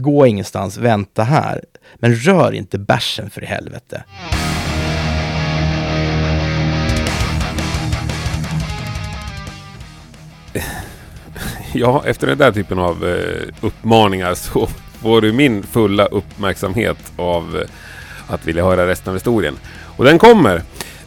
gå 0.00 0.26
ingenstans, 0.26 0.78
vänta 0.78 1.22
här. 1.22 1.64
Men 1.94 2.14
rör 2.14 2.52
inte 2.52 2.78
bärsen 2.78 3.30
för 3.30 3.42
i 3.42 3.46
helvete. 3.46 4.04
Ja, 11.72 12.02
efter 12.06 12.26
den 12.26 12.38
där 12.38 12.52
typen 12.52 12.78
av 12.78 13.06
eh, 13.06 13.48
uppmaningar 13.60 14.34
så 14.34 14.66
får 15.02 15.20
du 15.20 15.32
min 15.32 15.62
fulla 15.62 16.06
uppmärksamhet 16.06 17.12
av 17.16 17.56
eh, 17.56 17.68
att 18.28 18.46
vilja 18.46 18.64
höra 18.64 18.86
resten 18.86 19.10
av 19.10 19.14
historien. 19.14 19.58
Och 19.96 20.04
den 20.04 20.18
kommer! 20.18 20.62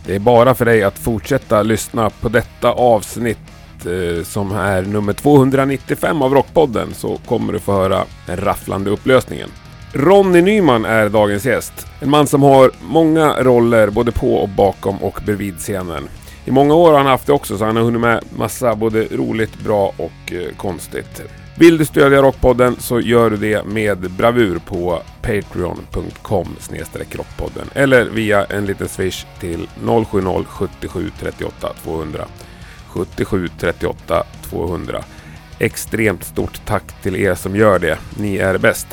Det 0.06 0.16
är 0.16 0.20
bara 0.20 0.56
för 0.56 0.66
dig 0.66 0.84
att 0.84 1.00
fortsätta 1.00 1.64
lyssna 1.64 2.10
på 2.10 2.30
detta 2.30 2.72
avsnitt 2.72 3.40
Eh, 3.86 4.24
som 4.24 4.52
är 4.52 4.82
nummer 4.82 5.14
295 5.14 6.22
av 6.22 6.34
Rockpodden 6.34 6.94
så 6.94 7.18
kommer 7.26 7.54
du 7.54 7.60
få 7.60 7.72
höra 7.72 8.04
den 8.26 8.38
rafflande 8.38 8.90
upplösningen. 8.90 9.50
Ronny 9.94 10.42
Nyman 10.42 10.86
är 10.86 11.10
dagens 11.10 11.46
gäst. 11.46 11.88
En 12.00 12.10
man 12.10 12.28
som 12.28 12.44
har 12.44 12.72
många 12.82 13.44
roller 13.44 13.90
både 13.90 14.12
på 14.12 14.36
och 14.36 14.50
bakom 14.50 15.04
och 15.04 15.20
bredvid 15.26 15.58
scenen. 15.58 16.04
I 16.46 16.52
många 16.52 16.76
år 16.76 16.92
har 16.92 16.98
han 16.98 17.08
haft 17.08 17.28
det 17.28 17.34
också 17.34 17.58
så 17.58 17.66
han 17.66 17.76
har 17.76 17.84
hunnit 17.84 18.02
med 18.02 18.24
massa 18.38 18.76
både 18.76 19.08
roligt, 19.12 19.60
bra 19.64 19.94
och 19.98 20.34
eh, 20.34 20.56
konstigt. 20.58 21.22
Vill 21.60 21.78
du 21.78 21.86
stödja 21.86 22.22
Rockpodden 22.22 22.76
så 22.80 23.00
gör 23.00 23.30
du 23.30 23.38
det 23.38 23.66
med 23.66 24.12
bravur 24.12 24.60
på 24.66 25.02
patreon.com 25.22 26.48
rockpodden 27.12 27.70
eller 27.74 28.06
via 28.06 28.46
en 28.46 28.66
liten 28.66 28.88
swish 28.88 29.26
till 29.40 29.68
070 30.46 30.46
77 30.48 31.12
38 31.20 31.74
200 31.84 32.26
77 32.90 33.50
38 33.60 34.24
200. 34.50 35.04
Extremt 35.60 36.24
stort 36.24 36.62
tack 36.66 37.02
till 37.02 37.16
er 37.16 37.36
som 37.36 37.56
gör 37.56 37.80
det. 37.80 38.00
Ni 38.18 38.38
är 38.38 38.58
bäst. 38.58 38.88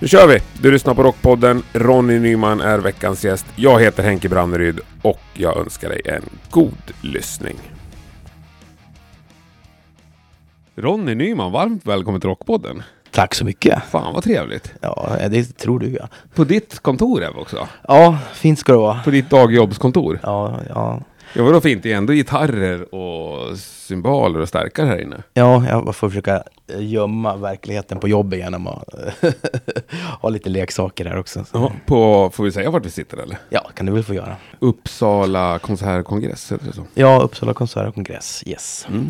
Nu 0.00 0.08
kör 0.08 0.28
vi! 0.28 0.38
Du 0.62 0.70
lyssnar 0.72 0.94
på 0.94 1.02
Rockpodden. 1.02 1.62
Ronny 1.72 2.18
Nyman 2.18 2.60
är 2.60 2.78
veckans 2.78 3.24
gäst. 3.24 3.46
Jag 3.56 3.80
heter 3.80 4.02
Henke 4.02 4.28
Branneryd 4.28 4.80
och 5.02 5.20
jag 5.34 5.56
önskar 5.56 5.88
dig 5.88 6.00
en 6.04 6.22
god 6.50 6.92
lyssning. 7.00 7.56
Ronny 10.76 11.14
Nyman, 11.14 11.52
varmt 11.52 11.86
välkommen 11.86 12.20
till 12.20 12.30
Rockpodden. 12.30 12.82
Tack 13.10 13.34
så 13.34 13.44
mycket. 13.44 13.82
Fan 13.90 14.14
vad 14.14 14.24
trevligt. 14.24 14.72
Ja, 14.80 15.16
det 15.30 15.58
tror 15.58 15.78
du 15.78 15.90
ja. 15.90 16.08
På 16.34 16.44
ditt 16.44 16.78
kontor 16.78 17.22
är 17.22 17.32
vi 17.32 17.40
också. 17.40 17.68
Ja, 17.88 18.18
fint 18.34 18.58
ska 18.58 18.72
det 18.72 18.78
vara. 18.78 19.00
På 19.04 19.10
ditt 19.10 19.30
dagjobbskontor. 19.30 20.20
Ja, 20.22 20.60
ja. 20.68 21.00
Ja, 21.36 21.42
vadå 21.42 21.60
fint? 21.60 21.82
Det 21.82 21.92
är 21.92 21.96
ändå 21.96 22.12
gitarrer 22.12 22.94
och 22.94 23.58
symboler 23.58 24.40
och 24.40 24.48
stärkare 24.48 24.86
här 24.86 25.00
inne. 25.00 25.22
Ja, 25.34 25.66
jag 25.68 25.96
får 25.96 26.08
försöka 26.08 26.42
gömma 26.78 27.36
verkligheten 27.36 27.98
på 27.98 28.08
jobbet 28.08 28.38
genom 28.38 28.66
att 28.66 28.84
ha 30.20 30.28
lite 30.28 30.50
leksaker 30.50 31.04
här 31.04 31.18
också. 31.18 31.44
Så. 31.44 31.58
Ja, 31.58 31.72
på, 31.86 32.30
får 32.30 32.44
vi 32.44 32.52
säga 32.52 32.70
vart 32.70 32.86
vi 32.86 32.90
sitter 32.90 33.16
eller? 33.16 33.38
Ja, 33.48 33.70
kan 33.74 33.86
du 33.86 33.92
väl 33.92 34.02
få 34.02 34.14
göra. 34.14 34.36
Uppsala 34.58 35.58
konsertkongress, 35.58 36.52
heter 36.52 36.66
det 36.66 36.72
så? 36.72 36.86
Ja, 36.94 37.20
Uppsala 37.22 37.54
konsert 37.54 37.88
och 37.88 37.94
kongress, 37.94 38.42
yes. 38.46 38.86
Mm. 38.88 39.06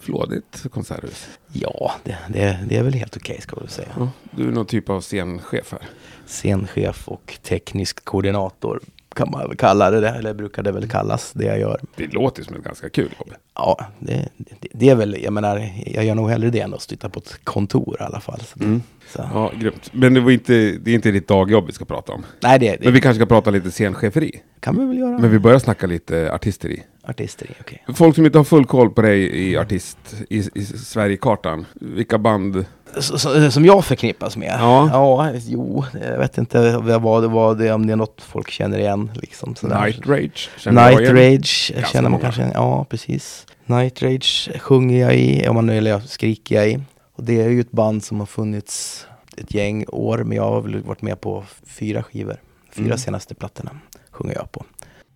Flådigt 0.00 0.66
konserthus. 0.72 1.28
Ja, 1.52 1.92
det, 2.04 2.18
det, 2.28 2.58
det 2.68 2.76
är 2.76 2.82
väl 2.82 2.94
helt 2.94 3.16
okej 3.16 3.40
ska 3.40 3.56
vi 3.60 3.68
säga. 3.68 3.88
Ja, 3.98 4.08
du 4.30 4.48
är 4.48 4.52
någon 4.52 4.66
typ 4.66 4.88
av 4.88 5.00
scenchef 5.00 5.72
här. 5.72 5.82
Scenchef 6.26 7.08
och 7.08 7.38
teknisk 7.42 8.04
koordinator 8.04 8.80
kan 9.14 9.30
man 9.30 9.48
väl 9.48 9.56
kalla 9.56 9.90
det, 9.90 10.08
eller 10.08 10.34
brukar 10.34 10.62
det 10.62 10.72
väl 10.72 10.88
kallas, 10.88 11.32
det 11.32 11.44
jag 11.44 11.58
gör. 11.58 11.80
Det 11.96 12.12
låter 12.12 12.42
som 12.42 12.56
ett 12.56 12.64
ganska 12.64 12.88
kul 12.88 13.14
jobb. 13.18 13.34
Ja, 13.54 13.86
det, 13.98 14.28
det, 14.36 14.68
det 14.72 14.90
är 14.90 14.94
väl, 14.94 15.16
jag 15.22 15.32
menar, 15.32 15.68
jag 15.86 16.04
gör 16.04 16.14
nog 16.14 16.30
hellre 16.30 16.50
det 16.50 16.60
än 16.60 16.74
att 16.74 16.82
sitta 16.82 17.08
på 17.08 17.18
ett 17.18 17.44
kontor 17.44 17.96
i 18.00 18.02
alla 18.02 18.20
fall. 18.20 18.40
Mm. 18.60 18.82
Ja, 19.16 19.52
grymt. 19.60 19.90
Men 19.92 20.14
det, 20.14 20.20
var 20.20 20.30
inte, 20.30 20.52
det 20.52 20.90
är 20.90 20.94
inte 20.94 21.10
ditt 21.10 21.28
dagjobb 21.28 21.66
vi 21.66 21.72
ska 21.72 21.84
prata 21.84 22.12
om. 22.12 22.24
Nej, 22.42 22.58
det, 22.58 22.70
det 22.70 22.84
Men 22.84 22.92
vi 22.92 23.00
kanske 23.00 23.18
ska 23.18 23.26
prata 23.26 23.50
lite 23.50 23.70
scencheferi. 23.70 24.42
kan 24.60 24.78
vi 24.78 24.86
väl 24.86 24.98
göra. 24.98 25.18
Men 25.18 25.30
vi 25.30 25.38
börjar 25.38 25.58
snacka 25.58 25.86
lite 25.86 26.32
artisteri. 26.32 26.82
Artisteri, 27.02 27.50
okej. 27.60 27.84
Folk 27.94 28.14
som 28.14 28.26
inte 28.26 28.38
har 28.38 28.44
full 28.44 28.64
koll 28.64 28.90
på 28.90 29.02
dig 29.02 29.48
i 29.50 29.56
artist, 29.56 29.98
i, 30.30 30.38
i 30.54 30.64
Sverigekartan. 30.64 31.66
Vilka 31.74 32.18
band? 32.18 32.64
Så- 33.00 33.50
Som 33.50 33.64
jag 33.64 33.84
förknippas 33.84 34.36
med? 34.36 34.56
Ja. 34.60 34.88
ja. 34.92 35.32
Jo, 35.46 35.84
jag 36.10 36.18
vet 36.18 36.38
inte 36.38 36.76
vad 36.78 37.22
det 37.22 37.28
var, 37.28 37.54
det, 37.54 37.72
om 37.72 37.86
det 37.86 37.92
är 37.92 37.96
något 37.96 38.22
folk 38.22 38.50
känner 38.50 38.78
igen. 38.78 39.10
Liksom, 39.14 39.56
sådär. 39.56 39.80
Night 39.84 40.06
Rage? 40.06 40.50
Känner 40.58 40.82
jag 40.90 40.90
Night 40.90 41.00
igen? 41.16 41.16
Rage 41.32 41.72
Ganska 41.74 41.90
känner 41.92 42.10
man 42.10 42.20
kanske. 42.20 42.50
Ja, 42.54 42.84
precis. 42.90 43.46
Night 43.66 44.02
Rage 44.02 44.50
sjunger 44.60 45.00
jag 45.00 45.14
i, 45.16 45.48
om 45.48 45.54
man, 45.54 45.68
eller 45.70 45.90
jag 45.90 46.02
skriker 46.02 46.54
jag 46.56 46.68
i. 46.70 46.80
Och 47.16 47.24
det 47.24 47.40
är 47.42 47.48
ju 47.48 47.60
ett 47.60 47.70
band 47.72 48.04
som 48.04 48.18
har 48.20 48.26
funnits 48.26 49.06
ett 49.36 49.54
gäng 49.54 49.84
år, 49.88 50.18
men 50.18 50.36
jag 50.36 50.44
har 50.44 50.60
väl 50.60 50.82
varit 50.82 51.02
med 51.02 51.20
på 51.20 51.44
fyra 51.66 52.02
skivor. 52.02 52.36
Fyra 52.72 52.86
Mm. 52.86 52.98
senaste 52.98 53.34
plattorna 53.34 53.70
sjunger 54.10 54.34
jag 54.34 54.52
på. 54.52 54.64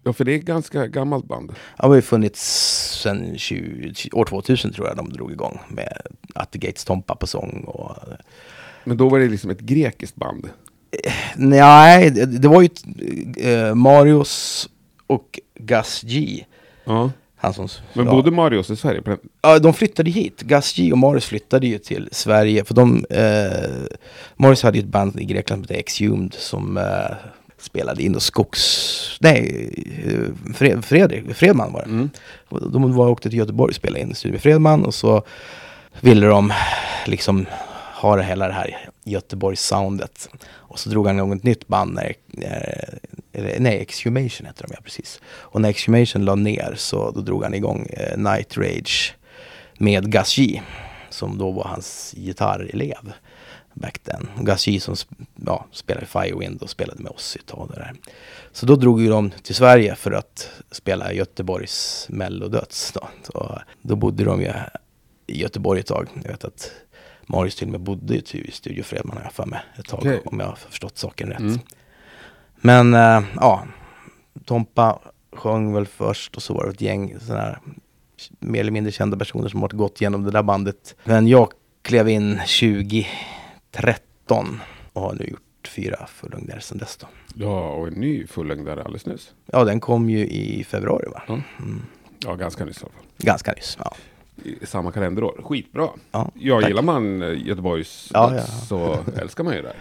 Ja, 0.08 0.12
för 0.12 0.24
det 0.24 0.32
är 0.32 0.38
ett 0.38 0.44
ganska 0.44 0.86
gammalt 0.86 1.24
band. 1.24 1.48
Det 1.76 1.86
har 1.86 1.94
ju 1.94 2.02
funnits 2.02 2.42
sedan 3.02 3.38
20, 3.38 3.92
år 4.12 4.24
2000 4.24 4.72
tror 4.72 4.86
jag 4.86 4.96
de 4.96 5.12
drog 5.12 5.32
igång 5.32 5.58
med 5.69 5.98
At 6.34 6.50
the 6.50 6.58
Gates 6.58 6.84
Tompa 6.84 7.14
på 7.14 7.26
sång 7.26 7.64
och 7.66 7.96
Men 8.84 8.96
då 8.96 9.08
var 9.08 9.19
det 9.19 9.28
liksom 9.28 9.50
ett 9.50 9.60
grekiskt 9.60 10.16
band. 10.16 10.48
Nej, 11.36 12.10
det, 12.10 12.48
var 12.48 12.62
ju 12.62 12.69
eh, 13.36 13.74
Marius 13.74 14.69
och 15.06 15.41
Gus 15.54 16.02
G. 16.02 16.44
Ja. 16.84 17.10
Han 17.36 17.54
som, 17.54 17.69
Men 17.92 18.06
ja. 18.06 18.12
bodde 18.12 18.30
Marius 18.30 18.70
i 18.70 18.76
Sverige? 18.76 19.02
På 19.02 19.10
den? 19.10 19.19
Ja, 19.42 19.58
de 19.58 19.75
flyttade 19.75 20.10
hit. 20.10 20.42
Gus 20.42 20.75
G 20.76 20.92
och 20.92 20.98
Marius 20.98 21.25
flyttade 21.25 21.66
ju 21.66 21.78
till 21.78 22.08
Sverige. 22.12 22.64
För 22.64 22.75
de, 22.75 23.04
eh, 23.10 23.96
Marius 24.36 24.62
hade 24.62 24.78
ju 24.78 24.84
ett 24.84 24.90
band 24.90 25.20
i 25.20 25.25
Grekland 25.25 25.66
som 25.66 25.75
hette 25.75 25.80
Exhumed 25.80 26.34
som 26.34 26.76
eh, 26.76 27.16
spelade 27.58 28.02
in 28.02 28.14
och 28.14 28.22
skogs... 28.22 29.19
Nej, 29.20 29.70
eh, 30.06 30.52
Fred, 30.54 30.84
Fredrik, 30.84 31.34
Fredman 31.34 31.72
var 31.72 31.80
det. 31.82 31.88
Mm. 31.88 32.10
De 32.72 32.92
var 32.92 33.08
åkte 33.08 33.30
till 33.30 33.38
Göteborg 33.38 33.70
och 33.70 33.74
spelade 33.74 34.00
in 34.00 34.14
studio 34.14 34.32
med 34.32 34.42
Fredman 34.42 34.84
och 34.84 34.94
så 34.94 35.22
ville 36.00 36.26
de 36.26 36.52
liksom 37.06 37.46
ha 38.00 38.16
det 38.16 38.22
hela 38.22 38.48
det 38.48 38.54
här 38.54 38.88
Göteborgs-soundet. 39.04 40.28
Och 40.50 40.78
så 40.78 40.91
drog 40.91 41.06
han 41.06 41.16
igång 41.16 41.32
ett 41.32 41.42
nytt 41.42 41.69
band 41.69 41.94
när, 41.94 42.14
eller, 43.32 43.60
nej, 43.60 43.80
Exhumation 43.80 44.46
hette 44.46 44.62
de 44.62 44.72
ja, 44.75 44.80
precis. 44.84 45.20
Och 45.26 45.60
när 45.60 45.69
Exhumation 45.69 46.25
la 46.25 46.34
ner 46.34 46.75
så 46.76 47.10
då 47.10 47.20
drog 47.20 47.42
han 47.42 47.54
igång 47.54 47.86
eh, 47.90 48.19
Night 48.19 48.56
Rage 48.56 49.14
med 49.78 50.12
Gus 50.12 50.36
G, 50.36 50.62
som 51.10 51.38
då 51.38 51.50
var 51.50 51.64
hans 51.64 52.14
gitarrelev 52.16 53.12
back 53.78 53.99
then. 53.99 54.28
Gus 54.41 54.65
G 54.65 54.81
som 54.81 54.94
ja, 55.47 55.66
spelade 55.72 56.06
i 56.06 56.09
Firewind 56.09 56.62
och 56.62 56.71
spelade 56.71 57.03
med 57.03 57.12
oss 57.12 57.37
ett 57.37 57.47
tag. 57.47 57.71
Där. 57.75 57.93
Så 58.53 58.66
då 58.66 58.77
drog 58.77 59.00
ju 59.00 59.09
de 59.09 59.31
till 59.31 59.55
Sverige 59.55 59.94
för 59.94 60.12
att 60.12 60.50
spela 60.71 61.12
Göteborgs 61.12 62.06
mellodöds. 62.11 62.93
Då. 62.93 63.09
Så 63.22 63.61
då 63.83 63.97
bodde 63.97 64.25
de 64.25 64.41
ju 64.41 64.53
i 65.27 65.41
Göteborg 65.41 65.81
ett 65.81 65.87
tag. 65.87 66.09
Jag 66.22 66.31
vet 66.31 66.44
att 66.44 66.72
Marius 67.27 67.56
till 67.56 67.67
och 67.67 67.72
med 67.72 67.81
bodde 67.81 68.15
ju 68.15 68.41
i 68.41 68.50
Studio 68.50 68.83
Fredman 68.83 69.17
har 69.17 69.25
jag 69.25 69.33
för 69.33 69.47
mig 69.47 69.61
ett 69.78 69.88
tag. 69.88 69.99
Okej. 69.99 70.22
Om 70.25 70.41
jag 70.41 70.47
har 70.47 70.56
förstått 70.56 70.99
saken 70.99 71.28
rätt. 71.28 71.41
Mm. 71.41 71.59
Men 72.56 72.94
äh, 72.94 73.25
ja, 73.37 73.65
Tompa 74.44 74.99
sjöng 75.33 75.72
väl 75.72 75.87
först 75.87 76.37
och 76.37 76.43
så 76.43 76.55
var 76.55 76.65
det 76.65 76.71
ett 76.71 76.81
gäng 76.81 77.17
sådana 77.21 77.43
här 77.43 77.59
mer 78.38 78.61
eller 78.61 78.71
mindre 78.71 78.93
kända 78.93 79.17
personer 79.17 79.49
som 79.49 79.62
har 79.62 79.69
gått 79.69 80.00
igenom 80.00 80.22
det 80.22 80.31
där 80.31 80.43
bandet. 80.43 80.94
Men 81.05 81.28
jag 81.28 81.53
klev 81.83 82.09
in 82.09 82.41
2013 83.71 84.61
och 84.93 85.03
har 85.03 85.12
nu 85.15 85.25
gjort 85.31 85.69
fyra 85.69 86.06
fullängder 86.06 86.59
sedan 86.61 86.79
dess 86.79 86.97
då. 86.97 87.06
Ja, 87.34 87.69
och 87.71 87.87
en 87.89 87.93
ny 87.95 88.27
fullängdare 88.27 88.81
alldeles 88.83 89.06
nyss. 89.06 89.31
Ja, 89.47 89.65
den 89.65 89.81
kom 89.81 90.11
ju 90.11 90.19
i 90.27 90.65
februari 90.65 91.09
va? 91.09 91.23
Ja. 91.29 91.34
Mm. 91.59 91.83
Ja, 92.25 92.34
ganska 92.34 92.65
nyss 92.65 92.79
i 92.83 92.84
alla 92.84 92.93
fall. 92.93 93.03
Ganska 93.19 93.53
nyss. 93.53 93.79
Ja. 93.84 93.93
I 94.45 94.67
samma 94.67 94.93
kalenderår. 94.93 95.41
Skitbra. 95.45 95.89
Ja, 96.11 96.31
Ja, 96.34 96.61
tack. 96.61 96.69
gillar 96.69 96.83
man 96.83 97.23
eh, 97.23 97.47
Göteborgs 97.47 98.11
Ja, 98.15 98.34
ja. 98.34 98.43
så 98.43 98.99
älskar 99.17 99.45
man 99.45 99.55
ju 99.55 99.62
det. 99.62 99.75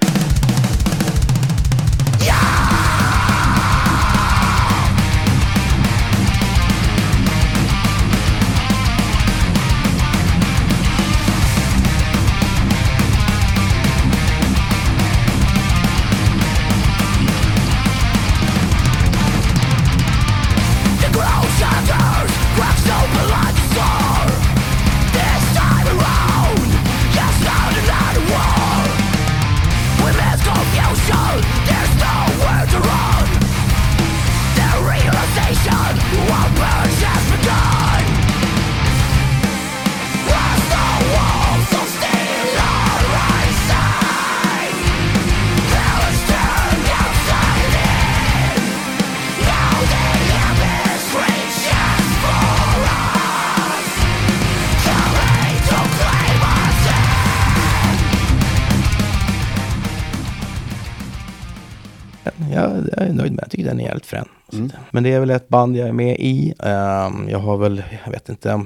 Jag, 63.07 63.13
är 63.13 63.17
nöjd 63.17 63.31
med. 63.33 63.43
Jag 63.43 63.51
tycker 63.51 63.65
den 63.65 63.79
är 63.79 63.83
jävligt 63.83 64.05
frän. 64.05 64.27
Mm. 64.53 64.71
Men 64.91 65.03
det 65.03 65.13
är 65.13 65.19
väl 65.19 65.29
ett 65.29 65.49
band 65.49 65.77
jag 65.77 65.87
är 65.87 65.93
med 65.93 66.15
i. 66.19 66.53
Ehm, 66.59 67.29
jag 67.29 67.39
har 67.39 67.57
väl, 67.57 67.83
jag 68.05 68.11
vet 68.11 68.29
inte. 68.29 68.65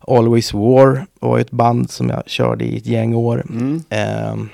Always 0.00 0.52
War 0.54 1.06
var 1.20 1.38
ett 1.38 1.50
band 1.50 1.90
som 1.90 2.08
jag 2.08 2.22
körde 2.26 2.64
i 2.64 2.76
ett 2.76 2.86
gäng 2.86 3.14
år. 3.14 3.46
Mm. 3.50 3.82
Ehm, 3.88 4.48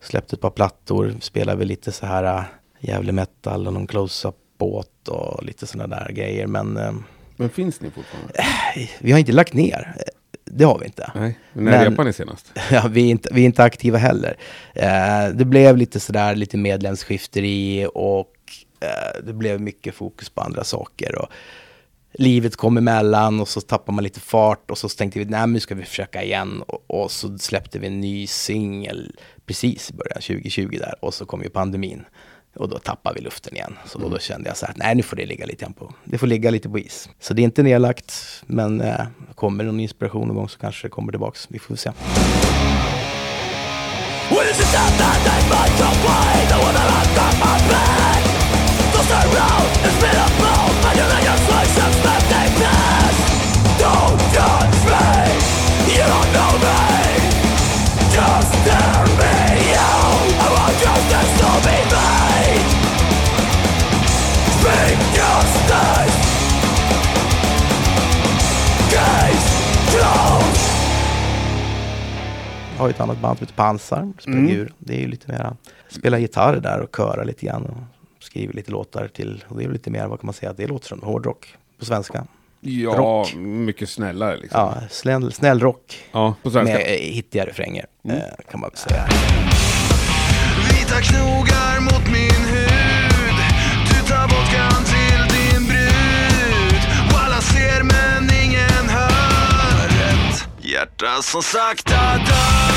släppte 0.00 0.36
ett 0.36 0.42
par 0.42 0.50
plattor, 0.50 1.14
spelade 1.20 1.58
väl 1.58 1.68
lite 1.68 1.92
så 1.92 2.06
här 2.06 2.24
äh, 2.24 2.42
jävlig 2.80 3.14
metal 3.14 3.66
och 3.66 3.72
någon 3.72 3.86
close-up 3.86 4.34
båt 4.58 5.08
och 5.08 5.44
lite 5.44 5.66
sådana 5.66 5.96
där 5.96 6.12
grejer. 6.12 6.46
Men 6.46 6.76
ehm, 6.76 7.04
Men 7.36 7.48
finns 7.50 7.80
ni 7.80 7.90
fortfarande? 7.90 8.32
vi 9.00 9.12
har 9.12 9.18
inte 9.18 9.32
lagt 9.32 9.54
ner. 9.54 9.96
Det 10.50 10.64
har 10.64 10.78
vi 10.78 10.86
inte. 10.86 11.10
Nej. 11.14 11.38
När 11.52 11.62
Men- 11.62 11.84
repade 11.84 12.08
ni 12.08 12.12
senast? 12.12 12.52
Ja, 12.70 12.88
vi, 12.90 13.00
är 13.06 13.10
inte, 13.10 13.28
vi 13.32 13.40
är 13.40 13.46
inte 13.46 13.64
aktiva 13.64 13.98
heller. 13.98 14.36
Eh, 14.74 15.28
det 15.34 15.44
blev 15.44 15.76
lite 15.76 16.00
sådär, 16.00 16.34
lite 16.34 16.56
medlemsskifteri 16.56 17.88
och 17.94 18.32
eh, 18.80 19.24
det 19.24 19.32
blev 19.32 19.60
mycket 19.60 19.94
fokus 19.94 20.30
på 20.30 20.40
andra 20.40 20.64
saker. 20.64 21.18
Och 21.18 21.28
livet 22.12 22.56
kom 22.56 22.76
emellan 22.76 23.40
och 23.40 23.48
så 23.48 23.60
tappade 23.60 23.94
man 23.96 24.04
lite 24.04 24.20
fart 24.20 24.70
och 24.70 24.78
så 24.78 24.88
tänkte 24.88 25.18
vi, 25.18 25.24
nej 25.24 25.46
nu 25.46 25.60
ska 25.60 25.74
vi 25.74 25.84
försöka 25.84 26.22
igen. 26.22 26.62
Och, 26.62 26.84
och 27.02 27.10
så 27.10 27.38
släppte 27.38 27.78
vi 27.78 27.86
en 27.86 28.00
ny 28.00 28.26
singel 28.26 29.16
precis 29.46 29.90
i 29.90 29.94
början 29.94 30.20
2020 30.22 30.76
där 30.78 30.94
och 31.00 31.14
så 31.14 31.26
kom 31.26 31.42
ju 31.42 31.48
pandemin. 31.48 32.04
Och 32.56 32.68
då 32.68 32.78
tappade 32.78 33.14
vi 33.14 33.20
luften 33.20 33.54
igen. 33.54 33.76
Så 33.86 33.98
då, 33.98 34.08
då 34.08 34.18
kände 34.18 34.48
jag 34.48 34.56
så 34.56 34.66
här, 34.66 34.74
nej 34.78 34.94
nu 34.94 35.02
får 35.02 35.16
det 35.16 35.26
ligga 35.26 35.46
lite 35.46 35.66
på, 35.78 35.94
det 36.04 36.18
får 36.18 36.26
ligga 36.26 36.50
lite 36.50 36.68
på 36.68 36.78
is. 36.78 37.08
Så 37.20 37.34
det 37.34 37.42
är 37.42 37.44
inte 37.44 37.62
nedlagt, 37.62 38.42
men 38.46 38.80
eh, 38.80 39.06
kommer 39.34 39.64
någon 39.64 39.80
inspiration 39.80 40.28
någon 40.28 40.36
gång 40.36 40.48
så 40.48 40.58
kanske 40.58 40.86
det 40.86 40.90
kommer 40.90 41.12
tillbaks. 41.12 41.46
Vi 41.50 41.58
får 41.58 41.76
se. 41.76 41.90
When 44.30 44.48
is 44.48 44.60
it 44.60 44.72
that 44.72 44.98
that 44.98 45.18
they 45.24 45.40
might 45.50 45.80
away 45.80 46.06
har 72.86 72.90
ju 72.90 72.94
ett 72.94 73.00
annat 73.00 73.18
band 73.20 73.38
som 73.38 73.44
heter 73.46 73.56
Pansar, 73.56 74.12
spelar 74.18 74.38
Mm. 74.38 74.68
Det 74.78 74.94
är 74.94 75.00
ju 75.00 75.08
lite 75.08 75.32
mera, 75.32 75.56
spela 75.88 76.18
gitarr 76.18 76.56
där 76.56 76.80
och 76.80 76.96
köra 76.96 77.24
lite 77.24 77.46
grann 77.46 77.62
och 77.64 77.76
skriver 78.24 78.54
lite 78.54 78.70
låtar 78.70 79.08
till, 79.08 79.44
och 79.48 79.58
det 79.58 79.64
är 79.64 79.68
lite 79.68 79.90
mer, 79.90 80.06
vad 80.06 80.20
kan 80.20 80.26
man 80.26 80.34
säga, 80.34 80.52
det 80.52 80.66
låter 80.66 80.86
som 80.88 81.02
hårdrock 81.02 81.46
på 81.78 81.84
svenska. 81.84 82.24
Ja, 82.60 82.90
Rock. 82.90 83.34
mycket 83.36 83.88
snällare 83.88 84.36
liksom. 84.36 84.60
Ja, 84.60 84.74
snäll, 84.90 85.32
snäll 85.32 85.60
rock 85.60 85.98
Ja, 86.12 86.34
på 86.42 86.50
svenska. 86.50 86.74
med 86.74 86.82
eh, 86.86 87.12
hittiga 87.14 87.46
refränger, 87.46 87.86
Mm. 88.04 88.16
eh, 88.16 88.22
kan 88.50 88.60
man 88.60 88.70
väl 88.70 88.78
säga. 88.78 89.04
Vita 90.70 91.00
knogar 91.00 91.80
mot 91.80 92.06
min 92.12 92.44
hud 92.54 93.38
Du 93.88 94.08
tar 94.08 94.22
vodkan 94.22 94.84
till 94.84 95.20
din 95.36 95.66
brud 95.68 96.82
Och 97.12 97.18
alla 97.24 97.40
ser 97.40 97.82
men 97.82 98.30
ingen 98.44 98.88
hör 98.88 99.86
Ett 99.86 100.48
hjärta 100.64 101.22
som 101.22 101.42
sakta 101.42 102.00
dör 102.16 102.75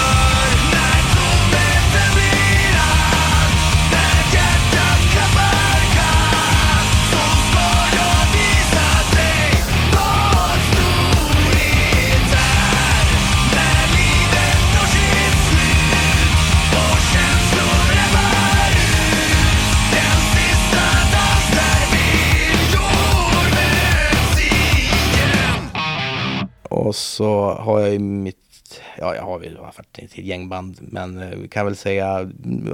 Och 26.69 26.95
så 26.95 27.54
har 27.54 27.80
jag 27.80 27.89
ju 27.92 28.00
mitt, 28.00 28.81
ja 28.98 29.16
jag 29.16 29.24
har 29.24 29.39
väl 29.39 29.57
varit 29.57 30.00
ett 30.00 30.18
gängband, 30.18 30.77
men 30.81 31.19
eh, 31.21 31.30
vi 31.38 31.48
kan 31.48 31.66
väl 31.66 31.75
säga, 31.75 32.30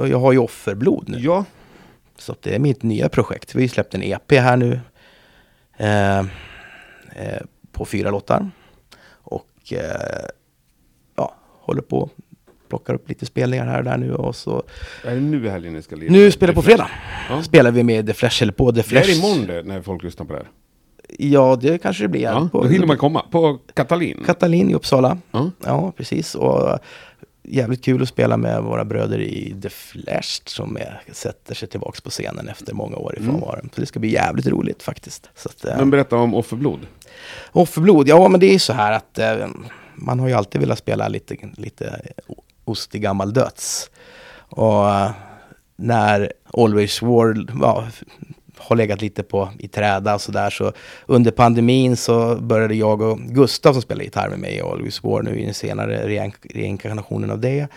jag 0.09 0.19
har 0.19 0.31
ju 0.31 0.37
offerblod 0.37 1.09
nu. 1.09 1.17
Ja, 1.19 1.45
Så 2.17 2.35
det 2.41 2.55
är 2.55 2.59
mitt 2.59 2.83
nya 2.83 3.09
projekt. 3.09 3.55
Vi 3.55 3.59
har 3.59 3.61
ju 3.61 3.67
släppt 3.69 3.93
en 3.95 4.03
EP 4.03 4.31
här 4.31 4.57
nu. 4.57 4.79
Eh, 5.77 6.19
eh, 6.19 7.41
på 7.71 7.85
fyra 7.85 8.11
låtar. 8.11 8.49
Och 9.11 9.73
eh, 9.73 10.25
ja, 11.15 11.35
håller 11.59 11.81
på. 11.81 12.09
Plockar 12.69 12.93
upp 12.93 13.09
lite 13.09 13.25
spelningar 13.25 13.65
här 13.65 13.77
och 13.77 13.83
där 13.83 13.97
nu. 13.97 14.13
Och 14.13 14.35
så, 14.35 14.63
är 15.05 15.15
det 15.15 15.21
nu 15.21 15.49
helgen 15.49 15.73
ni 15.73 15.81
ska 15.81 15.95
lira? 15.95 16.11
nu 16.11 16.31
spelar 16.31 16.53
på 16.53 16.61
fredag. 16.61 16.89
Ja. 17.29 17.43
Spelar 17.43 17.71
vi 17.71 17.83
med 17.83 18.07
The 18.07 18.13
Flash, 18.13 18.43
eller 18.43 18.53
på 18.53 18.71
The 18.71 18.77
Det 18.77 18.83
Flash. 18.83 19.09
är 19.09 19.17
imorgon 19.17 19.47
det, 19.47 19.63
när 19.63 19.81
folk 19.81 20.03
lyssnar 20.03 20.25
på 20.25 20.33
det 20.33 20.39
här. 20.39 20.47
Ja, 21.19 21.57
det 21.61 21.77
kanske 21.77 22.03
det 22.03 22.07
blir. 22.07 22.21
Ja, 22.21 22.49
på, 22.51 22.63
då 22.63 22.67
hinner 22.67 22.87
man 22.87 22.97
komma. 22.97 23.25
På 23.31 23.59
Katalin. 23.73 24.23
Katalin 24.25 24.69
i 24.69 24.73
Uppsala. 24.73 25.17
Ja. 25.31 25.51
Ja, 25.65 25.91
precis. 25.97 26.35
Och 26.35 26.79
jävligt 27.47 27.83
kul 27.83 28.01
att 28.01 28.09
spela 28.09 28.37
med 28.37 28.63
våra 28.63 28.85
bröder 28.85 29.19
i 29.19 29.55
The 29.61 29.69
Flash 29.69 30.41
som 30.45 30.77
är, 30.77 31.01
sätter 31.11 31.55
sig 31.55 31.67
tillbaks 31.67 32.01
på 32.01 32.09
scenen 32.09 32.49
efter 32.49 32.73
många 32.73 32.95
år 32.97 33.17
i 33.19 33.23
frånvaro. 33.23 33.61
Så 33.75 33.81
det 33.81 33.87
ska 33.87 33.99
bli 33.99 34.13
jävligt 34.13 34.47
roligt 34.47 34.83
faktiskt. 34.83 35.29
Så 35.35 35.49
att, 35.49 35.65
eh, 35.65 35.77
Men 35.77 35.89
berätta 35.89 36.15
om 36.15 36.35
offerblod. 36.35 36.79
Offerblod, 37.51 38.07
ja 38.07 38.27
men 38.27 38.39
det 38.39 38.45
är 38.45 38.53
ju 38.53 38.59
så 38.59 38.73
här 38.73 38.91
att 38.91 39.19
eh, 39.19 39.47
man 39.95 40.19
har 40.19 40.27
ju 40.27 40.33
alltid 40.33 40.61
velat 40.61 40.77
spela 40.77 41.07
lite, 41.07 41.37
lite 41.57 42.01
ostig 42.65 43.01
gammal 43.01 43.33
döds. 43.33 43.89
Och 44.37 44.89
eh, 44.89 45.11
när 45.75 46.33
Always 46.53 47.01
War 47.01 47.45
ja, 47.61 47.87
har 48.67 48.75
legat 48.75 49.01
lite 49.01 49.23
på 49.23 49.49
i 49.59 49.67
träda 49.67 50.15
och 50.15 50.21
sådär 50.21 50.49
så 50.49 50.73
under 51.05 51.31
pandemin 51.31 51.97
så 51.97 52.35
började 52.35 52.75
jag 52.75 53.01
och 53.01 53.19
Gustav 53.19 53.73
som 53.73 53.81
spelar 53.81 54.03
gitarr 54.03 54.29
med 54.29 54.39
mig 54.39 54.55
i 54.55 54.61
Always 54.61 55.03
War 55.03 55.21
nu 55.21 55.39
i 55.39 55.45
den 55.45 55.53
senare 55.53 56.07
reinkarnationen 56.53 57.31
av 57.31 57.39
det. 57.39 57.67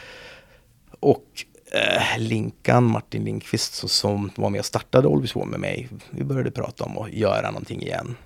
Och 1.01 1.25
eh, 1.73 2.19
Linkan, 2.19 2.85
Martin 2.85 3.25
Linkvist 3.25 3.75
så, 3.75 3.89
som 3.89 4.31
var 4.37 4.51
med 4.51 4.59
och 4.59 4.67
startade 4.67 5.09
Always 5.09 5.35
War 5.35 5.45
med 5.45 5.61
mig. 5.61 5.89
Vi 6.11 6.25
började 6.25 6.51
prata 6.51 6.85
om 6.85 6.99
att 6.99 7.13
göra 7.13 7.51
någonting 7.51 7.83
igen. 7.83 8.17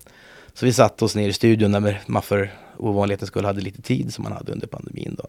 Så 0.54 0.66
vi 0.66 0.73
satte 0.73 1.04
oss 1.04 1.14
ner 1.14 1.28
i 1.28 1.33
studion 1.33 1.71
när 1.71 2.00
man 2.07 2.23
för 2.23 2.52
ovanlighetens 2.76 3.28
skull 3.28 3.45
hade 3.45 3.61
lite 3.61 3.83
tid 3.83 4.14
som 4.14 4.25
man 4.25 4.33
hade 4.33 4.52
under 4.52 4.66
pandemin. 4.66 5.14
Då. 5.19 5.25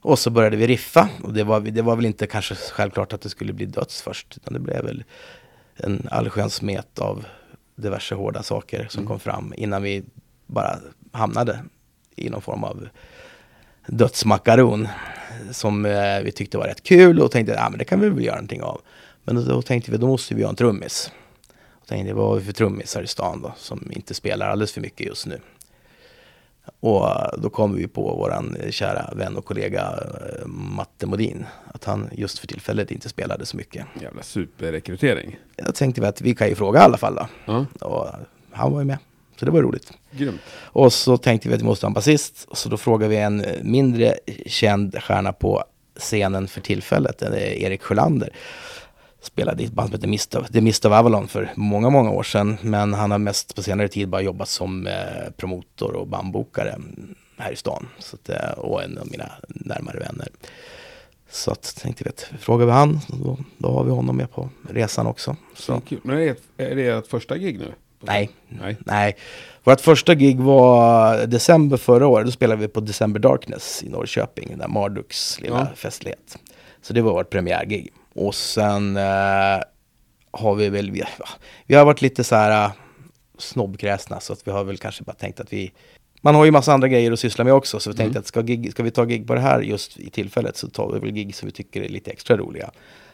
Och 0.00 0.18
så 0.18 0.30
började 0.30 0.56
vi 0.56 0.66
riffa. 0.66 1.08
Och 1.22 1.32
det 1.32 1.44
var, 1.44 1.60
det 1.60 1.82
var 1.82 1.96
väl 1.96 2.06
inte 2.06 2.26
kanske 2.26 2.54
självklart 2.54 3.12
att 3.12 3.20
det 3.20 3.28
skulle 3.28 3.52
bli 3.52 3.66
döds 3.66 4.02
först. 4.02 4.36
Utan 4.36 4.54
det 4.54 4.60
blev 4.60 4.84
väl 4.84 5.04
en 5.76 6.08
allsköns 6.10 6.54
smet 6.54 6.98
av 6.98 7.24
diverse 7.76 8.14
hårda 8.14 8.42
saker 8.42 8.86
som 8.90 9.06
kom 9.06 9.20
fram 9.20 9.54
innan 9.56 9.82
vi 9.82 10.04
bara 10.46 10.78
hamnade 11.12 11.64
i 12.16 12.30
någon 12.30 12.42
form 12.42 12.64
av 12.64 12.88
dödsmakaron. 13.86 14.88
Som 15.50 15.86
eh, 15.86 16.20
vi 16.24 16.32
tyckte 16.32 16.58
var 16.58 16.66
rätt 16.66 16.82
kul 16.82 17.20
och 17.20 17.30
tänkte 17.30 17.58
att 17.58 17.66
ah, 17.66 17.70
men 17.70 17.78
det 17.78 17.84
kan 17.84 18.00
vi 18.00 18.08
väl 18.08 18.24
göra 18.24 18.36
någonting 18.36 18.62
av. 18.62 18.80
Men 19.24 19.36
då, 19.36 19.42
då 19.42 19.62
tänkte 19.62 19.90
vi 19.90 19.96
då 19.96 20.06
måste 20.06 20.34
vi 20.34 20.42
ha 20.42 20.50
en 20.50 20.56
trummis. 20.56 21.10
Och 21.80 21.86
tänkte 21.86 22.14
vad 22.14 22.28
har 22.28 22.36
vi 22.36 22.44
för 22.44 22.52
trummisar 22.52 23.02
i 23.02 23.06
stan 23.06 23.42
då 23.42 23.54
som 23.56 23.92
inte 23.92 24.14
spelar 24.14 24.48
alldeles 24.48 24.72
för 24.72 24.80
mycket 24.80 25.06
just 25.06 25.26
nu. 25.26 25.40
Och 26.80 27.08
då 27.38 27.50
kom 27.50 27.74
vi 27.74 27.86
på 27.88 28.02
våran 28.02 28.56
kära 28.70 29.10
vän 29.16 29.36
och 29.36 29.44
kollega 29.44 29.80
eh, 29.82 30.46
Matte 30.46 31.06
Modin. 31.06 31.44
Att 31.72 31.84
han 31.84 32.08
just 32.12 32.38
för 32.38 32.46
tillfället 32.46 32.90
inte 32.90 33.08
spelade 33.08 33.46
så 33.46 33.56
mycket. 33.56 33.86
Jävla 34.02 34.22
superrekrytering. 34.22 35.36
Jag 35.56 35.74
tänkte 35.74 36.00
vi 36.00 36.06
att 36.06 36.20
vi 36.20 36.34
kan 36.34 36.48
ju 36.48 36.54
fråga 36.54 36.80
i 36.80 36.82
alla 36.82 36.96
fall 36.96 37.14
då. 37.14 37.26
Ja, 37.44 37.66
Och 37.80 38.08
han 38.50 38.72
var 38.72 38.80
ju 38.80 38.84
med. 38.86 38.98
Så 39.38 39.44
det 39.44 39.50
var 39.50 39.62
roligt. 39.62 39.92
grymt. 40.10 40.40
Och 40.62 40.92
så 40.92 41.16
tänkte 41.16 41.48
vi 41.48 41.54
att 41.54 41.60
vi 41.60 41.64
måste 41.64 41.86
ha 41.86 41.88
en 41.88 41.94
basist. 41.94 42.48
Så 42.52 42.68
då 42.68 42.76
frågade 42.76 43.10
vi 43.10 43.16
en 43.16 43.44
mindre 43.62 44.14
känd 44.46 45.02
stjärna 45.02 45.32
på 45.32 45.64
scenen 45.96 46.48
för 46.48 46.60
tillfället. 46.60 47.22
Erik 47.22 47.82
Sjölander. 47.82 48.30
Spelade 49.24 49.62
i 49.62 49.66
ett 49.66 49.72
band 49.72 49.88
som 49.88 49.94
heter 49.94 50.08
Mist 50.08 50.34
of, 50.34 50.48
The 50.48 50.60
Mist 50.60 50.84
of 50.84 50.92
Avalon 50.92 51.28
för 51.28 51.52
många, 51.54 51.90
många 51.90 52.10
år 52.10 52.22
sedan. 52.22 52.56
Men 52.62 52.94
han 52.94 53.10
har 53.10 53.18
mest 53.18 53.54
på 53.56 53.62
senare 53.62 53.88
tid 53.88 54.08
bara 54.08 54.22
jobbat 54.22 54.48
som 54.48 54.86
eh, 54.86 54.92
promotor 55.36 55.92
och 55.96 56.06
bandbokare 56.08 56.78
här 57.38 57.52
i 57.52 57.56
stan. 57.56 57.86
Så 57.98 58.16
att, 58.16 58.28
eh, 58.28 58.50
och 58.58 58.82
en 58.82 58.98
av 58.98 59.06
mina 59.10 59.30
närmare 59.48 59.98
vänner. 59.98 60.28
Så 61.30 61.50
att 61.50 61.76
tänkte 61.82 62.04
vi 62.04 62.10
att 62.10 62.30
frågar 62.40 62.66
vi 62.66 62.72
han, 62.72 63.00
då, 63.08 63.38
då 63.58 63.68
har 63.72 63.84
vi 63.84 63.90
honom 63.90 64.16
med 64.16 64.30
på 64.30 64.48
resan 64.70 65.06
också. 65.06 65.36
Så. 65.56 65.82
Men 66.02 66.16
är 66.16 66.20
det, 66.20 66.28
ett- 66.28 66.42
är 66.56 66.74
det 66.76 66.86
ert 66.88 67.06
första 67.06 67.36
gig 67.38 67.58
nu? 67.58 67.72
Nej, 68.00 68.30
Nej. 68.48 68.76
nej. 68.86 69.16
Vårt 69.64 69.80
första 69.80 70.14
gig 70.14 70.40
var 70.40 71.26
december 71.26 71.76
förra 71.76 72.06
året. 72.06 72.26
Då 72.26 72.32
spelade 72.32 72.60
vi 72.60 72.68
på 72.68 72.80
December 72.80 73.20
Darkness 73.20 73.82
i 73.82 73.88
Norrköping, 73.88 74.58
där 74.58 74.68
Marduks 74.68 75.40
lilla 75.40 75.58
Ja. 75.70 75.76
festlighet. 75.76 76.38
Så 76.82 76.92
det 76.92 77.02
var 77.02 77.12
vårt 77.12 77.30
premiärgig. 77.30 77.92
Och 78.14 78.34
sen 78.34 78.96
eh, 78.96 79.60
har 80.30 80.54
vi 80.54 80.68
väl, 80.68 80.90
vi, 80.90 81.02
vi 81.66 81.74
har 81.74 81.84
varit 81.84 82.02
lite 82.02 82.24
så 82.24 82.34
här 82.34 82.64
äh, 82.64 82.72
snobbkräsna 83.38 84.20
så 84.20 84.32
att 84.32 84.46
vi 84.46 84.50
har 84.50 84.64
väl 84.64 84.78
kanske 84.78 85.04
bara 85.04 85.16
tänkt 85.16 85.40
att 85.40 85.52
vi 85.52 85.72
man 86.20 86.34
har 86.34 86.44
ju 86.44 86.50
massa 86.50 86.72
andra 86.72 86.88
grejer 86.88 87.12
att 87.12 87.20
syssla 87.20 87.44
med 87.44 87.52
också 87.52 87.80
så 87.80 87.90
vi 87.90 87.96
tänkte 87.96 88.18
att 88.18 88.26
ska, 88.26 88.40
gig, 88.40 88.70
ska 88.70 88.82
vi 88.82 88.90
ta 88.90 89.04
gig 89.04 89.26
på 89.26 89.34
det 89.34 89.40
här 89.40 89.60
just 89.60 89.98
i 89.98 90.10
tillfället 90.10 90.56
så 90.56 90.68
tar 90.68 90.92
vi 90.92 90.98
väl 90.98 91.10
gig 91.10 91.34
som 91.34 91.46
vi 91.46 91.52
tycker 91.52 91.82
är 91.82 91.88
lite 91.88 92.10
extra 92.10 92.36
roliga. 92.36 92.70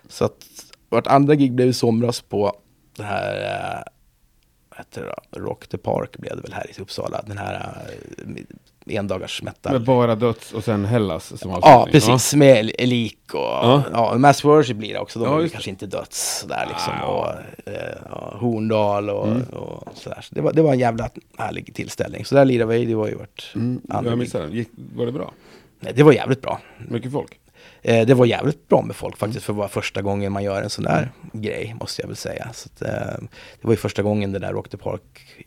Så 0.08 0.24
att 0.24 0.46
vårt 0.88 1.06
andra 1.06 1.34
gig 1.34 1.52
blev 1.52 1.68
i 1.68 1.72
somras 1.72 2.20
på 2.20 2.56
det 2.96 3.02
här 3.02 3.34
äh, 3.34 4.78
heter 4.78 5.02
det 5.02 5.14
då? 5.30 5.40
Rock 5.40 5.68
the 5.68 5.78
Park 5.78 6.16
blev 6.18 6.36
det 6.36 6.42
väl 6.42 6.52
här 6.52 6.70
i 6.70 6.82
Uppsala. 6.82 7.22
Den 7.26 7.38
här 7.38 7.84
äh, 8.18 8.44
endagars 8.86 9.42
metal. 9.42 9.72
Med 9.72 9.82
bara 9.84 10.14
döds 10.14 10.52
och 10.52 10.64
sen 10.64 10.84
Hellas 10.84 11.40
som 11.40 11.50
Ja, 11.50 11.56
avslutning. 11.56 11.92
precis. 12.16 12.34
Med 12.34 12.64
lik 12.88 13.18
och 13.34 13.40
Ja. 13.40 13.82
ja. 13.92 14.18
Mass 14.18 14.44
Worship 14.44 14.76
blir 14.76 14.92
det 14.94 15.00
också. 15.00 15.18
De 15.18 15.24
Ja, 15.32 15.42
är 15.44 15.48
kanske 15.48 15.70
inte 15.70 15.86
döds 15.86 16.44
där 16.48 16.66
liksom. 16.68 16.92
Ah, 17.02 17.06
och, 17.06 17.28
eh, 17.72 17.96
ja, 18.10 18.36
Horndal 18.40 19.10
och, 19.10 19.26
Mm. 19.26 19.42
och 19.42 19.88
sådär. 19.94 20.20
Så 20.22 20.34
det, 20.34 20.40
var, 20.40 20.52
det 20.52 20.62
var 20.62 20.72
en 20.72 20.78
jävla 20.78 21.10
härlig 21.38 21.74
tillställning. 21.74 22.24
Så 22.24 22.34
där 22.34 22.44
lirade 22.44 22.78
vi. 22.78 22.84
Det 22.84 22.94
var 22.94 23.08
ju 23.08 23.14
vårt 23.14 23.52
Mm, 23.54 23.80
andra 23.88 24.10
jag 24.10 24.18
missade 24.18 24.46
den. 24.48 24.64
Var 24.96 25.06
det 25.06 25.12
bra? 25.12 25.32
Nej, 25.80 25.92
Det 25.96 26.02
var 26.02 26.12
jävligt 26.12 26.42
bra. 26.42 26.60
Mycket 26.88 27.12
folk? 27.12 27.36
Eh, 27.82 28.06
det 28.06 28.14
var 28.14 28.26
jävligt 28.26 28.68
bra 28.68 28.82
med 28.82 28.96
folk 28.96 29.16
faktiskt 29.16 29.44
för 29.44 29.52
att 29.52 29.56
vara 29.56 29.68
första 29.68 30.02
gången 30.02 30.32
man 30.32 30.42
gör 30.44 30.62
en 30.62 30.70
sån 30.70 30.84
där 30.84 31.10
grej 31.32 31.76
måste 31.80 32.02
jag 32.02 32.06
väl 32.06 32.16
säga. 32.16 32.48
Så 32.54 32.68
att, 32.74 32.82
eh, 32.82 33.18
det 33.60 33.66
var 33.66 33.70
ju 33.72 33.76
första 33.76 34.02
gången 34.02 34.32
det 34.32 34.38
där 34.38 34.52
Rock 34.52 34.68
the 34.68 34.76
Park 34.76 35.02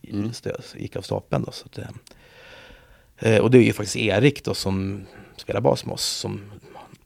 Mm. 0.09 0.31
gick 0.75 0.95
av 0.95 1.01
stapeln. 1.01 1.43
Då, 1.43 1.51
så 1.51 1.65
att, 1.65 1.79
eh, 3.23 3.37
och 3.41 3.51
det 3.51 3.57
är 3.57 3.61
ju 3.63 3.73
faktiskt 3.73 3.95
Erik 3.95 4.43
då 4.43 4.53
som 4.53 5.05
spelar 5.37 5.61
bas 5.61 5.85
med 5.85 5.93
oss 5.93 6.03
som 6.05 6.41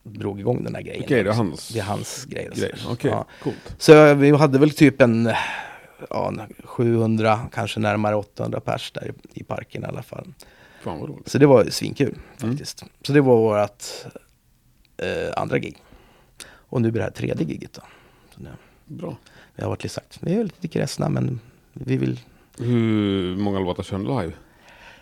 drog 0.04 0.40
igång 0.40 0.64
den 0.64 0.76
här 0.76 0.82
grejen. 0.82 1.04
Okej, 1.06 1.24
det 1.24 1.30
är 1.30 1.34
hans 1.34 1.70
Det 1.70 1.80
är 1.80 1.84
hans 1.84 2.26
grej. 2.26 2.50
grej. 2.56 2.74
Okej, 2.90 3.12
Ja. 3.12 3.26
coolt. 3.44 3.76
Så 3.78 4.14
vi 4.14 4.32
hade 4.32 4.60
väl 4.60 4.72
typ 4.72 5.02
en 5.02 5.30
ja, 6.10 6.28
en 6.28 6.42
700, 6.64 7.40
kanske 7.54 7.80
närmare 7.80 8.16
800 8.16 8.60
pers 8.60 8.92
där 8.92 9.12
i, 9.34 9.40
i 9.40 9.44
parken 9.44 9.84
i 9.84 9.86
alla 9.86 10.04
fall. 10.04 10.34
Fan 10.82 11.00
vad 11.00 11.10
roligt. 11.10 11.30
Så 11.30 11.38
det 11.38 11.46
var 11.46 11.66
svinkul 11.66 12.08
Mm. 12.08 12.52
faktiskt. 12.52 12.84
Så 13.02 13.14
det 13.14 13.22
var 13.22 13.36
vårt 13.38 13.84
eh, 14.98 15.34
andra 15.42 15.58
gig. 15.60 15.78
Och 16.50 16.82
nu 16.82 16.92
blir 16.92 17.00
det 17.00 17.04
här 17.06 17.12
tredje 17.12 17.48
giget 17.48 17.74
då. 17.74 17.82
Det, 18.36 18.50
Bra. 18.86 19.18
vi 19.56 19.64
har 19.64 19.70
varit 19.70 19.84
lite 19.84 19.96
sagt, 19.96 20.18
vi 20.22 20.34
är 20.36 20.44
lite 20.44 20.68
kräsna 20.68 21.10
men 21.10 21.40
vi 21.74 21.98
vill... 21.98 22.20
Hur 22.60 23.36
många 23.38 23.60
låtar 23.60 23.84
kör 23.84 23.98
ni 23.98 24.04
live? 24.22 24.34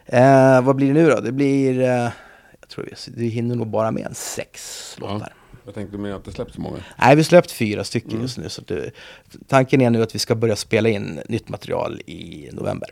Eh, 0.05 0.62
vad 0.62 0.75
blir 0.75 0.88
det 0.88 0.93
nu 0.93 1.09
då? 1.09 1.19
Det 1.19 1.31
blir... 1.31 1.79
Eh, 1.79 2.09
jag 2.59 2.69
tror 2.69 2.85
vi, 2.85 3.12
vi 3.15 3.27
hinner 3.27 3.55
nog 3.55 3.67
bara 3.67 3.91
med 3.91 4.05
en 4.05 4.15
sex 4.15 4.97
Ja. 5.01 5.13
låtar. 5.13 5.33
Jag 5.65 5.74
tänkte 5.74 5.97
med 5.97 6.15
att 6.15 6.24
det 6.25 6.31
släpps 6.31 6.53
så 6.53 6.62
många. 6.62 6.77
Nej, 7.00 7.15
vi 7.15 7.21
har 7.21 7.24
släppt 7.24 7.51
fyra 7.51 7.83
stycken 7.83 8.12
Mm. 8.12 8.21
just 8.21 8.38
nu. 8.38 8.50
Så 8.50 8.62
det, 8.62 8.91
tanken 9.47 9.81
är 9.81 9.89
nu 9.89 10.01
att 10.03 10.15
vi 10.15 10.19
ska 10.19 10.35
börja 10.35 10.55
spela 10.55 10.89
in 10.89 11.19
nytt 11.29 11.50
material 11.50 12.01
i 12.05 12.50
november. 12.53 12.89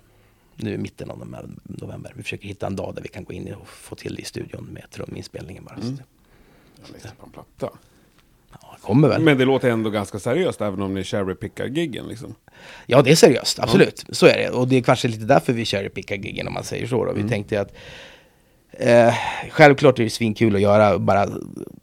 Nu 0.56 0.74
i 0.74 0.78
mitten 0.78 1.10
av 1.12 1.18
nove- 1.28 1.50
november. 1.64 2.14
Vi 2.16 2.24
försöker 2.24 2.48
hitta 2.48 2.68
en 2.68 2.76
dag 2.76 2.96
där 2.96 3.02
vi 3.02 3.08
kan 3.08 3.24
gå 3.24 3.34
in 3.34 3.54
och 3.54 3.68
få 3.68 3.96
till 3.96 4.16
det 4.16 4.22
i 4.22 4.26
studion 4.26 4.64
med 4.72 4.84
truminspelningen 4.92 5.64
bara. 5.66 5.76
Mm. 5.76 5.98
Jag 6.86 6.94
läste 6.94 7.10
på 7.20 7.26
en 7.26 7.32
platta. 7.32 7.78
Ja, 8.62 8.78
kommer 8.82 9.08
väl. 9.08 9.22
Men 9.22 9.38
det 9.38 9.46
låter 9.46 9.70
ändå 9.70 9.90
ganska 9.90 10.20
seriöst 10.20 10.62
även 10.62 10.82
om 10.82 10.94
ni 10.94 11.04
cherrypickar 11.04 11.66
giggen 11.66 12.06
liksom. 12.08 12.36
Ja, 12.86 13.02
det 13.02 13.12
är 13.12 13.16
seriöst. 13.16 13.60
Absolut. 13.60 14.06
Så 14.10 14.26
är 14.26 14.38
det. 14.38 14.50
Och 14.50 14.68
det 14.68 14.76
är 14.78 14.82
kanske 14.82 15.08
lite 15.08 15.26
därför 15.26 15.54
vi 15.54 15.66
cherrypickar 15.66 16.16
giggen 16.16 16.48
om 16.48 16.54
man 16.54 16.64
säger 16.64 16.88
så. 16.88 17.06
Då. 17.06 17.12
Mm. 17.12 17.24
Vi 17.24 17.30
tänkte 17.30 17.62
att 17.62 17.74
eh, 18.72 19.14
självklart 19.50 20.00
är 20.00 20.04
det 20.04 20.10
svinkul 20.10 20.56
att 20.56 20.62
göra, 20.62 21.00
bara 21.00 21.28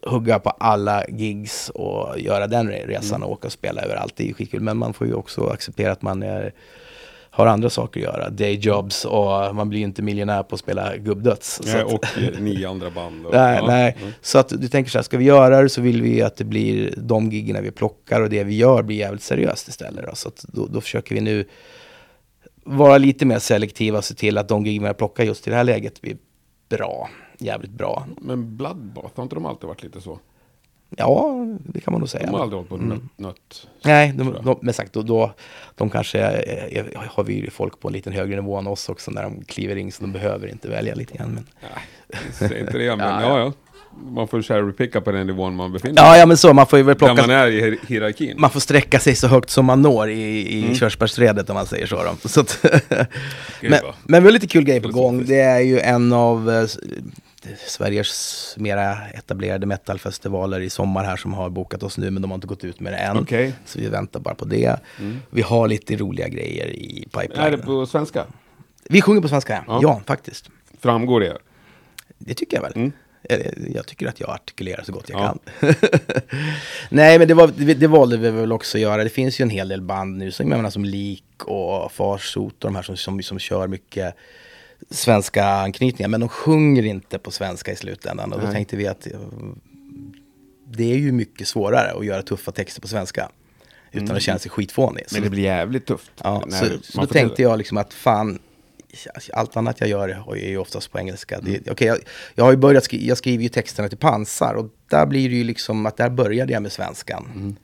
hugga 0.06 0.38
på 0.38 0.50
alla 0.50 1.04
gigs 1.08 1.68
och 1.74 2.20
göra 2.20 2.46
den 2.46 2.70
re- 2.70 2.86
resan 2.86 3.16
Mm. 3.16 3.22
och 3.26 3.32
åka 3.32 3.46
och 3.46 3.52
spela 3.52 3.82
överallt. 3.82 4.16
Det 4.16 4.24
är 4.24 4.28
ju 4.28 4.34
skitkul. 4.34 4.60
Men 4.60 4.76
man 4.76 4.94
får 4.94 5.06
ju 5.06 5.14
också 5.14 5.46
acceptera 5.46 5.92
att 5.92 6.02
man 6.02 6.22
är, 6.22 6.52
har 7.32 7.46
andra 7.46 7.70
saker 7.70 8.00
att 8.00 8.04
göra. 8.04 8.30
Dayjobs 8.30 9.04
och 9.04 9.54
man 9.54 9.68
blir 9.68 9.78
ju 9.78 9.84
inte 9.84 10.02
miljonär 10.02 10.42
på 10.42 10.54
att 10.54 10.60
spela 10.60 10.96
gubbdöds. 10.96 11.60
Nej, 11.64 11.80
att- 11.82 11.92
och 11.92 12.04
nio 12.40 12.68
andra 12.68 12.90
band. 12.90 13.26
Och, 13.26 13.32
Nej, 13.34 13.56
ja. 13.60 13.66
nej. 13.66 13.96
Mm. 14.00 14.12
Så 14.20 14.38
att 14.38 14.48
du 14.48 14.68
tänker 14.68 14.90
så 14.90 14.98
här, 14.98 15.02
ska 15.02 15.18
vi 15.18 15.24
göra 15.24 15.62
det 15.62 15.68
så 15.68 15.80
vill 15.80 16.02
vi 16.02 16.22
att 16.22 16.36
det 16.36 16.44
blir 16.44 16.94
de 16.96 17.30
giggerna 17.30 17.60
vi 17.60 17.70
plockar 17.70 18.20
och 18.20 18.30
det 18.30 18.44
vi 18.44 18.56
gör 18.56 18.82
blir 18.82 18.96
jävligt 18.96 19.22
seriöst 19.22 19.68
istället. 19.68 20.04
Då. 20.06 20.14
Så 20.14 20.28
att 20.28 20.44
då, 20.48 20.66
då 20.66 20.80
försöker 20.80 21.14
vi 21.14 21.20
nu 21.20 21.44
vara 22.64 22.98
lite 22.98 23.26
mer 23.26 23.38
selektiva 23.38 23.98
och 23.98 24.04
se 24.04 24.14
till 24.14 24.38
att 24.38 24.48
de 24.48 24.66
giggerna 24.66 24.88
vi 24.88 24.94
plockar 24.94 25.24
just 25.24 25.46
i 25.46 25.50
det 25.50 25.56
här 25.56 25.64
läget 25.64 26.00
blir 26.00 26.16
bra. 26.68 27.08
Jävligt 27.38 27.70
bra. 27.70 28.06
Men 28.20 28.56
Bloodbath, 28.56 29.08
har 29.16 29.22
inte 29.22 29.34
de 29.34 29.46
alltid 29.46 29.68
varit 29.68 29.82
lite 29.82 30.00
så? 30.00 30.18
Ja, 30.96 31.46
det 31.64 31.80
kan 31.80 31.92
man 31.92 32.00
nog 32.00 32.08
säga. 32.08 32.26
De 32.26 32.34
har 32.34 32.42
aldrig 32.42 32.56
hållit 32.56 32.68
på 32.68 32.74
Mm. 32.74 32.88
nött, 32.88 33.02
nött. 33.16 33.66
Nej, 33.84 34.12
de, 34.16 34.36
de, 34.44 34.58
men 34.62 34.74
sagt, 34.74 34.92
då, 34.92 35.02
då, 35.02 35.32
de 35.74 35.90
kanske 35.90 36.18
är, 36.18 36.32
är, 36.78 36.86
har 37.08 37.24
vi 37.24 37.50
folk 37.50 37.80
på 37.80 37.88
en 37.88 37.94
lite 37.94 38.10
högre 38.10 38.36
nivå 38.36 38.56
än 38.56 38.66
oss 38.66 38.88
också 38.88 39.10
när 39.10 39.22
de 39.22 39.44
kliver 39.44 39.76
in 39.76 39.92
så 39.92 40.02
de 40.02 40.12
behöver 40.12 40.48
inte 40.48 40.68
välja 40.68 40.94
lite 40.94 41.16
grann. 41.16 41.30
Men... 41.34 41.46
Nej, 41.62 42.20
säg 42.32 42.60
inte 42.60 42.78
det, 42.78 42.96
men 42.96 43.08
Ja, 43.22 43.22
ja, 43.22 43.38
ja. 43.38 43.52
Man 44.10 44.28
får 44.28 44.42
cherrypicka 44.42 45.00
på 45.00 45.12
den 45.12 45.26
nivån 45.26 45.54
man 45.56 45.72
befinner 45.72 45.94
sig 45.96 46.04
Ja, 46.06 46.16
ja, 46.18 46.26
men 46.26 46.36
så, 46.36 46.52
man 46.52 46.66
får 46.66 46.78
ju 46.78 46.82
väl 46.82 46.94
Där 46.94 47.06
plocka 47.06 47.22
man 47.22 47.30
är 47.30 47.46
i 47.46 47.60
hier- 47.60 47.78
hierarkin. 47.88 48.40
man 48.40 48.50
får 48.50 48.60
sträcka 48.60 48.98
sig 49.00 49.14
så 49.14 49.26
högt 49.28 49.50
som 49.50 49.66
man 49.66 49.82
når 49.82 50.10
i, 50.10 50.22
i 50.58 50.62
Mm. 50.62 50.74
körsbärsträdet 50.74 51.50
om 51.50 51.54
man 51.54 51.66
säger 51.66 51.86
så. 51.86 52.02
Då. 52.22 52.28
så 52.28 52.40
att, 52.40 52.64
men, 53.62 53.80
men 54.04 54.22
vi 54.22 54.26
har 54.28 54.32
lite 54.32 54.46
kul 54.46 54.64
grejer 54.64 54.80
på 54.80 54.88
gång. 54.88 55.24
Det 55.26 55.40
är 55.40 55.60
ju 55.60 55.80
en 55.80 56.12
av 56.12 56.50
eh, 56.50 56.66
Sveriges 57.66 58.54
mera 58.58 59.08
etablerade 59.08 59.66
metalfestivaler 59.66 60.60
i 60.60 60.70
sommar 60.70 61.04
här 61.04 61.16
som 61.16 61.34
har 61.34 61.50
bokat 61.50 61.82
oss 61.82 61.98
nu 61.98 62.10
men 62.10 62.22
de 62.22 62.30
har 62.30 62.34
inte 62.34 62.46
gått 62.46 62.64
ut 62.64 62.80
med 62.80 62.92
det 62.92 62.96
än. 62.96 63.16
Okej. 63.18 63.54
Så 63.66 63.78
vi 63.78 63.88
väntar 63.88 64.20
bara 64.20 64.34
på 64.34 64.44
det. 64.44 64.80
Vi 65.30 65.42
har 65.42 65.68
lite 65.68 65.96
roliga 65.96 66.28
grejer 66.28 66.66
i 66.66 67.06
Är 67.12 67.20
det 67.20 67.28
pipeline. 67.28 67.60
på 67.62 67.86
svenska? 67.86 68.24
Vi 68.88 69.02
sjunger 69.02 69.20
på 69.20 69.28
svenska, 69.28 69.64
ja. 69.66 69.78
Ja. 69.82 70.00
faktiskt. 70.06 70.50
Framgår 70.80 71.20
det? 71.20 71.38
Det 72.18 72.34
tycker 72.34 72.56
jag 72.56 72.62
väl. 72.62 72.72
Mm. 72.76 72.92
Eller, 73.22 73.54
Jag 73.74 73.86
tycker 73.86 74.06
att 74.08 74.20
jag 74.20 74.30
artikulerar 74.30 74.82
så 74.82 74.92
gott 74.92 75.08
jag 75.08 75.20
Ja. 75.20 75.36
kan. 75.60 75.74
Nej, 76.88 77.18
men 77.18 77.28
det, 77.28 77.34
var, 77.34 77.48
det, 77.56 77.74
det 77.74 77.86
valde 77.86 78.16
vi 78.16 78.30
väl 78.30 78.52
också 78.52 78.78
att 78.78 78.82
göra. 78.82 79.04
Det 79.04 79.10
finns 79.10 79.40
ju 79.40 79.42
en 79.42 79.50
hel 79.50 79.68
del 79.68 79.82
band 79.82 80.18
nu, 80.18 80.30
som, 80.32 80.48
jag 80.50 80.56
menar, 80.56 80.70
som 80.70 80.84
Lik 80.84 81.24
och 81.44 81.92
Farsot 81.92 82.64
och 82.64 82.70
de 82.70 82.76
här 82.76 82.82
som, 82.82 82.96
som, 82.96 83.22
som 83.22 83.38
kör 83.38 83.66
mycket 83.68 84.14
svenska 84.90 85.44
anknytningar. 85.44 86.08
Men 86.08 86.20
de 86.20 86.28
sjunger 86.28 86.82
inte 86.82 87.18
på 87.18 87.30
svenska 87.30 87.72
i 87.72 87.76
slutändan. 87.76 88.32
Och 88.32 88.38
då 88.38 88.44
Nej. 88.44 88.54
tänkte 88.54 88.76
vi 88.76 88.86
att 88.86 89.06
eh, 89.06 89.20
det 90.66 90.92
är 90.92 90.96
ju 90.96 91.12
mycket 91.12 91.48
svårare 91.48 91.92
att 91.98 92.06
göra 92.06 92.22
tuffa 92.22 92.52
texter 92.52 92.80
på 92.80 92.88
svenska. 92.88 93.30
Utan 93.92 94.16
att 94.16 94.22
känna 94.22 94.38
sig 94.38 94.50
skitfånig. 94.50 95.00
Mm. 95.00 95.06
Men 95.12 95.22
det 95.22 95.30
blir 95.30 95.42
jävligt 95.42 95.86
tufft. 95.86 96.10
Ja, 96.22 96.44
så, 96.50 96.66
så 96.82 97.00
då 97.00 97.06
tänkte 97.06 97.36
till 97.36 97.42
jag 97.42 97.58
liksom 97.58 97.76
att 97.76 97.94
fan, 97.94 98.38
allt 99.32 99.56
annat 99.56 99.80
jag 99.80 99.88
gör 99.88 100.34
är 100.36 100.48
ju 100.48 100.58
oftast 100.58 100.92
på 100.92 100.98
engelska. 100.98 101.40
Det, 101.40 101.70
okej, 101.70 101.86
jag, 101.86 101.98
jag 102.34 102.44
har 102.44 102.50
ju 102.50 102.56
börjat 102.56 102.84
skriva, 102.84 103.04
jag 103.04 103.18
skriver 103.18 103.42
ju 103.42 103.48
texterna 103.48 103.88
till 103.88 103.98
pansar 103.98 104.54
och 104.54 104.66
där 104.90 105.06
blir 105.06 105.28
det 105.28 105.36
ju 105.36 105.44
liksom 105.44 105.86
att 105.86 105.96
där 105.96 106.10
började 106.10 106.52
jag 106.52 106.62
med 106.62 106.72
svenskan. 106.72 107.56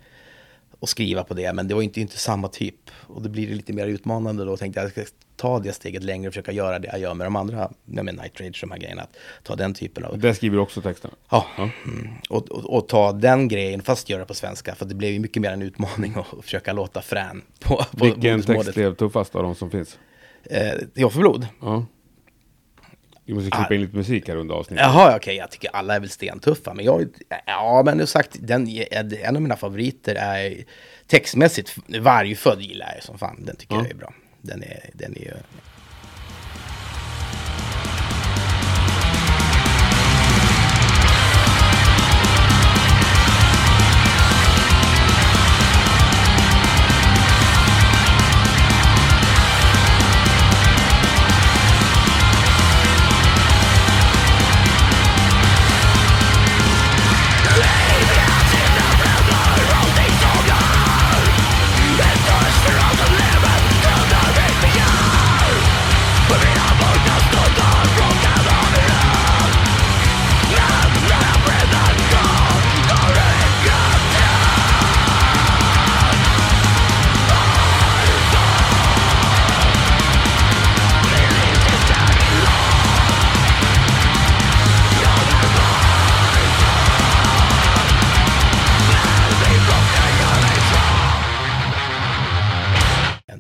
Och 0.80 0.88
skriva 0.88 1.24
på 1.24 1.34
det, 1.34 1.52
men 1.52 1.68
det 1.68 1.74
var 1.74 1.82
inte, 1.82 2.00
inte 2.00 2.18
samma 2.18 2.48
typ. 2.48 2.90
Och 2.90 3.22
då 3.22 3.28
blir 3.28 3.48
det 3.48 3.54
lite 3.54 3.72
mer 3.72 3.86
utmanande 3.86 4.44
då. 4.44 4.56
Tänkte 4.56 4.80
jag, 4.80 4.84
jag 4.84 4.92
ska 4.92 5.04
ta 5.36 5.58
det 5.58 5.72
steget 5.72 6.02
längre 6.04 6.28
och 6.28 6.34
försöka 6.34 6.52
göra 6.52 6.78
det 6.78 6.88
jag 6.88 7.00
gör 7.00 7.14
med 7.14 7.26
de 7.26 7.36
andra, 7.36 7.70
med 7.84 8.04
Night 8.04 8.40
Rage 8.40 8.62
och 8.62 8.68
de 8.68 8.70
här 8.70 8.78
grejerna. 8.78 9.02
Att 9.02 9.16
ta 9.42 9.56
den 9.56 9.74
typen 9.74 10.04
av... 10.04 10.12
det. 10.12 10.28
Där 10.28 10.34
skriver 10.34 10.56
du 10.56 10.62
också 10.62 10.80
texterna? 10.82 11.14
Ja. 11.30 11.46
Mm. 11.58 12.08
Och, 12.28 12.48
och, 12.50 12.76
och 12.76 12.88
ta 12.88 13.12
den 13.12 13.48
grejen 13.48 13.82
fast 13.82 14.08
göra 14.10 14.24
på 14.24 14.34
svenska. 14.34 14.74
För 14.74 14.84
det 14.86 14.94
blev 14.94 15.10
ju 15.12 15.18
mycket 15.18 15.42
mer 15.42 15.50
en 15.50 15.62
utmaning 15.62 16.14
att 16.16 16.44
försöka 16.44 16.72
låta 16.72 17.02
frän 17.02 17.42
på, 17.60 17.76
på 17.96 18.04
Vilken 18.04 18.42
text 18.42 18.74
blev 18.74 18.94
tuffast 18.94 19.34
av 19.34 19.42
de 19.42 19.54
som 19.54 19.70
finns? 19.70 19.98
Eh, 20.50 20.72
jag 20.94 21.12
för 21.12 21.20
blod? 21.20 21.46
Ja. 21.60 21.86
Vi 23.24 23.34
måste 23.34 23.50
klippa 23.50 23.66
Ah. 23.70 23.74
in 23.74 23.80
lite 23.80 23.96
musik 23.96 24.28
här 24.28 24.36
under 24.36 24.54
avsnittet. 24.54 24.84
Jaha, 24.86 25.16
okej, 25.16 25.36
jag 25.36 25.50
tycker 25.50 25.70
alla 25.72 25.94
är 25.96 26.00
väl 26.00 26.08
stentuffa. 26.10 26.74
Men 26.74 26.84
jag, 26.84 27.06
ja 27.46 27.82
men 27.84 27.98
du 27.98 28.06
sagt, 28.06 28.36
den, 28.40 28.68
en 29.22 29.36
av 29.36 29.42
mina 29.42 29.56
favoriter 29.56 30.14
är 30.14 30.64
textmässigt, 31.06 31.76
Vargfödd 32.00 32.60
gillar 32.60 32.92
jag 32.94 33.02
som 33.02 33.18
fan. 33.18 33.44
Den 33.44 33.56
tycker 33.56 33.74
Ja. 33.74 33.82
jag 33.82 33.90
är 33.90 33.94
bra. 33.94 34.12
Den 34.46 34.62
är, 34.62 34.90
den 34.94 35.16
är 35.16 35.42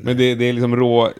Men 0.06 0.16
det, 0.16 0.34
det 0.34 0.44
är 0.44 0.52
liksom 0.52 0.76
rå... 0.76 1.10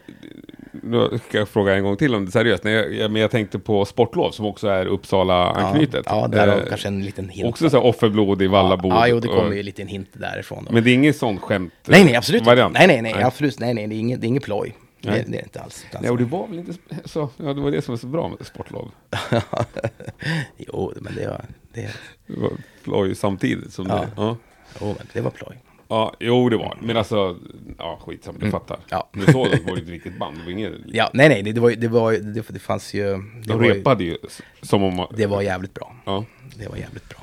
Nu 0.83 1.19
ska 1.29 1.39
jag 1.39 1.49
fråga 1.49 1.75
en 1.75 1.83
gång 1.85 1.97
till 1.97 2.15
om 2.15 2.25
det 2.25 2.29
är 2.29 2.31
seriöst. 2.31 2.65
Nej, 2.65 2.99
jag, 2.99 3.11
men 3.11 3.23
jag 3.23 3.31
tänkte 3.31 3.59
på 3.59 3.85
Sportlov 3.85 4.31
som 4.31 4.47
också 4.47 4.69
är 4.69 4.87
Uppsala-anknutet. 4.87 6.03
Ja, 6.07 6.21
ja 6.21 6.29
där 6.29 6.49
har 6.49 6.57
Eh, 6.57 6.63
kanske 6.69 6.89
en 6.89 7.05
liten 7.05 7.29
hint. 7.29 7.49
Också 7.49 7.71
så 7.71 7.77
här 7.77 7.85
offerblod 7.87 8.43
i 8.43 8.47
Vallabo. 8.47 8.89
Ja, 8.89 9.09
jo, 9.09 9.21
det 9.21 9.29
kommer 9.29 9.53
ju 9.53 9.63
lite 9.63 9.83
en 9.83 9.89
hint 9.89 10.09
därifrån. 10.13 10.65
Då. 10.65 10.73
Men 10.73 10.85
det 10.85 10.91
är 10.91 10.95
inget 10.95 11.17
sånt 11.17 11.41
skämt? 11.41 11.73
nej, 11.87 12.05
nej, 12.05 12.17
absolut 12.17 12.47
variant. 12.47 12.75
Nej, 12.75 12.87
nej, 12.87 13.03
nej, 13.03 13.23
absolut. 13.23 13.61
Nej, 13.61 13.75
nej, 13.75 13.87
det 13.87 13.95
är 13.95 13.99
inget, 13.99 14.21
det 14.21 14.27
är 14.27 14.29
inget 14.29 14.45
ploj. 14.45 14.75
Nej. 15.01 15.15
det 15.15 15.29
är 15.29 15.33
det 15.33 15.43
inte 15.43 15.61
alls. 15.61 15.87
Nej, 16.01 16.11
och 16.11 16.19
det 16.19 16.25
var 16.25 16.47
väl 16.47 16.59
inte 16.59 16.73
så... 17.05 17.31
Ja, 17.37 17.53
det 17.55 17.61
var 17.61 17.71
det 17.71 17.83
som 17.83 17.93
var 17.93 17.99
så 17.99 18.07
bra 18.07 18.29
med 18.29 18.47
Sportlov. 18.47 18.91
jo, 20.57 20.93
men 21.01 21.15
det 21.15 21.27
var, 21.27 21.45
det, 21.73 21.91
Det 22.27 22.41
var 22.41 22.51
ploj 22.85 23.15
samtidigt 23.15 23.73
som 23.73 23.87
Ja. 23.87 23.95
det... 23.95 24.09
Ja. 24.17 24.37
jo, 24.81 24.87
men 24.87 25.07
det 25.13 25.21
var 25.21 25.31
ploj. 25.31 25.57
Ja, 25.89 26.15
jo 26.21 26.49
det 26.49 26.57
var 26.57 26.79
Men 26.83 26.97
alltså, 26.97 27.39
ja 27.79 27.99
skitsamma, 28.07 28.39
du 28.41 28.51
fattar. 28.51 28.75
Mm. 28.77 28.87
Ja. 28.91 29.09
Men 29.13 29.27
så 29.33 29.45
det 29.49 29.61
var 29.67 29.77
det 29.77 29.83
ett 29.83 29.89
riktigt 29.89 30.19
band, 30.19 30.37
det 30.39 30.45
var 30.45 30.51
inget... 30.51 30.73
Ja, 30.87 31.11
nej, 31.15 31.29
nej, 31.29 31.43
det, 31.53 31.61
var 31.61 31.71
ju- 31.71 31.77
det 31.77 31.89
var 31.89 32.11
ju- 32.13 32.19
det, 32.21 32.45
det 32.49 32.59
fanns 32.59 32.95
ju... 32.95 33.03
Det 33.03 33.23
De 33.45 33.65
ju, 33.65 33.73
repade 33.75 34.05
ju 34.05 34.17
som 34.63 34.83
om... 34.83 34.97
man- 34.97 35.13
det 35.17 35.27
var 35.27 35.43
jävligt 35.43 35.75
bra. 35.75 35.95
Ja. 36.07 36.25
Det 36.57 36.69
var 36.69 36.77
jävligt 36.77 37.09
bra. 37.09 37.19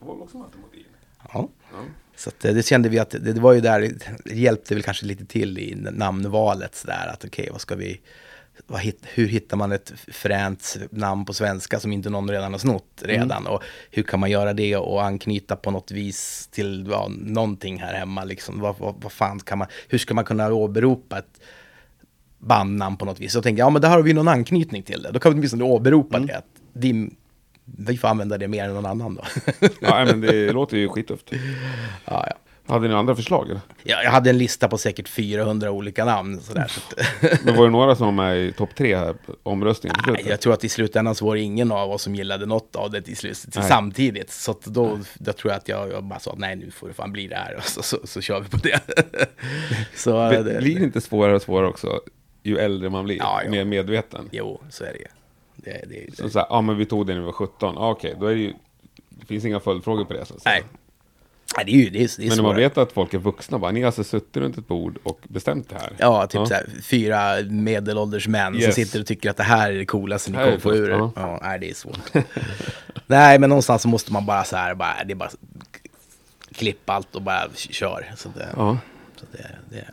Det 0.00 0.06
var 0.06 0.22
också 0.22 0.36
matematik. 0.36 0.86
Ja. 1.32 1.48
Ja. 1.72 1.78
Så 2.16 2.28
att, 2.28 2.44
eh, 2.44 2.54
det 2.54 2.66
kände 2.66 2.88
vi 2.88 2.98
att 2.98 3.10
det, 3.10 3.18
det 3.32 3.40
var 3.40 3.52
ju 3.52 3.60
där, 3.60 3.90
det 4.24 4.34
hjälpte 4.34 4.74
väl 4.74 4.82
kanske 4.82 5.06
lite 5.06 5.24
till 5.24 5.58
i 5.58 5.74
namnvalet 5.92 6.74
sådär 6.74 7.10
att 7.12 7.24
okej, 7.24 7.48
vad 7.52 7.60
ska 7.60 7.74
vi, 7.74 8.00
hur 9.02 9.28
hittar 9.28 9.56
man 9.56 9.72
ett 9.72 9.92
fränt 10.08 10.76
namn 10.90 11.24
på 11.24 11.34
svenska 11.34 11.80
som 11.80 11.92
inte 11.92 12.10
någon 12.10 12.30
redan 12.30 12.52
har 12.52 12.58
snott 12.58 13.02
redan 13.02 13.46
och 13.46 13.62
hur 13.90 14.02
kan 14.02 14.20
man 14.20 14.30
göra 14.30 14.52
det 14.52 14.76
och 14.76 15.04
anknyta 15.04 15.56
på 15.56 15.70
något 15.70 15.90
vis 15.90 16.48
till 16.52 16.86
ja, 16.90 17.08
någonting 17.10 17.80
här 17.80 17.94
hemma 17.94 18.24
liksom, 18.24 18.60
vad, 18.60 18.78
vad, 18.78 18.94
vad 19.02 19.12
fan 19.12 19.40
kan 19.40 19.58
man, 19.58 19.68
hur 19.88 19.98
ska 19.98 20.14
man 20.14 20.24
kunna 20.24 20.52
åberopa 20.52 21.18
ett 21.18 21.40
bandnamn 22.38 22.96
på 22.96 23.04
något 23.04 23.20
vis? 23.20 23.32
Så 23.32 23.42
tänkte 23.42 23.60
jag, 23.60 23.66
ja 23.66 23.70
men 23.70 23.82
där 23.82 23.88
har 23.88 24.02
vi 24.02 24.12
någon 24.12 24.28
anknytning 24.28 24.82
till 24.82 25.02
det, 25.02 25.10
då 25.10 25.18
kan 25.18 25.32
vi 25.32 25.38
åtminstone 25.38 25.64
åberopa 25.64 26.18
det, 26.18 26.36
att 26.36 26.46
vi, 26.72 27.10
vi 27.64 27.96
får 27.96 28.08
använda 28.08 28.38
det 28.38 28.48
mer 28.48 28.64
än 28.64 28.74
någon 28.74 28.86
annan 28.86 29.14
då. 29.14 29.24
Ja, 29.80 30.04
men 30.04 30.20
det 30.20 30.52
låter 30.52 30.76
ju 30.76 30.88
skittufft. 30.88 31.32
ja, 32.04 32.26
ja. 32.28 32.34
Hade 32.72 32.88
ni 32.88 32.94
andra 32.94 33.16
förslag 33.16 33.50
eller? 33.50 33.60
Ja, 33.82 34.02
jag 34.02 34.10
hade 34.10 34.30
en 34.30 34.38
lista 34.38 34.68
på 34.68 34.78
säkert 34.78 35.08
400 35.08 35.70
olika 35.70 36.04
namn. 36.04 36.40
Sådär, 36.40 36.66
så 36.68 36.80
Men 37.44 37.56
var 37.56 37.64
det 37.64 37.70
några 37.70 37.96
som 37.96 38.06
var 38.06 38.12
med 38.12 38.38
i 38.44 38.52
topp 38.52 38.70
tre 38.76 38.96
här 38.96 39.12
på 39.12 39.34
omröstningen 39.42 39.96
slutet? 40.04 40.26
jag 40.26 40.40
tror 40.40 40.52
att 40.52 40.64
i 40.64 40.68
slutändan 40.68 41.14
så 41.14 41.26
var 41.26 41.34
det 41.34 41.40
ingen 41.40 41.72
av 41.72 41.90
oss 41.90 42.02
som 42.02 42.14
gillade 42.14 42.46
något 42.46 42.76
av 42.76 42.90
det 42.90 43.08
i 43.08 43.14
slutet, 43.14 43.56
Nej. 43.56 43.68
samtidigt. 43.68 44.30
Så 44.30 44.56
då, 44.64 44.98
då 45.14 45.32
tror 45.32 45.52
jag 45.52 45.58
att 45.58 45.68
jag, 45.68 45.90
jag 45.90 46.04
bara 46.04 46.18
sa 46.18 46.32
att 46.32 46.38
nej, 46.38 46.56
nu 46.56 46.70
får 46.70 46.88
det 46.88 46.94
fan 46.94 47.12
bli 47.12 47.26
det 47.26 47.36
här. 47.36 47.56
Och 47.58 47.64
så, 47.64 47.82
så, 47.82 47.98
så 48.04 48.20
kör 48.20 48.40
vi 48.40 48.48
på 48.48 48.56
det. 48.56 48.80
så, 49.94 50.30
Det 50.30 50.42
det, 50.42 50.58
blir 50.60 50.82
inte 50.82 51.00
svårare 51.00 51.36
och 51.36 51.42
svårare 51.42 51.68
också 51.68 52.00
ju 52.42 52.58
äldre 52.58 52.90
man 52.90 53.04
blir, 53.04 53.16
Ja, 53.16 53.40
mer 53.48 53.64
medveten. 53.64 54.28
Jo, 54.32 54.60
så 54.70 54.84
är 54.84 54.92
det 54.92 54.98
ju. 54.98 55.06
Det, 55.56 55.84
det, 55.88 56.16
Så, 56.16 56.30
så 56.30 56.38
här, 56.38 56.46
ja 56.50 56.60
men 56.60 56.76
vi 56.76 56.86
tog 56.86 57.06
det 57.06 57.12
när 57.12 57.20
vi 57.20 57.26
var 57.26 57.32
17, 57.32 57.74
ja, 57.74 57.90
okej, 57.90 58.16
då 58.20 58.26
är 58.26 58.34
det 58.34 58.40
ju, 58.40 58.54
det 59.08 59.26
finns 59.26 59.44
inga 59.44 59.60
följdfrågor 59.60 60.04
på 60.04 60.12
det 60.12 60.24
så 60.24 60.34
att 60.34 60.44
nej. 60.44 60.62
Nej, 61.56 61.64
det 61.66 61.72
är 61.72 61.76
ju 61.76 61.90
det 61.90 61.98
är, 62.04 62.10
det 62.16 62.24
är 62.24 62.28
Men 62.28 62.36
när 62.36 62.42
man 62.44 62.56
vet 62.56 62.78
att 62.78 62.92
folk 62.92 63.14
är 63.14 63.18
vuxna, 63.18 63.58
bara, 63.58 63.70
ni 63.72 63.80
har 63.80 63.86
alltså 63.86 64.04
suttit 64.04 64.36
runt 64.36 64.58
ett 64.58 64.68
bord 64.68 64.98
och 65.02 65.20
bestämt 65.28 65.68
det 65.68 65.74
här? 65.78 65.92
Ja, 65.98 66.26
typ 66.26 66.46
så 66.48 66.54
här, 66.54 66.66
fyra 66.82 67.34
medelålders 67.50 68.28
män 68.28 68.52
som 68.52 68.62
Yes. 68.62 68.74
sitter 68.74 69.00
och 69.00 69.06
tycker 69.06 69.30
att 69.30 69.36
det 69.36 69.42
här 69.42 69.72
är 69.72 69.78
det 69.78 69.86
coolaste 69.86 70.30
ni 70.30 70.36
kommer 70.36 70.50
det 70.50 70.58
få 70.60 70.74
ur 70.74 70.90
er. 70.90 70.94
ja. 70.94 71.12
Ja, 71.16 71.38
nej, 71.42 71.58
det 71.58 71.70
är 71.70 71.74
svårt. 71.74 71.98
nej, 73.06 73.38
men 73.38 73.48
någonstans 73.50 73.82
så 73.82 73.88
måste 73.88 74.12
man 74.12 74.26
bara 74.26 74.44
så 74.44 74.56
här, 74.56 74.74
bara, 74.74 75.04
det 75.04 75.12
är 75.12 75.16
bara 75.16 75.30
klippa 76.54 76.92
allt 76.92 77.14
och 77.16 77.22
bara 77.22 77.48
kör. 77.54 78.12
Så 78.16 78.28
det, 78.28 78.48
Ja. 78.56 78.78
så 79.16 79.26
det, 79.32 79.56
det 79.70 79.84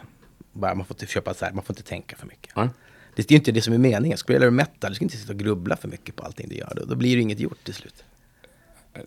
bara, 0.53 0.75
man 0.75 0.85
får 0.85 0.95
inte 0.95 1.05
köpa 1.13 1.33
så 1.33 1.45
här, 1.45 1.51
man 1.53 1.63
får 1.63 1.73
inte 1.73 1.89
tänka 1.89 2.15
för 2.15 2.27
mycket. 2.27 2.51
Ja. 2.55 2.69
Det 3.15 3.21
är 3.27 3.31
ju 3.31 3.37
inte 3.37 3.51
det 3.51 3.61
som 3.61 3.73
är 3.73 3.77
meningen. 3.77 4.17
Spelar 4.17 4.45
du 4.45 4.51
metal, 4.51 4.91
du 4.91 4.95
ska 4.95 5.05
inte 5.05 5.17
sitta 5.17 5.33
och 5.33 5.39
grubbla 5.39 5.75
för 5.75 5.87
mycket 5.87 6.15
på 6.15 6.23
allting 6.23 6.49
du 6.49 6.55
gör. 6.55 6.73
Då, 6.75 6.85
då 6.85 6.95
blir 6.95 7.15
det 7.15 7.21
inget 7.21 7.39
gjort 7.39 7.63
till 7.63 7.73
slut. 7.73 8.03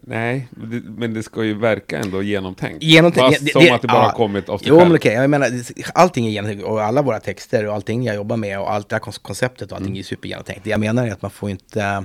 Nej, 0.01 0.49
men 0.85 1.15
det 1.15 1.23
ska 1.23 1.45
ju 1.45 1.55
verka 1.55 1.99
ändå 1.99 2.23
genomtänkt. 2.23 2.83
Genomtänkt- 2.83 3.29
Fast 3.35 3.45
det- 3.47 3.53
som 3.53 3.63
det- 3.65 3.71
att 3.75 3.83
det 3.83 3.89
bara 3.89 3.97
ja. 3.99 4.03
har 4.05 4.13
kommit 4.13 4.49
av 4.49 4.59
sig 4.59 4.69
Jo, 4.69 4.77
själv. 4.79 4.89
men 4.89 4.97
okej, 4.97 5.13
jag 5.15 5.31
menar, 5.31 5.51
allting 5.95 6.27
är 6.27 6.31
genomtänkt 6.31 6.65
och 6.65 6.83
alla 6.83 7.03
våra 7.03 7.21
texter 7.21 7.67
och 7.67 7.75
allting 7.75 8.03
jag 8.05 8.17
jobbar 8.17 8.37
med 8.37 8.61
och 8.61 8.73
allt 8.73 8.89
det 8.89 8.95
här 8.95 9.01
kon- 9.01 9.13
konceptet 9.23 9.71
och 9.73 9.77
allting 9.77 9.91
Mm. 9.93 9.99
är 10.01 10.03
supergenomtänkt. 10.05 10.65
Det 10.65 10.71
jag 10.71 10.81
menar 10.81 11.07
är 11.07 11.13
att 11.13 11.23
man 11.23 11.31
får 11.31 11.51
inte 11.51 12.05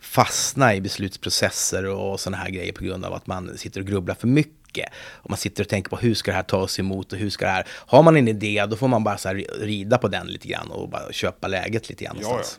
fastna 0.00 0.74
i 0.74 0.80
beslutsprocesser 0.80 1.84
och 1.86 2.20
sådana 2.20 2.36
här 2.42 2.50
grejer 2.50 2.72
på 2.72 2.84
grund 2.84 3.04
av 3.04 3.14
att 3.14 3.26
man 3.26 3.58
sitter 3.58 3.80
och 3.80 3.86
grubblar 3.86 4.14
för 4.14 4.26
mycket. 4.28 4.88
Och 5.12 5.30
man 5.30 5.36
sitter 5.36 5.62
och 5.64 5.68
tänker 5.68 5.90
på 5.90 5.96
hur 5.96 6.14
ska 6.14 6.30
det 6.30 6.34
här 6.36 6.42
tas 6.42 6.78
emot 6.78 7.12
och 7.12 7.18
hur 7.18 7.30
ska 7.30 7.44
det 7.44 7.50
här... 7.52 7.66
Har 7.70 8.02
man 8.02 8.16
en 8.16 8.28
idé, 8.28 8.66
då 8.70 8.76
får 8.76 8.88
man 8.88 9.04
bara 9.04 9.18
så 9.18 9.28
rida 9.60 9.98
på 9.98 10.08
den 10.08 10.26
lite 10.26 10.48
grann 10.48 10.70
och 10.70 10.88
bara 10.88 11.12
köpa 11.12 11.48
läget 11.48 11.88
lite 11.88 12.04
grann 12.04 12.16
Ja, 12.20 12.28
någonstans. 12.28 12.58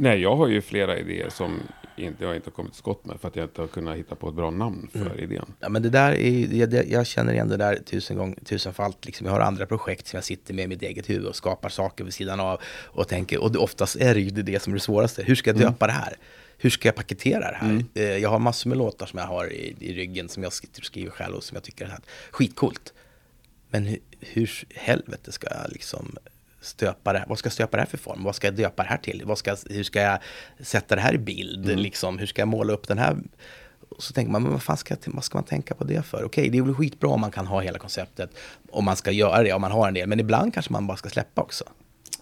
Nej, 0.00 0.20
jag 0.20 0.36
har 0.36 0.48
ju 0.48 0.60
flera 0.62 0.98
idéer 0.98 1.28
som 1.30 1.60
inte, 1.96 2.24
jag 2.24 2.36
inte 2.36 2.46
har 2.46 2.52
kommit 2.52 2.72
till 2.72 2.78
skott 2.78 3.04
med 3.04 3.20
för 3.20 3.28
att 3.28 3.36
jag 3.36 3.44
inte 3.44 3.60
har 3.60 3.68
kunnat 3.68 3.96
hitta 3.96 4.14
på 4.14 4.28
ett 4.28 4.34
bra 4.34 4.50
namn 4.50 4.88
för 4.92 5.00
Mm. 5.00 5.18
idén. 5.18 5.44
Ja, 5.60 5.68
men 5.68 5.82
det 5.82 5.90
där 5.90 6.12
är, 6.12 6.54
jag, 6.74 6.86
jag 6.90 7.06
känner 7.06 7.32
igen 7.32 7.48
det 7.48 7.56
där 7.56 7.76
tusen 7.76 8.16
gång, 8.16 8.34
tusenfalt. 8.44 9.04
Liksom. 9.06 9.26
Jag 9.26 9.32
har 9.34 9.40
andra 9.40 9.66
projekt 9.66 10.06
som 10.06 10.16
jag 10.16 10.24
sitter 10.24 10.54
med 10.54 10.64
i 10.64 10.68
mitt 10.68 10.82
eget 10.82 11.10
huvud 11.10 11.26
och 11.26 11.36
skapar 11.36 11.68
saker 11.68 12.04
vid 12.04 12.14
sidan 12.14 12.40
av. 12.40 12.60
Och 12.84 13.08
tänker, 13.08 13.38
och 13.42 13.52
det, 13.52 13.58
oftast 13.58 13.96
är 13.96 14.14
det 14.14 14.20
ju 14.20 14.30
det, 14.30 14.62
som 14.62 14.72
är 14.72 14.76
det 14.76 14.80
svåraste. 14.82 15.22
Hur 15.22 15.34
ska 15.34 15.50
jag 15.50 15.58
döpa 15.58 15.86
det 15.86 15.92
här? 15.92 16.16
Hur 16.58 16.70
ska 16.70 16.88
jag 16.88 16.94
paketera 16.96 17.50
det 17.50 17.56
här? 17.56 17.84
Eh, 17.94 18.02
Jag 18.16 18.28
har 18.30 18.38
massor 18.38 18.68
med 18.68 18.78
låtar 18.78 19.06
som 19.06 19.18
jag 19.18 19.26
har 19.26 19.52
i, 19.52 19.76
i 19.80 19.92
ryggen 19.94 20.28
som 20.28 20.42
jag 20.42 20.52
skriver 20.52 21.10
själv 21.10 21.34
och 21.36 21.44
som 21.44 21.54
jag 21.54 21.64
tycker 21.64 21.84
är 21.84 21.98
skitcoolt. 22.30 22.92
Men 23.70 23.84
hur, 23.86 23.98
hur 24.20 24.50
helvete 24.74 25.32
ska 25.32 25.46
jag 25.50 25.72
liksom 25.72 26.16
stöpa 26.60 27.12
det? 27.12 27.24
Vad 27.28 27.38
ska 27.38 27.46
jag 27.46 27.52
stöpa 27.52 27.76
det 27.76 27.80
här 27.80 27.88
för 27.90 27.98
form? 27.98 28.24
Vad 28.24 28.34
ska 28.34 28.46
jag 28.46 28.54
döpa 28.54 28.82
det 28.82 28.88
här 28.88 28.96
till? 28.98 29.22
Vad 29.26 29.38
ska, 29.38 29.56
hur 29.70 29.82
ska 29.84 30.00
jag 30.00 30.18
sätta 30.60 30.94
det 30.94 31.00
här 31.00 31.14
i 31.14 31.18
bild? 31.18 31.66
Liksom? 31.78 32.18
Hur 32.18 32.26
ska 32.26 32.40
jag 32.42 32.48
måla 32.48 32.72
upp 32.72 32.88
den 32.88 32.98
här? 32.98 33.16
Och 33.88 34.02
så 34.02 34.12
tänker 34.12 34.32
man, 34.32 34.42
men 34.42 34.52
vad 34.52 34.62
fan 34.62 34.76
ska, 34.76 34.94
jag, 35.04 35.14
vad 35.14 35.24
ska 35.24 35.38
man 35.38 35.44
tänka 35.44 35.74
på 35.74 35.84
det 35.84 36.02
för? 36.02 36.24
Okej, 36.24 36.48
det 36.48 36.58
är 36.58 36.62
väl 36.62 36.74
skitbra 36.74 37.10
om 37.10 37.20
man 37.20 37.30
kan 37.30 37.46
ha 37.46 37.60
hela 37.60 37.78
konceptet, 37.78 38.30
om 38.70 38.84
man 38.84 38.96
ska 38.96 39.10
göra 39.10 39.42
det, 39.42 39.52
om 39.52 39.60
man 39.60 39.72
har 39.72 39.88
en 39.88 39.94
del. 39.94 40.08
Men 40.08 40.20
ibland 40.20 40.54
kanske 40.54 40.72
man 40.72 40.86
bara 40.86 40.96
ska 40.96 41.08
släppa 41.08 41.42
också. 41.42 41.64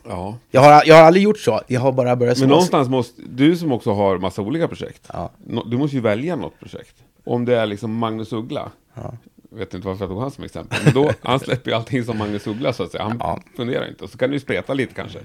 Ja. 0.09 0.39
Jag 0.51 0.61
har, 0.61 0.83
jag 0.87 0.95
har 0.97 1.03
aldrig 1.03 1.25
gjort 1.25 1.39
så, 1.39 1.61
jag 1.67 1.81
har 1.81 1.93
bara 1.93 2.17
börjat. 2.17 2.39
Men 2.39 2.49
någonstans 2.49 2.89
måste, 2.89 3.23
du 3.29 3.57
som 3.57 3.73
också 3.73 3.93
har 3.93 4.19
massa 4.19 4.43
olika 4.43 4.69
projekt, 4.69 5.09
Ja. 5.13 5.31
du 5.67 5.77
måste 5.79 5.97
ju 5.97 6.03
välja 6.03 6.37
något 6.37 6.59
projekt. 6.61 6.97
Om 7.25 7.45
det 7.45 7.57
är 7.57 7.67
liksom 7.67 7.95
Magnus 7.95 8.33
Uggla, 8.33 8.71
jag 8.95 9.17
vet 9.59 9.75
inte 9.75 9.87
varför 9.87 10.05
jag 10.05 10.11
tog 10.11 10.21
han 10.21 10.31
som 10.31 10.45
exempel, 10.45 10.79
men 10.85 10.95
då, 10.95 11.11
han 11.23 11.41
släpper 11.41 11.71
ju 11.71 11.77
allting 11.77 12.05
som 12.05 12.19
Magnus 12.19 12.47
Uggla 12.47 12.73
så 12.73 12.83
att 12.83 12.91
säga, 12.91 13.03
han 13.05 13.17
Ja. 13.21 13.41
funderar 13.57 13.89
inte. 13.89 14.05
Och 14.05 14.11
så 14.11 14.19
kan 14.19 14.31
du 14.31 14.37
ju 14.37 14.41
spreta 14.41 14.75
lite 14.75 14.95
kanske. 14.95 15.19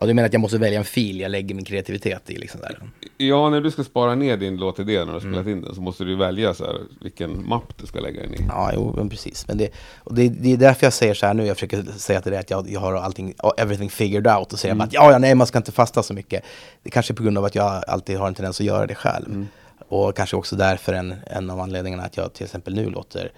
Ja, 0.00 0.06
du 0.06 0.14
menar 0.14 0.26
att 0.26 0.32
jag 0.32 0.40
måste 0.40 0.58
välja 0.58 0.78
en 0.78 0.84
fil 0.84 1.20
jag 1.20 1.30
lägger 1.30 1.54
min 1.54 1.64
kreativitet 1.64 2.30
i 2.30 2.36
liksom 2.36 2.60
där? 2.60 2.80
Ja, 3.16 3.50
när 3.50 3.60
du 3.60 3.70
ska 3.70 3.84
spara 3.84 4.14
ner 4.14 4.36
din 4.36 4.56
låtidé 4.56 4.98
när 4.98 5.06
du 5.06 5.12
har 5.12 5.20
spelat 5.20 5.38
Mm. 5.40 5.58
in 5.58 5.62
den 5.64 5.74
så 5.74 5.80
måste 5.80 6.04
du 6.04 6.16
välja 6.16 6.54
så 6.54 6.64
här, 6.64 6.76
vilken 7.00 7.48
mapp 7.48 7.72
du 7.80 7.86
ska 7.86 8.00
lägga 8.00 8.20
den 8.22 8.34
i. 8.34 8.38
Ja, 8.48 8.70
jo, 8.74 8.92
men 8.96 9.08
precis. 9.08 9.48
Men 9.48 9.58
det, 9.58 9.70
och 9.98 10.14
det, 10.14 10.28
det 10.28 10.52
är 10.52 10.56
därför 10.56 10.86
jag 10.86 10.92
säger 10.92 11.14
så 11.14 11.26
här 11.26 11.34
nu, 11.34 11.46
jag 11.46 11.56
försöker 11.56 11.82
säga 11.82 12.20
till 12.20 12.32
dig 12.32 12.40
att 12.40 12.50
jag, 12.50 12.70
jag 12.70 12.80
har 12.80 12.94
allting, 12.94 13.34
everything 13.58 13.90
figured 13.90 14.26
out 14.26 14.52
och 14.52 14.58
säger 14.58 14.74
bara 14.74 14.84
att 14.84 14.92
ja, 14.92 15.12
ja, 15.12 15.18
nej, 15.18 15.34
man 15.34 15.46
ska 15.46 15.58
inte 15.58 15.72
fasta 15.72 16.02
så 16.02 16.14
mycket. 16.14 16.44
Det 16.82 16.90
kanske 16.90 17.12
är 17.12 17.14
på 17.14 17.22
grund 17.22 17.38
av 17.38 17.44
att 17.44 17.54
jag 17.54 17.84
alltid 17.88 18.18
har 18.18 18.28
en 18.28 18.34
tendens 18.34 18.60
att 18.60 18.66
göra 18.66 18.86
det 18.86 18.94
själv. 18.94 19.46
Och 19.88 20.16
kanske 20.16 20.36
också 20.36 20.56
därför 20.56 20.92
en, 20.92 21.14
en 21.26 21.50
av 21.50 21.60
anledningarna 21.60 22.02
att 22.02 22.16
jag 22.16 22.32
till 22.32 22.44
exempel 22.44 22.74
nu 22.74 22.90
låter 22.90 23.32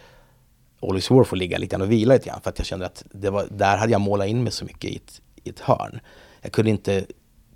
All 0.80 0.98
is 0.98 1.10
War 1.10 1.24
få 1.24 1.36
ligga 1.36 1.58
lite 1.58 1.76
grann 1.76 1.82
och 1.82 1.92
vila 1.92 2.14
lite 2.14 2.28
grann. 2.28 2.40
För 2.40 2.50
att 2.50 2.58
jag 2.58 2.66
kände 2.66 2.86
att 2.86 3.04
det 3.12 3.30
var, 3.30 3.46
där 3.50 3.76
hade 3.76 3.92
jag 3.92 4.00
målat 4.00 4.28
in 4.28 4.42
mig 4.42 4.52
så 4.52 4.64
mycket 4.64 4.90
i 4.90 4.96
ett, 4.96 5.20
i 5.44 5.48
ett 5.50 5.60
hörn. 5.60 6.00
Jag 6.42 6.52
kunde 6.52 6.70
inte 6.70 7.06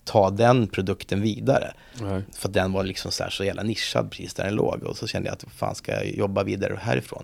ta 0.04 0.30
den 0.30 0.66
produkten 0.66 1.20
vidare. 1.20 1.74
Nej. 2.00 2.22
För 2.32 2.48
den 2.48 2.72
var 2.72 2.84
liksom 2.84 3.12
så, 3.12 3.22
här, 3.22 3.30
så 3.30 3.44
jävla 3.44 3.62
nischad 3.62 4.10
precis 4.10 4.34
där 4.34 4.44
den 4.44 4.54
låg. 4.54 4.82
Och 4.82 4.96
så 4.96 5.06
kände 5.06 5.28
jag 5.28 5.34
att 5.34 5.44
vad 5.44 5.52
fan 5.52 5.74
ska 5.74 5.92
jag 5.92 6.06
jobba 6.06 6.42
vidare 6.42 6.78
härifrån? 6.82 7.22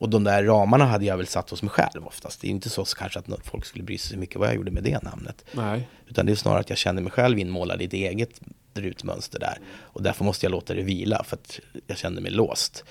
Och 0.00 0.08
de 0.08 0.24
där 0.24 0.44
ramarna 0.44 0.84
hade 0.84 1.04
jag 1.04 1.16
väl 1.16 1.26
satt 1.26 1.50
hos 1.50 1.62
mig 1.62 1.70
själv 1.70 2.06
oftast. 2.06 2.40
Det 2.40 2.46
är 2.46 2.50
inte 2.50 2.70
så 2.70 2.84
kanske 2.84 3.18
att 3.18 3.26
folk 3.44 3.64
skulle 3.64 3.84
bry 3.84 3.98
sig 3.98 4.10
så 4.10 4.18
mycket 4.18 4.36
vad 4.36 4.48
jag 4.48 4.56
gjorde 4.56 4.70
med 4.70 4.82
det 4.82 5.02
namnet. 5.02 5.44
Nej. 5.52 5.88
Utan 6.06 6.26
det 6.26 6.32
är 6.32 6.36
snarare 6.36 6.60
att 6.60 6.68
jag 6.70 6.78
kände 6.78 7.02
mig 7.02 7.12
själv 7.12 7.38
inmålad 7.38 7.82
i 7.82 7.84
ett 7.84 7.92
eget 7.92 8.40
rutmönster 8.74 9.38
där. 9.38 9.58
Och 9.78 10.02
därför 10.02 10.24
måste 10.24 10.46
jag 10.46 10.50
låta 10.50 10.74
det 10.74 10.82
vila 10.82 11.24
för 11.24 11.36
att 11.36 11.60
jag 11.86 11.98
kände 11.98 12.20
mig 12.20 12.30
låst. 12.30 12.84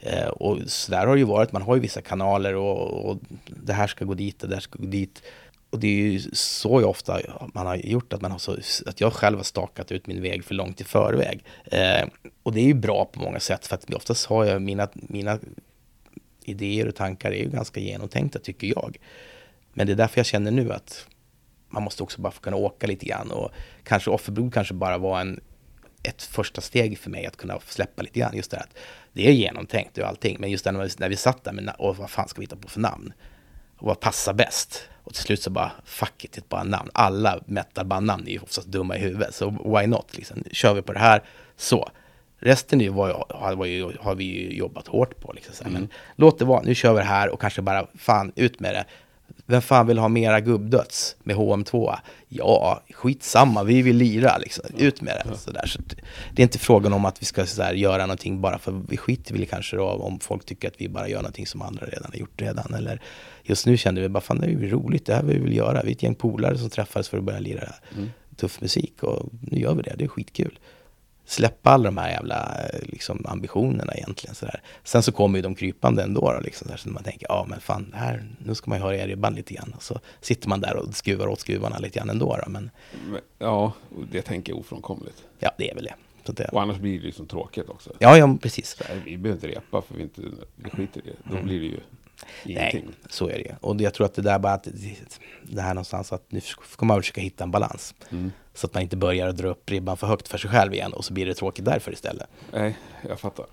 Eh, 0.00 0.28
och 0.28 0.58
så 0.66 0.90
där 0.90 1.06
har 1.06 1.14
det 1.14 1.18
ju 1.18 1.26
varit, 1.26 1.52
man 1.52 1.62
har 1.62 1.74
ju 1.74 1.80
vissa 1.80 2.02
kanaler 2.02 2.54
och, 2.54 3.10
och 3.10 3.18
det 3.46 3.72
här 3.72 3.86
ska 3.86 4.04
gå 4.04 4.14
dit 4.14 4.42
och 4.42 4.48
det 4.48 4.54
här 4.54 4.60
ska 4.60 4.78
gå 4.78 4.86
dit. 4.86 5.22
Och 5.70 5.80
det 5.80 5.88
är 5.88 6.10
ju 6.10 6.20
så 6.32 6.80
jag 6.80 6.90
ofta 6.90 7.20
man 7.54 7.66
har 7.66 7.76
gjort 7.76 8.12
att, 8.12 8.20
man 8.20 8.30
har 8.30 8.38
så, 8.38 8.56
att 8.86 9.00
jag 9.00 9.12
själv 9.12 9.36
har 9.36 9.44
stakat 9.44 9.92
ut 9.92 10.06
min 10.06 10.22
väg 10.22 10.44
för 10.44 10.54
långt 10.54 10.80
i 10.80 10.84
förväg. 10.84 11.44
Eh, 11.64 12.08
och 12.42 12.52
det 12.52 12.60
är 12.60 12.64
ju 12.64 12.74
bra 12.74 13.04
på 13.04 13.20
många 13.20 13.40
sätt 13.40 13.66
för 13.66 13.74
att 13.74 13.94
oftast 13.94 14.26
har 14.26 14.44
jag 14.44 14.62
mina, 14.62 14.88
mina 14.94 15.38
idéer 16.44 16.88
och 16.88 16.94
tankar 16.94 17.30
är 17.32 17.42
ju 17.42 17.50
ganska 17.50 17.80
genomtänkta 17.80 18.38
tycker 18.38 18.66
jag. 18.66 18.98
Men 19.72 19.86
det 19.86 19.92
är 19.92 19.96
därför 19.96 20.18
jag 20.18 20.26
känner 20.26 20.50
nu 20.50 20.72
att 20.72 21.06
man 21.68 21.82
måste 21.82 22.02
också 22.02 22.20
bara 22.20 22.32
få 22.32 22.40
kunna 22.40 22.56
åka 22.56 22.86
lite 22.86 23.06
grann 23.06 23.30
och 23.30 23.50
kanske 23.84 24.10
offerblod 24.10 24.54
kanske 24.54 24.74
bara 24.74 24.98
var 24.98 25.20
en, 25.20 25.40
ett 26.02 26.22
första 26.22 26.60
steg 26.60 26.98
för 26.98 27.10
mig 27.10 27.26
att 27.26 27.36
kunna 27.36 27.60
släppa 27.60 28.02
lite 28.02 28.20
grann. 28.20 28.36
Just 28.36 28.50
det 28.50 28.56
här 28.56 28.64
att 28.64 28.76
det 29.16 29.28
är 29.28 29.32
genomtänkt 29.32 29.98
och 29.98 30.06
allting, 30.06 30.36
men 30.40 30.50
just 30.50 30.64
när 30.64 30.72
vi, 30.72 30.88
när 30.98 31.08
vi 31.08 31.16
satt 31.16 31.44
där 31.44 31.52
med 31.52 31.74
och 31.78 31.96
vad 31.96 32.10
fan 32.10 32.28
ska 32.28 32.40
vi 32.40 32.44
hitta 32.44 32.56
på 32.56 32.68
för 32.68 32.80
namn? 32.80 33.12
Och 33.78 33.86
vad 33.86 34.00
passar 34.00 34.32
bäst? 34.34 34.88
Och 35.04 35.14
till 35.14 35.22
slut 35.22 35.42
så 35.42 35.50
bara, 35.50 35.72
fuck 35.84 36.24
it, 36.24 36.38
ett 36.38 36.48
bara 36.48 36.64
namn. 36.64 36.90
Alla 36.94 37.40
metalbandnamn 37.46 38.26
är 38.26 38.30
ju 38.30 38.38
oftast 38.38 38.66
dumma 38.68 38.96
i 38.96 39.00
huvudet, 39.00 39.34
så 39.34 39.50
why 39.50 39.86
not? 39.86 40.16
Liksom. 40.16 40.44
Kör 40.52 40.74
vi 40.74 40.82
på 40.82 40.92
det 40.92 40.98
här, 40.98 41.22
så. 41.56 41.88
Resten 42.38 42.80
är 42.80 42.84
ju- 42.84 42.90
har, 42.90 43.54
var 43.56 43.66
ju, 43.66 43.92
har 44.00 44.14
vi 44.14 44.24
ju 44.24 44.56
jobbat 44.56 44.88
hårt 44.88 45.20
på. 45.20 45.32
Liksom, 45.32 45.54
här. 45.66 45.72
Men 45.72 45.88
låt 46.16 46.38
det 46.38 46.44
vara, 46.44 46.62
nu 46.62 46.74
kör 46.74 46.92
vi 46.92 46.98
det 46.98 47.04
här 47.04 47.28
och 47.28 47.40
kanske 47.40 47.62
bara, 47.62 47.86
fan, 47.98 48.32
ut 48.36 48.60
med 48.60 48.74
det. 48.74 48.84
Vem 49.46 49.62
fan 49.62 49.86
vill 49.86 49.98
ha 49.98 50.08
mera 50.08 50.40
gubbdöds 50.40 51.16
med 51.22 51.36
HM2? 51.36 51.94
Ja, 52.28 52.82
skitsamma, 52.90 53.62
vi 53.62 53.82
vill 53.82 53.96
lira 53.96 54.38
liksom. 54.38 54.64
Ut 54.78 55.00
med 55.00 55.22
det. 55.24 55.38
Så 55.38 55.50
där. 55.50 55.66
Så 55.66 55.80
det 56.32 56.42
är 56.42 56.44
inte 56.44 56.58
frågan 56.58 56.92
om 56.92 57.04
att 57.04 57.22
vi 57.22 57.26
ska 57.26 57.46
så 57.46 57.62
där, 57.62 57.72
göra 57.72 58.02
någonting 58.02 58.40
bara 58.40 58.58
för 58.58 58.82
vi 58.88 58.96
skiter 58.96 59.34
väl 59.34 59.46
kanske 59.46 59.76
då 59.76 59.84
om 59.84 60.20
folk 60.20 60.44
tycker 60.44 60.68
att 60.68 60.74
vi 60.78 60.88
bara 60.88 61.08
gör 61.08 61.18
någonting 61.18 61.46
som 61.46 61.62
andra 61.62 61.86
redan 61.86 62.10
har 62.12 62.18
gjort 62.18 62.42
redan. 62.42 62.74
Eller 62.74 63.00
just 63.42 63.66
nu 63.66 63.76
kände 63.76 64.00
vi 64.00 64.08
bara, 64.08 64.20
fan 64.20 64.40
det 64.40 64.46
är 64.46 64.50
ju 64.50 64.70
roligt, 64.70 65.06
det 65.06 65.14
här 65.14 65.22
vill 65.22 65.38
vi 65.38 65.44
vill 65.44 65.56
göra. 65.56 65.82
Vi 65.82 65.90
är 65.90 65.94
ett 65.94 66.02
gäng 66.02 66.14
polare 66.14 66.58
som 66.58 66.70
träffades 66.70 67.08
för 67.08 67.18
att 67.18 67.24
börja 67.24 67.40
lira 67.40 67.72
tuff 68.36 68.60
musik 68.60 69.02
och 69.02 69.28
nu 69.40 69.60
gör 69.60 69.74
vi 69.74 69.82
det, 69.82 69.94
det 69.98 70.04
är 70.04 70.08
skitkul 70.08 70.58
släppa 71.26 71.70
alla 71.70 71.84
de 71.84 71.96
här 71.98 72.10
jävla 72.10 72.68
eh, 72.72 72.80
liksom, 72.82 73.26
ambitionerna 73.28 73.94
egentligen. 73.94 74.34
Så 74.34 74.46
där. 74.46 74.60
Sen 74.84 75.02
så 75.02 75.12
kommer 75.12 75.38
ju 75.38 75.42
de 75.42 75.54
krypande 75.54 76.02
ändå. 76.02 76.32
Då, 76.32 76.40
liksom, 76.40 76.68
så, 76.76 76.88
man 76.88 77.02
tänker, 77.02 77.26
ja 77.28 77.46
men 77.48 77.60
fan, 77.60 77.92
här, 77.96 78.26
nu 78.38 78.54
ska 78.54 78.70
man 78.70 78.78
ju 78.78 78.84
höra 78.84 79.06
ribban 79.06 79.34
lite 79.34 79.54
grann. 79.54 79.72
Och 79.76 79.82
så 79.82 80.00
sitter 80.20 80.48
man 80.48 80.60
där 80.60 80.76
och 80.76 80.94
skruvar 80.94 81.26
åt 81.26 81.40
skruvarna 81.40 81.78
lite 81.78 81.98
grann 81.98 82.10
ändå. 82.10 82.38
Då, 82.44 82.50
men 82.50 82.70
Ja, 83.38 83.72
det 84.12 84.22
tänker 84.22 84.52
jag 84.52 84.60
ofrånkomligt. 84.60 85.22
ja, 85.38 85.50
det 85.58 85.70
är 85.70 85.74
väl 85.74 85.84
det. 85.84 85.94
Det 86.32 86.48
Och 86.48 86.62
annars 86.62 86.76
blir 86.76 86.98
det 87.00 87.06
liksom 87.06 87.26
tråkigt 87.26 87.68
också. 87.68 87.90
ja, 87.98 88.18
ja, 88.18 88.38
precis. 88.42 88.76
Här, 88.88 89.02
vi 89.04 89.18
behöver 89.18 89.48
inte 89.48 89.58
repa 89.58 89.82
för 89.82 89.94
vi 89.94 90.02
inte 90.02 90.22
vi 90.56 90.70
skiter 90.70 91.00
i 91.00 91.04
det. 91.04 91.36
Då 91.36 91.42
blir 91.42 91.60
det 91.60 91.66
ju 91.66 91.80
ingenting. 92.44 92.84
Nej, 92.84 92.94
så 93.10 93.28
är 93.28 93.38
det. 93.38 93.56
Och 93.60 93.80
jag 93.80 93.94
tror 93.94 94.06
att 94.06 94.14
det 94.14 94.22
där 94.22 94.38
bara 94.38 94.52
att 94.52 94.68
det 95.42 95.62
här 95.62 95.74
någonstans 95.74 96.12
att 96.12 96.32
nu 96.32 96.40
ska 96.40 96.86
man 96.86 97.00
försöka 97.00 97.20
hitta 97.20 97.44
en 97.44 97.50
balans. 97.50 97.94
Så 98.54 98.66
att 98.66 98.74
man 98.74 98.82
inte 98.82 98.96
börjar 98.96 99.32
dra 99.32 99.48
upp 99.48 99.70
ribban 99.70 99.96
för 99.96 100.06
högt 100.06 100.28
för 100.28 100.38
sig 100.38 100.50
själv 100.50 100.74
igen 100.74 100.92
och 100.92 101.04
så 101.04 101.12
blir 101.12 101.26
det 101.26 101.34
tråkigt 101.34 101.64
därför 101.64 101.92
istället. 101.92 102.26
Nej, 102.52 102.76
jag 103.08 103.20
fattar. 103.20 103.46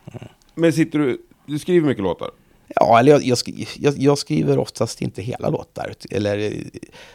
Men 0.55 0.73
sitter 0.73 0.99
du, 0.99 1.21
du 1.45 1.59
skriver 1.59 1.87
mycket 1.87 2.03
låtar? 2.03 2.29
Ja, 2.75 2.99
eller 2.99 3.11
jag, 3.11 3.23
jag, 3.23 3.37
jag, 3.77 3.97
jag 3.97 4.17
skriver 4.17 4.57
oftast 4.57 5.01
inte 5.01 5.21
hela 5.21 5.49
låtar. 5.49 5.93
Eller 6.11 6.53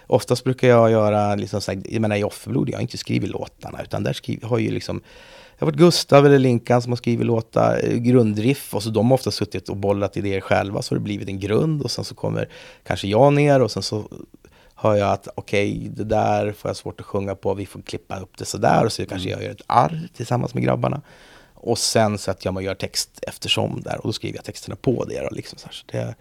oftast 0.07 0.45
brukar 0.45 0.69
jag 0.69 0.91
göra, 0.91 1.35
liksom, 1.35 1.61
så 1.61 1.73
här, 1.73 1.83
jag 1.89 2.01
menar 2.01 2.17
i 2.17 2.25
Offerblod, 2.25 2.69
jag 2.71 2.77
har 2.77 2.83
inte 2.83 2.99
skrivit 2.99 3.31
låtarna, 3.31 3.83
utan 3.83 4.03
där 4.03 4.13
skriver, 4.13 4.49
har 4.49 4.59
ju 4.59 4.71
liksom, 4.71 5.03
det 5.59 5.65
har 5.65 5.67
varit 5.67 5.79
Gustav 5.79 6.27
eller 6.27 6.39
Linkan 6.39 6.83
som 6.83 6.93
har 6.93 6.97
skrivit 6.97 7.27
låtar, 7.27 7.81
eh, 7.85 7.97
grundriff, 7.97 8.75
och 8.75 8.83
så 8.83 8.91
de 8.91 9.11
har 9.11 9.15
ofta 9.15 9.31
suttit 9.31 9.69
och 9.69 9.77
bollat 9.77 10.17
idéer 10.17 10.41
själva, 10.41 10.83
så 10.83 10.95
har 10.95 10.99
det 10.99 11.05
blivit 11.05 11.29
en 11.29 11.41
grund, 11.41 11.83
och 11.83 11.91
sen 11.91 12.05
så 12.05 12.15
kommer 12.15 12.49
kanske 12.87 13.09
jag 13.09 13.33
ner, 13.33 13.63
och 13.63 13.71
sen 13.71 13.83
så 13.83 14.09
hör 14.75 14.97
jag 14.97 15.13
att 15.13 15.29
okej, 15.35 15.91
det 15.97 16.05
där 16.05 16.53
får 16.53 16.69
jag 16.69 16.77
svårt 16.77 17.01
att 17.01 17.07
sjunga 17.07 17.35
på, 17.35 17.55
vi 17.55 17.67
får 17.67 17.83
klippa 17.83 18.21
upp 18.21 18.39
det 18.39 18.45
sådär, 18.45 18.85
och 18.85 18.93
så 18.93 19.07
kanske 19.07 19.29
jag 19.29 19.43
gör 19.43 19.51
ett 19.51 19.63
arr 19.67 20.09
tillsammans 20.15 20.55
med 20.55 20.63
grabbarna. 20.63 21.03
Och 21.61 21.79
sen 21.79 22.19
sätter 22.19 22.47
jag 22.47 22.55
mig 22.55 22.61
och 22.61 22.65
gör 22.65 22.75
text 22.75 23.21
eftersom 23.23 23.81
där 23.85 23.97
och 23.97 24.09
då 24.09 24.13
skriver 24.13 24.39
jag 24.39 24.45
texterna 24.45 24.77
på 24.77 25.05
det. 25.05 25.21
Då, 25.21 25.29
liksom 25.31 25.59
så, 25.59 25.69
så, 25.71 25.85
det 25.87 26.15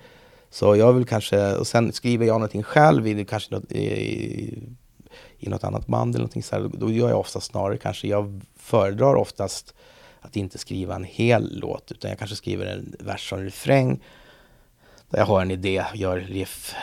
så 0.49 0.75
jag 0.75 0.93
vill 0.93 1.05
kanske, 1.05 1.55
och 1.55 1.67
sen 1.67 1.93
skriver 1.93 2.25
jag 2.25 2.33
någonting 2.33 2.63
själv 2.63 3.07
i, 3.07 3.25
kanske 3.25 3.55
något, 3.55 3.71
i, 3.71 4.63
i 5.39 5.49
något 5.49 5.63
annat 5.63 5.87
band 5.87 6.15
eller 6.15 6.23
någonting 6.23 6.43
så 6.43 6.55
här, 6.55 6.69
då 6.73 6.91
gör 6.91 7.09
jag 7.09 7.19
oftast 7.19 7.47
snarare 7.47 7.77
kanske, 7.77 8.07
jag 8.07 8.41
föredrar 8.67 9.15
oftast 9.15 9.73
att 10.21 10.35
inte 10.35 10.57
skriva 10.57 10.95
en 10.95 11.03
hel 11.03 11.59
låt 11.59 11.91
utan 11.91 12.09
jag 12.09 12.19
kanske 12.19 12.35
skriver 12.35 12.65
en 12.65 12.95
vers 12.99 13.31
och 13.31 13.37
en 13.37 13.45
refräng 13.45 14.03
där 15.09 15.19
jag 15.19 15.25
har 15.25 15.41
en 15.41 15.51
idé, 15.51 15.85
gör 15.93 16.17
riff, 16.17 16.75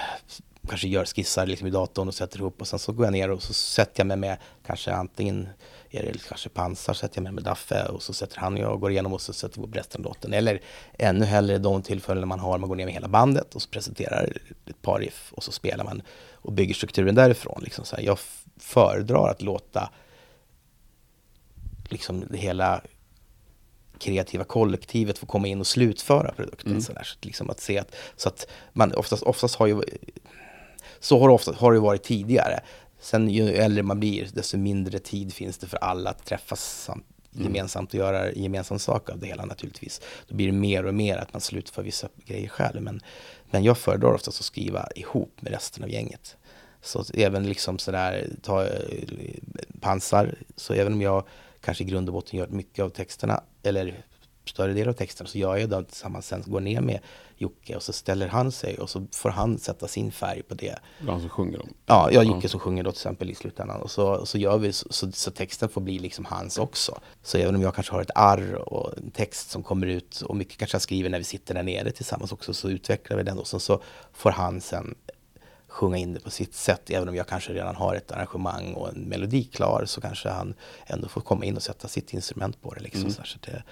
kanske 0.68 0.88
gör 0.88 1.04
skissar 1.04 1.46
liksom 1.46 1.66
i 1.66 1.70
datorn 1.70 2.08
och 2.08 2.14
sätter 2.14 2.38
ihop 2.38 2.60
och 2.60 2.68
sen 2.68 2.78
så 2.78 2.92
går 2.92 3.06
jag 3.06 3.12
ner 3.12 3.30
och 3.30 3.42
så 3.42 3.52
sätter 3.52 4.00
jag 4.00 4.06
mig 4.06 4.16
med 4.16 4.36
kanske 4.66 4.92
antingen 4.92 5.48
är 5.90 6.02
det 6.02 6.28
kanske 6.28 6.48
pansar, 6.48 6.94
sätter 6.94 7.16
jag 7.16 7.22
mig 7.22 7.32
med 7.32 7.44
Daffe 7.44 7.84
och 7.84 8.02
så 8.02 8.12
sätter 8.12 8.38
han 8.38 8.54
och 8.54 8.60
jag 8.60 8.72
och 8.72 8.80
går 8.80 8.90
igenom 8.90 9.12
och 9.12 9.20
så 9.20 9.32
sätter 9.32 9.60
vi 9.60 9.66
upp 9.66 9.76
resten 9.76 10.00
av 10.00 10.04
låten. 10.04 10.32
Eller 10.32 10.60
ännu 10.98 11.24
hellre 11.24 11.58
de 11.58 11.82
tillfällen 11.82 12.28
man 12.28 12.40
har, 12.40 12.58
man 12.58 12.68
går 12.68 12.76
ner 12.76 12.84
med 12.84 12.94
hela 12.94 13.08
bandet 13.08 13.54
och 13.54 13.62
så 13.62 13.68
presenterar 13.68 14.36
ett 14.66 14.82
par 14.82 14.98
riff 14.98 15.32
och 15.32 15.42
så 15.42 15.52
spelar 15.52 15.84
man 15.84 16.02
och 16.32 16.52
bygger 16.52 16.74
strukturen 16.74 17.14
därifrån. 17.14 17.60
Liksom 17.64 17.84
så 17.84 17.96
här. 17.96 18.02
Jag 18.02 18.18
föredrar 18.56 19.28
att 19.28 19.42
låta 19.42 19.90
liksom 21.88 22.24
det 22.30 22.38
hela 22.38 22.80
kreativa 23.98 24.44
kollektivet 24.44 25.18
få 25.18 25.26
komma 25.26 25.46
in 25.48 25.60
och 25.60 25.66
slutföra 25.66 26.32
produkten. 26.36 26.82
Så, 26.82 26.92
där. 26.92 27.02
så, 27.04 27.14
att 27.18 27.24
liksom 27.24 27.50
att 27.50 27.60
se 27.60 27.78
att, 27.78 27.94
så 28.16 28.28
att 28.28 28.46
man 28.72 28.94
oftast, 28.94 29.22
oftast 29.22 29.54
har 29.54 29.66
ju, 29.66 29.82
så 31.00 31.20
har 31.20 31.28
det, 31.28 31.34
ofta, 31.34 31.52
har 31.52 31.72
det 31.72 31.80
varit 31.80 32.02
tidigare. 32.02 32.60
Sen 33.00 33.30
ju 33.30 33.48
äldre 33.48 33.82
man 33.82 34.00
blir, 34.00 34.28
desto 34.32 34.56
mindre 34.56 34.98
tid 34.98 35.34
finns 35.34 35.58
det 35.58 35.66
för 35.66 35.76
alla 35.76 36.10
att 36.10 36.26
träffas 36.26 36.84
sam- 36.84 37.02
gemensamt 37.30 37.88
och 37.88 37.98
göra 37.98 38.32
gemensam 38.32 38.78
sak 38.78 39.10
av 39.10 39.18
det 39.18 39.26
hela 39.26 39.44
naturligtvis. 39.44 40.00
Då 40.28 40.34
blir 40.34 40.46
det 40.46 40.52
mer 40.52 40.86
och 40.86 40.94
mer 40.94 41.16
att 41.16 41.32
man 41.32 41.40
slutför 41.40 41.82
vissa 41.82 42.08
grejer 42.24 42.48
själv. 42.48 42.82
Men, 42.82 43.00
men 43.50 43.64
jag 43.64 43.78
föredrar 43.78 44.14
oftast 44.14 44.40
att 44.40 44.44
skriva 44.44 44.88
ihop 44.94 45.32
med 45.40 45.52
resten 45.52 45.84
av 45.84 45.90
gänget. 45.90 46.36
Så 46.82 47.04
även 47.14 47.46
liksom 47.46 47.78
sådär, 47.78 48.28
ta 48.42 48.64
eh, 48.64 48.70
pansar, 49.80 50.34
så 50.56 50.72
även 50.72 50.92
om 50.92 51.02
jag 51.02 51.24
kanske 51.64 51.84
i 51.84 51.86
grund 51.86 52.08
och 52.08 52.12
botten 52.12 52.38
gör 52.38 52.46
mycket 52.46 52.84
av 52.84 52.88
texterna, 52.88 53.42
eller 53.62 54.04
större 54.48 54.72
del 54.72 54.88
av 54.88 54.92
texterna, 54.92 55.28
så 55.28 55.38
gör 55.38 55.56
jag 55.56 55.70
det 55.70 55.84
tillsammans 55.84 56.26
sen, 56.26 56.42
går 56.46 56.60
ner 56.60 56.80
med 56.80 57.00
Jocke 57.36 57.76
och 57.76 57.82
så 57.82 57.92
ställer 57.92 58.28
han 58.28 58.52
sig 58.52 58.78
och 58.78 58.90
så 58.90 59.06
får 59.12 59.30
han 59.30 59.58
sätta 59.58 59.88
sin 59.88 60.12
färg 60.12 60.42
på 60.42 60.54
det. 60.54 60.78
Han 61.06 61.20
som 61.20 61.28
sjunger 61.28 61.58
dem. 61.58 61.68
Ja, 61.86 62.10
jag 62.12 62.20
och 62.20 62.26
Jocke 62.26 62.48
som 62.48 62.60
sjunger 62.60 62.82
då 62.82 62.92
till 62.92 62.98
exempel 62.98 63.30
i 63.30 63.34
slutändan. 63.34 63.80
Och 63.80 63.90
så, 63.90 64.08
och 64.08 64.28
så 64.28 64.38
gör 64.38 64.58
vi 64.58 64.72
så, 64.72 64.86
så, 64.90 65.12
så 65.12 65.30
texten 65.30 65.68
får 65.68 65.80
bli 65.80 65.98
liksom 65.98 66.24
hans 66.24 66.58
också. 66.58 66.98
Så 67.22 67.38
även 67.38 67.54
om 67.54 67.62
jag 67.62 67.74
kanske 67.74 67.92
har 67.92 68.02
ett 68.02 68.10
arr 68.14 68.54
och 68.54 68.98
en 68.98 69.10
text 69.10 69.50
som 69.50 69.62
kommer 69.62 69.86
ut 69.86 70.20
och 70.20 70.36
mycket 70.36 70.58
kanske 70.58 70.74
jag 70.74 70.82
skriver 70.82 71.10
när 71.10 71.18
vi 71.18 71.24
sitter 71.24 71.54
där 71.54 71.62
nere 71.62 71.90
tillsammans 71.90 72.32
också 72.32 72.54
så 72.54 72.70
utvecklar 72.70 73.16
vi 73.16 73.22
den 73.22 73.38
och 73.38 73.46
sen 73.46 73.60
så 73.60 73.82
får 74.12 74.30
han 74.30 74.60
sen 74.60 74.94
sjunga 75.74 75.96
in 75.96 76.14
det 76.14 76.20
på 76.20 76.30
sitt 76.30 76.54
sätt. 76.54 76.90
Även 76.90 77.08
om 77.08 77.14
jag 77.16 77.26
kanske 77.26 77.52
redan 77.52 77.76
har 77.76 77.94
ett 77.94 78.12
arrangemang 78.12 78.74
och 78.74 78.88
en 78.88 79.00
melodi 79.00 79.44
klar 79.44 79.84
så 79.86 80.00
kanske 80.00 80.28
han 80.28 80.54
ändå 80.86 81.08
får 81.08 81.20
komma 81.20 81.44
in 81.44 81.56
och 81.56 81.62
sätta 81.62 81.88
sitt 81.88 82.14
instrument 82.14 82.62
på 82.62 82.74
det. 82.74 82.80
Liksom. 82.80 83.10
Så 83.10 83.18
här, 83.20 83.26
så 83.26 83.38
det 83.42 83.62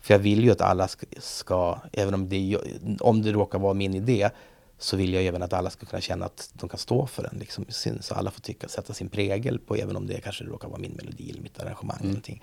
för 0.00 0.14
jag 0.14 0.18
vill 0.18 0.44
ju 0.44 0.50
att 0.50 0.60
alla 0.60 0.88
ska, 0.88 1.06
ska 1.18 1.78
även 1.92 2.14
om 2.14 2.28
det, 2.28 2.58
om 3.00 3.22
det 3.22 3.32
råkar 3.32 3.58
vara 3.58 3.74
min 3.74 3.94
idé, 3.94 4.30
så 4.78 4.96
vill 4.96 5.12
jag 5.14 5.24
även 5.24 5.42
att 5.42 5.52
alla 5.52 5.70
ska 5.70 5.86
kunna 5.86 6.00
känna 6.00 6.26
att 6.26 6.50
de 6.52 6.68
kan 6.68 6.78
stå 6.78 7.06
för 7.06 7.22
den. 7.22 7.36
Liksom, 7.40 7.64
så 8.00 8.14
alla 8.14 8.30
får 8.30 8.40
tycka, 8.40 8.68
sätta 8.68 8.94
sin 8.94 9.08
prägel 9.08 9.58
på, 9.58 9.74
även 9.76 9.96
om 9.96 10.06
det 10.06 10.20
kanske 10.20 10.44
råkar 10.44 10.68
vara 10.68 10.78
min 10.80 10.92
melodi 10.92 11.30
eller 11.30 11.42
mitt 11.42 11.60
arrangemang. 11.60 11.96
Eller 12.00 12.08
någonting. 12.08 12.42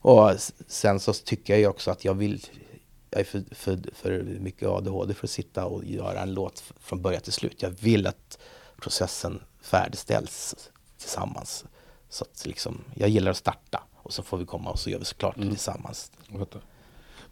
Och 0.00 0.30
s- 0.30 0.52
sen 0.66 1.00
så 1.00 1.12
tycker 1.12 1.52
jag 1.52 1.60
ju 1.60 1.66
också 1.66 1.90
att 1.90 2.04
jag 2.04 2.14
vill, 2.14 2.46
jag 3.10 3.20
är 3.20 3.24
för, 3.24 3.42
för, 3.50 3.78
för 3.92 4.22
mycket 4.22 4.68
ADHD 4.68 5.14
för 5.14 5.26
att 5.26 5.30
sitta 5.30 5.64
och 5.66 5.84
göra 5.84 6.20
en 6.20 6.34
låt 6.34 6.72
från 6.80 7.02
början 7.02 7.22
till 7.22 7.32
slut. 7.32 7.62
Jag 7.62 7.70
vill 7.70 8.06
att 8.06 8.38
processen 8.80 9.40
färdigställs 9.60 10.70
tillsammans. 10.98 11.64
Så 12.08 12.24
att 12.24 12.46
liksom, 12.46 12.84
jag 12.94 13.08
gillar 13.08 13.30
att 13.30 13.36
starta 13.36 13.82
och 13.94 14.12
så 14.12 14.22
får 14.22 14.38
vi 14.38 14.44
komma 14.44 14.70
och 14.70 14.78
så 14.78 14.90
gör 14.90 14.98
vi 14.98 15.04
såklart 15.04 15.36
det 15.36 15.48
tillsammans. 15.48 16.12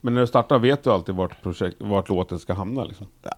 Men 0.01 0.15
när 0.15 0.21
du 0.21 0.27
startar 0.27 0.59
vet 0.59 0.85
du 0.85 0.91
alltid 0.91 1.15
vart, 1.15 1.43
projekt, 1.43 1.77
vart 1.81 2.09
låten 2.09 2.39
ska 2.39 2.53
hamna? 2.53 2.85
Liksom. 2.85 3.07
Eh, 3.23 3.33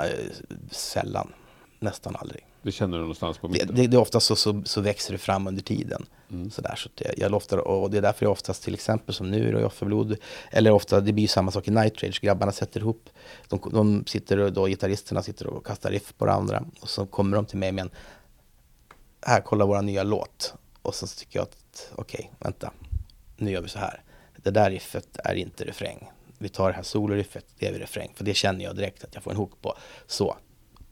Sällan, 0.71 1.33
nästan 1.79 2.17
aldrig. 2.17 2.47
Det 2.63 2.73
känner 2.73 2.97
du 2.97 3.01
någonstans 3.01 3.39
på 3.39 3.47
Det, 3.47 3.53
mitten? 3.53 3.75
det, 3.75 3.87
det 3.87 3.97
är 3.97 4.01
oftast 4.01 4.27
så, 4.27 4.37
så, 4.37 4.63
så 4.65 4.81
växer 4.81 5.13
det 5.13 5.19
fram 5.19 5.47
under 5.47 5.63
tiden. 5.63 6.07
Sådär, 6.51 6.75
så 6.77 6.89
det, 6.95 7.15
jag 7.17 7.31
loftar, 7.31 7.59
och 7.59 7.91
det 7.91 7.99
är 7.99 8.03
därför 8.03 8.27
jag 8.27 8.33
oftast 8.33 8.63
till 8.63 8.75
exempel 8.75 9.15
som 9.15 9.31
nu 9.31 9.53
då 9.53 9.61
i 9.61 9.65
Offerblod, 9.65 10.17
eller 10.51 10.71
ofta, 10.71 11.01
det 11.01 11.13
blir 11.13 11.23
ju 11.25 11.29
samma 11.29 11.51
sak 11.51 11.69
i 11.69 11.71
Night 11.71 12.03
Rage, 12.03 12.21
grabbarna 12.23 12.53
sätter 12.53 12.81
ihop, 12.81 13.11
de, 13.49 13.61
de 13.73 14.07
sitter 14.07 14.39
och 14.39 14.53
då, 14.53 14.67
gitarristerna 14.67 15.23
sitter 15.23 15.47
och 15.47 15.67
kastar 15.67 15.91
riff 15.91 16.15
på 16.19 16.25
varandra 16.25 16.65
och 16.81 16.89
så 16.89 17.07
kommer 17.07 17.37
de 17.37 17.47
till 17.47 17.59
mig 17.59 17.73
med 17.73 17.83
en, 17.83 17.91
här 19.23 19.41
kolla 19.41 19.67
våra 19.67 19.81
nya 19.81 20.03
låt. 20.03 20.55
Och 20.83 20.95
så 20.95 21.07
tycker 21.07 21.39
jag 21.39 21.43
att, 21.43 21.93
okej, 21.95 22.33
vänta, 22.39 22.73
nu 23.37 23.51
gör 23.51 23.61
vi 23.63 23.69
så 23.69 23.79
här. 23.79 24.03
Det 24.37 24.51
där 24.51 24.71
riffet 24.71 25.19
är 25.25 25.35
inte 25.35 25.65
refräng. 25.65 26.11
Vi 26.39 26.49
tar 26.49 26.69
det 26.69 26.75
här 26.75 26.83
soloriffet, 26.83 27.45
det 27.59 27.67
är 27.67 27.73
vi 27.73 27.79
refräng. 27.79 28.13
För 28.15 28.25
det 28.25 28.35
känner 28.35 28.65
jag 28.65 28.77
direkt 28.77 29.05
att 29.05 29.15
jag 29.15 29.23
får 29.23 29.31
en 29.31 29.37
hook 29.37 29.63
på. 29.63 29.75
Så. 30.07 30.37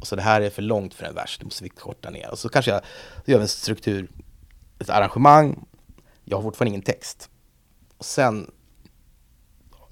Och 0.00 0.06
så 0.06 0.16
det 0.16 0.22
här 0.22 0.40
är 0.40 0.50
för 0.50 0.62
långt 0.62 0.94
för 0.94 1.04
en 1.06 1.14
vers, 1.14 1.37
det 1.38 1.44
måste 1.44 1.64
vi 1.64 1.68
korta 1.70 2.11
ner. 2.11 2.30
Och 2.30 2.38
så 2.38 2.48
kanske 2.48 2.70
jag 2.70 2.80
gör 3.24 3.40
en 3.40 3.48
struktur, 3.48 4.09
ett 4.78 4.90
arrangemang. 4.90 5.64
Jag 6.24 6.37
har 6.37 6.42
fortfarande 6.42 6.68
ingen 6.70 6.82
text. 6.82 7.30
Och 7.98 8.04
sen, 8.04 8.50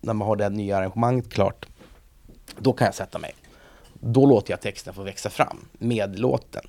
när 0.00 0.12
man 0.14 0.28
har 0.28 0.36
det 0.36 0.48
nya 0.48 0.76
arrangemanget 0.78 1.32
klart, 1.32 1.66
då 2.58 2.72
kan 2.72 2.84
jag 2.84 2.94
sätta 2.94 3.18
mig. 3.18 3.34
Då 4.00 4.26
låter 4.26 4.52
jag 4.52 4.60
texten 4.60 4.94
få 4.94 5.02
växa 5.02 5.30
fram 5.30 5.68
med 5.72 6.18
låten. 6.18 6.64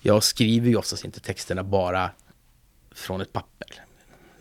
Jag 0.00 0.22
skriver 0.22 0.68
ju 0.68 0.76
oftast 0.76 1.04
inte 1.04 1.20
texterna 1.20 1.64
bara 1.64 2.10
från 2.90 3.20
ett 3.20 3.32
papper. 3.32 3.84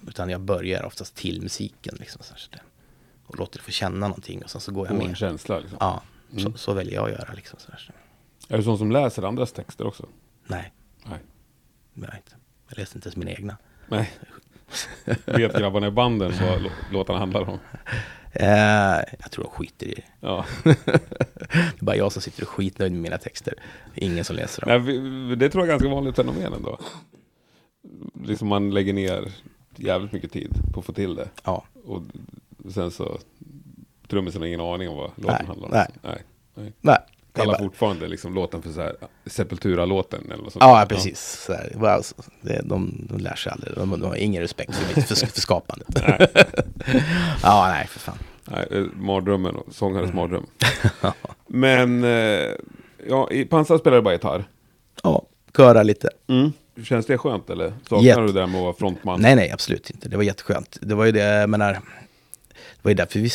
Utan 0.08 0.30
jag 0.30 0.42
börjar 0.42 0.84
oftast 0.86 1.16
till 1.16 1.42
musiken. 1.42 1.96
Liksom, 2.00 2.22
det- 2.52 2.60
och 3.28 3.38
låter 3.40 3.58
det 3.60 3.64
få 3.64 3.72
känna 3.72 4.08
någonting 4.08 4.44
och 4.44 4.50
sen 4.50 4.62
så 4.62 4.72
går 4.72 4.88
jag 4.88 4.96
Få 4.98 5.02
en 5.04 5.08
med. 5.08 5.18
känsla 5.18 5.60
liksom. 5.60 5.78
Ja, 5.82 6.02
så, 6.38 6.54
så 6.58 6.74
väljer 6.74 6.94
jag 6.94 7.06
att 7.06 7.12
göra. 7.12 7.34
Liksom, 7.34 7.60
så 7.60 7.72
här, 7.72 7.78
så. 7.80 7.94
Är 8.50 8.58
du 8.58 8.64
sån 8.64 8.78
som 8.78 8.92
läser 8.92 9.24
andras 9.24 9.52
texter 9.52 9.88
också? 9.88 10.06
Nej, 10.48 10.74
vet 11.94 12.14
inte. 12.16 12.36
jag 12.70 12.78
läste 12.78 12.98
inte 12.98 13.08
ens 13.08 13.16
mina 13.18 13.32
egna. 13.32 13.58
Nej. 13.88 14.12
Vet 15.26 15.58
grabbarna 15.58 15.88
i 15.88 15.92
banden 15.92 16.34
vad 16.42 16.60
lå- 16.62 16.72
låtarna 16.92 17.20
handlar 17.20 17.42
om? 17.50 17.60
Eh, 18.32 18.48
jag 19.20 19.32
tror 19.32 19.44
de 19.44 19.50
skiter 19.52 19.88
i 19.88 19.94
det. 19.94 20.04
Ja. 20.20 20.46
Det 20.64 21.80
är 21.80 21.86
bara 21.86 21.96
jag 21.96 22.12
som 22.12 22.22
sitter 22.22 22.44
och 22.44 22.50
skitnöjd 22.50 22.92
med 22.92 23.02
mina 23.02 23.18
texter. 23.18 23.54
Ingen 23.96 24.24
som 24.26 24.36
läser 24.36 24.62
dem. 24.66 24.86
Nej, 24.86 25.36
det 25.36 25.50
tror 25.50 25.62
jag 25.64 25.68
är 25.68 25.80
ganska 25.80 25.96
vanligt 25.96 26.16
fenomen 26.16 26.54
ändå. 26.54 26.80
Liksom 28.24 28.48
man 28.48 28.70
lägger 28.74 28.94
ner 28.94 29.32
jävligt 29.76 30.12
mycket 30.12 30.32
tid 30.32 30.52
på 30.74 30.80
att 30.80 30.86
få 30.86 30.94
till 30.94 31.16
det. 31.16 31.30
Ja, 31.44 31.64
Och 31.86 32.02
sen 32.74 32.92
så 32.92 33.18
trummisen 34.08 34.42
har 34.42 34.48
ingen 34.48 34.62
aning 34.62 34.90
om 34.90 34.98
vad 34.98 35.12
låten 35.16 35.36
Nej, 35.40 35.46
handlar 35.48 35.66
om. 35.68 35.72
nej. 35.74 35.88
nej. 36.02 36.24
nej. 36.56 36.74
nej. 36.82 36.98
Kallar 37.38 37.54
bara- 37.54 37.64
fortfarande 37.64 38.08
liksom 38.08 38.34
låten 38.34 38.62
för 38.62 38.70
så 38.70 38.82
här 38.82 38.96
Sepultura-låten 39.26 40.32
eller 40.34 40.44
något 40.44 40.54
sånt. 40.54 40.64
Ja, 40.64 40.86
precis. 40.90 41.20
Så 41.46 41.54
här, 41.54 41.72
wow, 41.76 42.02
så 42.02 42.16
det, 42.42 42.62
de, 42.66 43.06
de 43.10 43.18
lär 43.18 43.36
sig 43.36 43.52
aldrig. 43.52 43.76
De, 43.76 43.90
de 44.00 44.04
har 44.08 44.16
ingen 44.16 44.42
respekt 44.42 44.76
för, 44.76 45.02
för, 45.02 45.16
för 45.28 45.42
skapandet. 45.42 45.88
ja, 47.44 47.68
nej, 47.70 47.88
för 47.88 48.00
fan. 48.00 48.18
Nej, 48.52 48.68
eh, 48.72 48.84
mardrömmen 48.96 49.56
och 49.56 49.74
sångares 49.74 50.04
Mm. 50.10 50.16
mardröm. 50.16 50.46
Men, 51.48 52.04
eh, 52.04 52.52
ja, 53.10 53.32
i 53.32 53.46
Pansar 53.46 53.78
spelar 53.78 53.98
du 53.98 54.02
bara 54.04 54.14
gitarr. 54.14 54.44
Ja, 55.04 55.26
köra 55.58 55.84
lite. 55.84 56.10
Känns 56.84 57.06
det 57.06 57.18
skönt 57.18 57.50
eller? 57.50 57.74
Saknar 57.90 58.00
Jätte- 58.02 58.22
du 58.22 58.28
det 58.28 58.34
där 58.34 58.48
med 58.48 58.56
att 58.58 58.64
vara 58.64 58.74
frontman? 58.74 59.22
Nej, 59.22 59.36
nej, 59.36 59.52
absolut 59.52 59.90
inte. 59.90 60.10
Det 60.10 60.18
var 60.18 60.24
jätteskönt. 60.24 60.78
Det 60.82 60.96
var 60.96 61.06
ju 61.06 61.12
det, 61.12 61.20
jag 61.24 61.50
menar, 61.50 61.80
det 62.78 62.84
var 62.84 62.92
ju 62.92 62.96
därför 62.96 63.20
vi, 63.20 63.30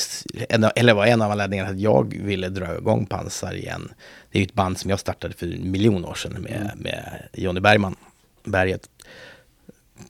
eller 0.76 0.94
var 0.94 1.06
en 1.06 1.22
av 1.22 1.30
anledningarna 1.30 1.70
att 1.70 1.80
jag 1.80 2.16
ville 2.16 2.48
dra 2.48 2.76
igång 2.76 3.06
Pansar 3.06 3.54
igen. 3.54 3.92
Det 4.30 4.38
är 4.38 4.40
ju 4.40 4.46
ett 4.46 4.54
band 4.54 4.78
som 4.78 4.90
jag 4.90 5.00
startade 5.00 5.34
för 5.34 5.46
en 5.46 5.70
miljon 5.70 6.04
år 6.04 6.14
sedan 6.14 6.42
med, 6.42 6.72
med 6.76 7.28
Johnny 7.32 7.60
Bergman, 7.60 7.96
Berget. 8.44 8.88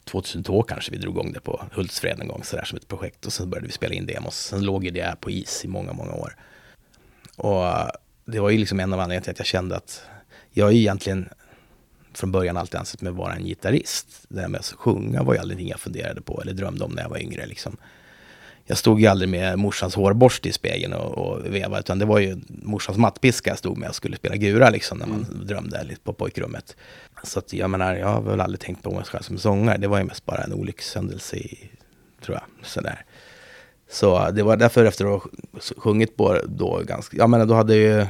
2002 0.05 0.63
kanske 0.63 0.93
vi 0.93 0.99
drog 0.99 1.15
igång 1.15 1.33
det 1.33 1.41
på 1.41 1.65
Hultsfred 1.73 2.21
en 2.21 2.29
gång 2.29 2.45
sådär 2.45 2.65
som 2.65 2.79
ett 2.79 2.89
projekt 2.89 3.27
och 3.27 3.33
sen 3.33 3.51
började 3.51 3.67
vi 3.67 3.73
spela 3.73 3.95
in 3.95 4.07
demos. 4.07 4.37
Sen 4.37 4.65
låg 4.65 4.85
ju 4.85 4.91
det 4.91 5.17
på 5.21 5.31
is 5.31 5.65
i 5.65 5.69
många, 5.69 5.93
många 5.93 6.13
år. 6.13 6.37
Och 7.37 7.65
det 8.25 8.41
var 8.41 8.51
ju 8.51 8.59
liksom 8.59 8.81
en 8.81 8.93
av 8.93 9.01
anledningarna 9.01 9.25
till 9.25 9.31
att 9.31 9.39
jag 9.39 9.47
kände 9.47 9.77
att 9.77 10.03
jag 10.51 10.69
är 10.69 10.77
egentligen 10.77 11.29
från 12.15 12.33
början 12.33 12.57
alltid 12.57 12.81
ansett 12.81 13.01
mig 13.01 13.13
vara 13.13 13.35
en 13.35 13.45
gitarrist. 13.45 14.07
Det 14.29 14.41
där 14.41 14.49
med 14.49 14.59
att 14.59 14.75
sjunga 14.77 15.23
var 15.23 15.35
ju 15.35 15.41
aldrig 15.41 15.57
någonting 15.57 15.71
jag 15.71 15.81
funderade 15.81 16.21
på 16.21 16.43
eller 16.43 16.53
drömde 16.53 16.85
om 16.85 16.93
när 16.93 17.03
jag 17.03 17.09
var 17.09 17.19
yngre. 17.19 17.47
Liksom. 17.47 17.77
Jag 18.73 18.79
stod 18.79 19.01
ju 19.01 19.07
aldrig 19.07 19.29
med 19.29 19.59
morsans 19.59 19.95
hårborste 19.95 20.49
i 20.49 20.53
spegeln 20.53 20.93
och, 20.93 21.19
och 21.19 21.55
vevade, 21.55 21.81
utan 21.81 21.99
det 21.99 22.05
var 22.05 22.19
ju 22.19 22.41
morsans 22.49 22.99
mattpiska 22.99 23.51
jag 23.51 23.59
stod 23.59 23.79
med 23.79 23.89
och 23.89 23.95
skulle 23.95 24.17
spela 24.17 24.37
gura 24.37 24.71
liksom 24.71 24.99
när 24.99 25.07
man 25.07 25.27
drömde 25.45 25.85
lite 25.85 26.01
på 26.01 26.13
pojkrummet. 26.13 26.77
Så 27.25 27.39
att 27.39 27.53
jag 27.53 27.71
menar, 27.71 27.95
jag 27.95 28.07
har 28.07 28.21
väl 28.21 28.41
aldrig 28.41 28.61
tänkt 28.61 28.83
på 28.83 28.91
mig 28.91 29.05
själv 29.05 29.23
som 29.23 29.39
sångare. 29.39 29.79
Det 29.79 29.89
var 29.89 29.99
ju 29.99 30.05
mest 30.05 30.27
bara 30.27 30.43
en 30.43 30.53
olyckshändelse 30.53 31.37
i, 31.37 31.71
tror 32.25 32.37
jag, 32.37 32.67
sådär. 32.67 33.05
Så 33.91 34.31
det 34.31 34.43
var 34.43 34.57
därför 34.57 34.85
efter 34.85 35.05
att 35.05 35.23
ha 35.23 35.31
sjungit 35.77 36.17
på 36.17 36.39
då 36.47 36.83
ganska, 36.87 37.17
jag 37.17 37.31
menar 37.31 37.47
då 37.47 37.55
hade 37.55 37.77
jag 37.77 37.83
ju, 37.83 37.99
jag 37.99 38.09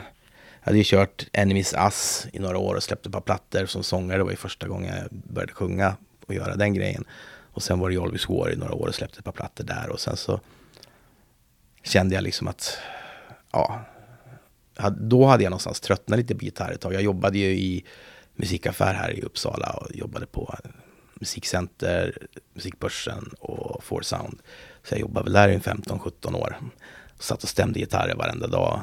hade 0.61 0.79
ju 0.79 0.85
kört 0.85 1.27
Enemies 1.33 1.75
Us 1.75 2.27
i 2.33 2.39
några 2.39 2.59
år 2.59 2.75
och 2.75 2.83
släppte 2.83 3.09
ett 3.09 3.13
par 3.13 3.21
plattor 3.21 3.67
som 3.67 3.83
sångare. 3.83 4.19
Det 4.19 4.25
var 4.25 4.31
ju 4.31 4.37
första 4.37 4.69
gången 4.69 4.95
jag 4.97 5.09
började 5.11 5.53
sjunga 5.53 5.97
och 6.27 6.35
göra 6.35 6.57
den 6.57 6.75
grejen. 6.75 7.05
Och 7.53 7.63
sen 7.63 7.79
var 7.79 7.89
det 7.89 7.95
ju 7.95 8.03
Always 8.03 8.29
War 8.29 8.51
i 8.53 8.57
några 8.57 8.75
år 8.75 8.89
och 8.89 8.95
släppte 8.95 9.19
ett 9.19 9.25
par 9.25 9.33
plattor 9.33 9.65
där. 9.65 9.89
Och 9.89 10.01
sen 10.01 10.17
så 10.17 10.41
kände 11.83 12.15
jag 12.15 12.25
liksom 12.25 12.49
att, 12.49 12.79
ja, 13.53 13.85
då 14.91 15.27
hade 15.27 15.43
jag 15.43 15.51
någonstans 15.51 15.81
tröttnat 15.81 16.19
lite 16.19 16.35
på 16.35 16.45
gitarr 16.45 16.73
ett 16.73 16.81
tag. 16.81 16.95
Jag 16.95 17.03
jobbade 17.03 17.39
ju 17.39 17.47
i 17.47 17.85
musikaffär 18.35 18.95
här 18.95 19.11
i 19.11 19.23
Uppsala 19.23 19.71
och 19.71 19.97
jobbade 19.97 20.27
på 20.27 20.55
Musikcenter, 21.15 22.27
Musikbörsen 22.55 23.31
och 23.39 23.85
Four 23.85 24.03
Sound. 24.03 24.39
Så 24.83 24.95
jag 24.95 25.01
jobbade 25.01 25.25
väl 25.25 25.33
där 25.33 25.49
i 25.49 25.59
15-17 25.59 26.35
år. 26.37 26.57
Satt 27.19 27.43
och 27.43 27.49
stämde 27.49 27.79
gitarrer 27.79 28.15
varenda 28.15 28.47
dag. 28.47 28.81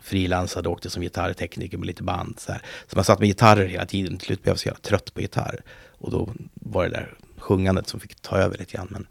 Frilansade, 0.00 0.68
åkte 0.68 0.90
som 0.90 1.02
gitarrtekniker 1.02 1.78
med 1.78 1.86
lite 1.86 2.02
band. 2.02 2.40
Så, 2.40 2.52
här. 2.52 2.62
så 2.86 2.96
man 2.96 3.04
satt 3.04 3.18
med 3.18 3.28
gitarrer 3.28 3.66
hela 3.66 3.86
tiden. 3.86 4.18
Till 4.18 4.26
slut 4.26 4.42
blev 4.42 4.52
jag 4.52 4.58
så 4.58 4.68
jävla 4.68 4.80
trött 4.80 5.14
på 5.14 5.20
gitarr. 5.20 5.62
Och 5.98 6.10
då 6.10 6.34
var 6.54 6.84
det 6.84 6.90
där 6.90 7.14
sjungandet 7.40 7.88
som 7.88 8.00
fick 8.00 8.14
ta 8.14 8.36
över 8.36 8.58
lite 8.58 8.76
grann. 8.76 8.88
Men 8.90 9.06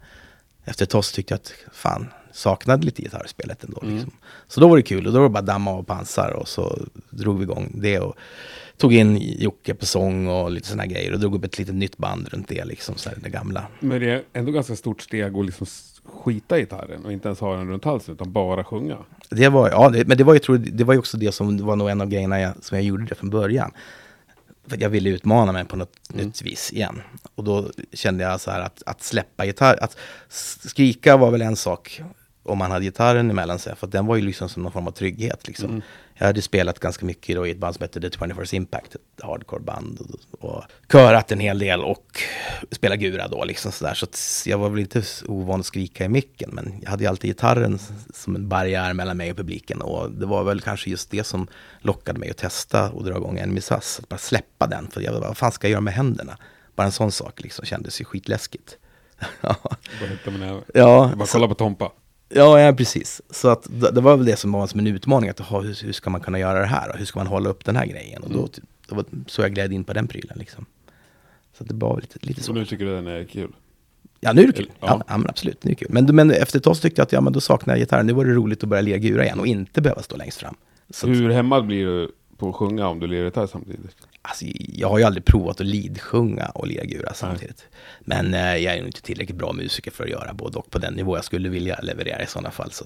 efter 0.64 0.84
ett 0.84 0.90
tag 0.90 1.04
så 1.04 1.14
tyckte 1.14 1.34
jag 1.34 1.38
att 1.38 1.52
fan, 1.72 2.06
saknade 2.32 2.84
lite 2.84 3.02
gitarrspelet 3.02 3.64
ändå. 3.64 3.80
Liksom. 3.82 4.10
Så 4.48 4.60
då 4.60 4.68
var 4.68 4.76
det 4.76 4.82
kul 4.82 5.06
och 5.06 5.12
då 5.12 5.18
var 5.18 5.28
det 5.28 5.32
bara 5.32 5.42
damma 5.42 5.70
av 5.70 5.82
pansar 5.82 6.30
och 6.30 6.48
så 6.48 6.78
drog 7.10 7.38
vi 7.38 7.42
igång 7.42 7.72
det 7.74 7.98
och 7.98 8.16
tog 8.76 8.94
in 8.94 9.16
Jocke 9.20 9.74
på 9.74 9.86
sång 9.86 10.26
och 10.26 10.50
lite 10.50 10.68
sådana 10.68 10.86
grejer 10.86 11.12
och 11.12 11.20
drog 11.20 11.34
upp 11.34 11.44
ett 11.44 11.58
litet 11.58 11.74
nytt 11.74 11.96
band 11.96 12.28
runt 12.28 12.48
det 12.48 12.64
liksom, 12.64 12.94
så 12.96 13.08
här, 13.08 13.18
det 13.22 13.30
gamla. 13.30 13.66
Men 13.80 14.00
det 14.00 14.10
är 14.10 14.22
ändå 14.32 14.52
ganska 14.52 14.76
stort 14.76 15.02
steg 15.02 15.36
att 15.36 15.46
liksom 15.46 15.66
skita 16.04 16.58
i 16.58 16.60
gitarren 16.60 17.04
och 17.04 17.12
inte 17.12 17.28
ens 17.28 17.40
ha 17.40 17.56
den 17.56 17.68
runt 17.68 17.84
halsen 17.84 18.14
utan 18.14 18.32
bara 18.32 18.64
sjunga. 18.64 18.96
Det 19.28 19.48
var, 19.48 19.70
ja, 19.70 19.88
det, 19.88 20.08
men 20.08 20.18
det 20.18 20.24
var, 20.24 20.34
ju, 20.34 20.40
tror, 20.40 20.58
det 20.58 20.84
var 20.84 20.94
ju 20.94 20.98
också 20.98 21.16
det 21.16 21.32
som 21.32 21.66
var 21.66 21.76
nog 21.76 21.90
en 21.90 22.00
av 22.00 22.08
grejerna 22.08 22.40
jag, 22.40 22.64
som 22.64 22.76
jag 22.76 22.84
gjorde 22.84 23.04
det 23.04 23.14
från 23.14 23.30
början. 23.30 23.72
Jag 24.78 24.90
ville 24.90 25.10
utmana 25.10 25.52
mig 25.52 25.64
på 25.64 25.76
något 25.76 26.14
nytt 26.14 26.42
vis 26.42 26.72
igen. 26.72 27.02
Och 27.34 27.44
då 27.44 27.70
kände 27.92 28.24
jag 28.24 28.40
så 28.40 28.50
här 28.50 28.60
att, 28.60 28.82
att 28.86 29.02
släppa 29.02 29.44
gitarr, 29.44 29.78
att 29.80 29.96
skrika 30.68 31.16
var 31.16 31.30
väl 31.30 31.42
en 31.42 31.56
sak 31.56 32.02
om 32.42 32.58
man 32.58 32.70
hade 32.70 32.84
gitarren 32.84 33.30
emellan 33.30 33.58
sig. 33.58 33.76
För 33.76 33.86
den 33.86 34.06
var 34.06 34.16
ju 34.16 34.22
liksom 34.22 34.48
som 34.48 34.62
någon 34.62 34.72
form 34.72 34.86
av 34.86 34.92
trygghet. 34.92 35.48
Liksom. 35.48 35.82
Jag 36.14 36.26
hade 36.26 36.42
spelat 36.42 36.78
ganska 36.78 37.06
mycket 37.06 37.36
då 37.36 37.46
i 37.46 37.50
ett 37.50 37.58
band 37.58 37.74
som 37.74 37.82
hette 37.82 38.00
The 38.00 38.08
21st 38.08 38.54
Impact, 38.54 38.94
ett 38.94 39.00
hardcore-band. 39.22 40.00
Och, 40.30 40.54
och 40.54 40.64
körat 40.92 41.32
en 41.32 41.40
hel 41.40 41.58
del 41.58 41.80
och 41.80 42.22
spelat 42.70 42.98
gura 42.98 43.28
då. 43.28 43.44
Liksom 43.44 43.72
så 43.72 43.84
där. 43.84 43.94
så 44.12 44.50
jag 44.50 44.58
var 44.58 44.68
väl 44.68 44.78
inte 44.80 45.02
ovan 45.26 45.60
att 45.60 45.66
skrika 45.66 46.04
i 46.04 46.08
micken. 46.08 46.50
Men 46.52 46.74
jag 46.82 46.90
hade 46.90 47.04
ju 47.04 47.10
alltid 47.10 47.30
gitarren 47.30 47.78
som 48.14 48.36
en 48.36 48.48
barriär 48.48 48.94
mellan 48.94 49.16
mig 49.16 49.30
och 49.30 49.36
publiken. 49.36 49.82
Och 49.82 50.10
det 50.10 50.26
var 50.26 50.44
väl 50.44 50.60
kanske 50.60 50.90
just 50.90 51.10
det 51.10 51.24
som 51.24 51.46
lockade 51.80 52.18
mig 52.18 52.30
att 52.30 52.36
testa 52.36 52.90
och 52.90 53.04
dra 53.04 53.16
igång 53.16 53.38
en 53.38 53.54
missass. 53.54 53.98
Att 54.02 54.08
bara 54.08 54.18
släppa 54.18 54.66
den. 54.66 54.90
För 54.90 55.00
jag, 55.00 55.20
vad 55.20 55.36
fan 55.36 55.52
ska 55.52 55.66
jag 55.66 55.72
göra 55.72 55.80
med 55.80 55.94
händerna? 55.94 56.38
Bara 56.76 56.84
en 56.86 56.92
sån 56.92 57.12
sak 57.12 57.40
liksom 57.42 57.64
kändes 57.64 58.00
ju 58.00 58.04
skitläskigt. 58.04 58.76
Bara 59.40 59.56
med 60.24 60.40
näven. 60.40 60.62
ja, 60.74 61.12
Bara 61.16 61.26
kolla 61.26 61.48
på 61.48 61.54
Tompa. 61.54 61.92
Ja, 62.34 62.60
ja, 62.60 62.72
precis. 62.72 63.22
Så 63.30 63.48
att 63.48 63.66
det, 63.70 63.90
det 63.90 64.00
var 64.00 64.16
väl 64.16 64.26
det 64.26 64.36
som 64.36 64.52
var 64.52 64.66
som 64.66 64.80
en 64.80 64.86
utmaning. 64.86 65.30
Att, 65.30 65.38
ha, 65.38 65.60
hur, 65.60 65.84
hur 65.84 65.92
ska 65.92 66.10
man 66.10 66.20
kunna 66.20 66.38
göra 66.38 66.60
det 66.60 66.66
här? 66.66 66.90
Och 66.90 66.98
hur 66.98 67.04
ska 67.04 67.18
man 67.18 67.26
hålla 67.26 67.48
upp 67.50 67.64
den 67.64 67.76
här 67.76 67.86
grejen? 67.86 68.22
Och 68.22 68.30
då, 68.30 68.48
då 68.88 68.94
var, 68.94 69.04
så 69.26 69.42
jag 69.42 69.54
gled 69.54 69.72
in 69.72 69.84
på 69.84 69.92
den 69.92 70.08
prylen. 70.08 70.38
Liksom. 70.38 70.66
Så 71.58 71.64
det 71.64 71.74
var 71.74 72.00
lite, 72.00 72.18
lite 72.22 72.40
Så 72.40 72.46
så. 72.46 72.52
nu 72.52 72.64
tycker 72.66 72.84
du 72.84 72.94
den 72.94 73.06
är 73.06 73.24
kul? 73.24 73.52
Ja, 74.20 74.32
nu 74.32 74.42
är 74.42 74.46
det 74.46 74.52
kul. 74.52 74.70
Ja. 74.80 75.02
Ja, 75.08 75.16
men 75.18 75.26
absolut, 75.28 75.64
nu 75.64 75.68
är 75.70 75.74
det 75.74 75.78
kul. 75.78 75.88
Men, 75.90 76.16
men 76.16 76.30
efter 76.30 76.58
ett 76.58 76.64
tag 76.64 76.76
så 76.76 76.82
tyckte 76.82 77.00
jag 77.00 77.06
att 77.06 77.12
ja, 77.12 77.20
men 77.20 77.32
då 77.32 77.40
saknar 77.40 77.74
jag 77.74 77.78
gitarren. 77.80 78.06
Nu 78.06 78.12
var 78.12 78.24
det 78.24 78.32
roligt 78.32 78.62
att 78.62 78.68
börja 78.68 78.82
lira 78.82 78.98
gura 78.98 79.24
igen 79.24 79.40
och 79.40 79.46
inte 79.46 79.80
behöva 79.80 80.02
stå 80.02 80.16
längst 80.16 80.38
fram. 80.38 80.56
Så 80.90 81.06
Hur 81.06 81.30
hämmad 81.30 81.66
blir 81.66 81.86
du 81.86 82.10
på 82.36 82.48
att 82.48 82.54
sjunga 82.54 82.88
om 82.88 83.00
du 83.00 83.06
lirar 83.06 83.24
gitarr 83.24 83.46
samtidigt? 83.46 83.96
Alltså, 84.22 84.44
jag 84.56 84.88
har 84.88 84.98
ju 84.98 85.04
aldrig 85.04 85.24
provat 85.24 85.60
att 85.60 85.66
leadsjunga 85.66 86.46
och 86.46 86.66
lira 86.66 86.84
gura 86.84 87.14
samtidigt. 87.14 87.66
Men 88.00 88.34
eh, 88.34 88.56
jag 88.56 88.74
är 88.74 88.80
ju 88.80 88.86
inte 88.86 89.02
tillräckligt 89.02 89.38
bra 89.38 89.52
musiker 89.52 89.90
för 89.90 90.04
att 90.04 90.10
göra 90.10 90.34
både 90.34 90.58
och 90.58 90.70
på 90.70 90.78
den 90.78 90.94
nivå 90.94 91.16
jag 91.16 91.24
skulle 91.24 91.48
vilja 91.48 91.78
leverera 91.82 92.22
i 92.22 92.26
sådana 92.26 92.50
fall. 92.50 92.72
Så 92.72 92.84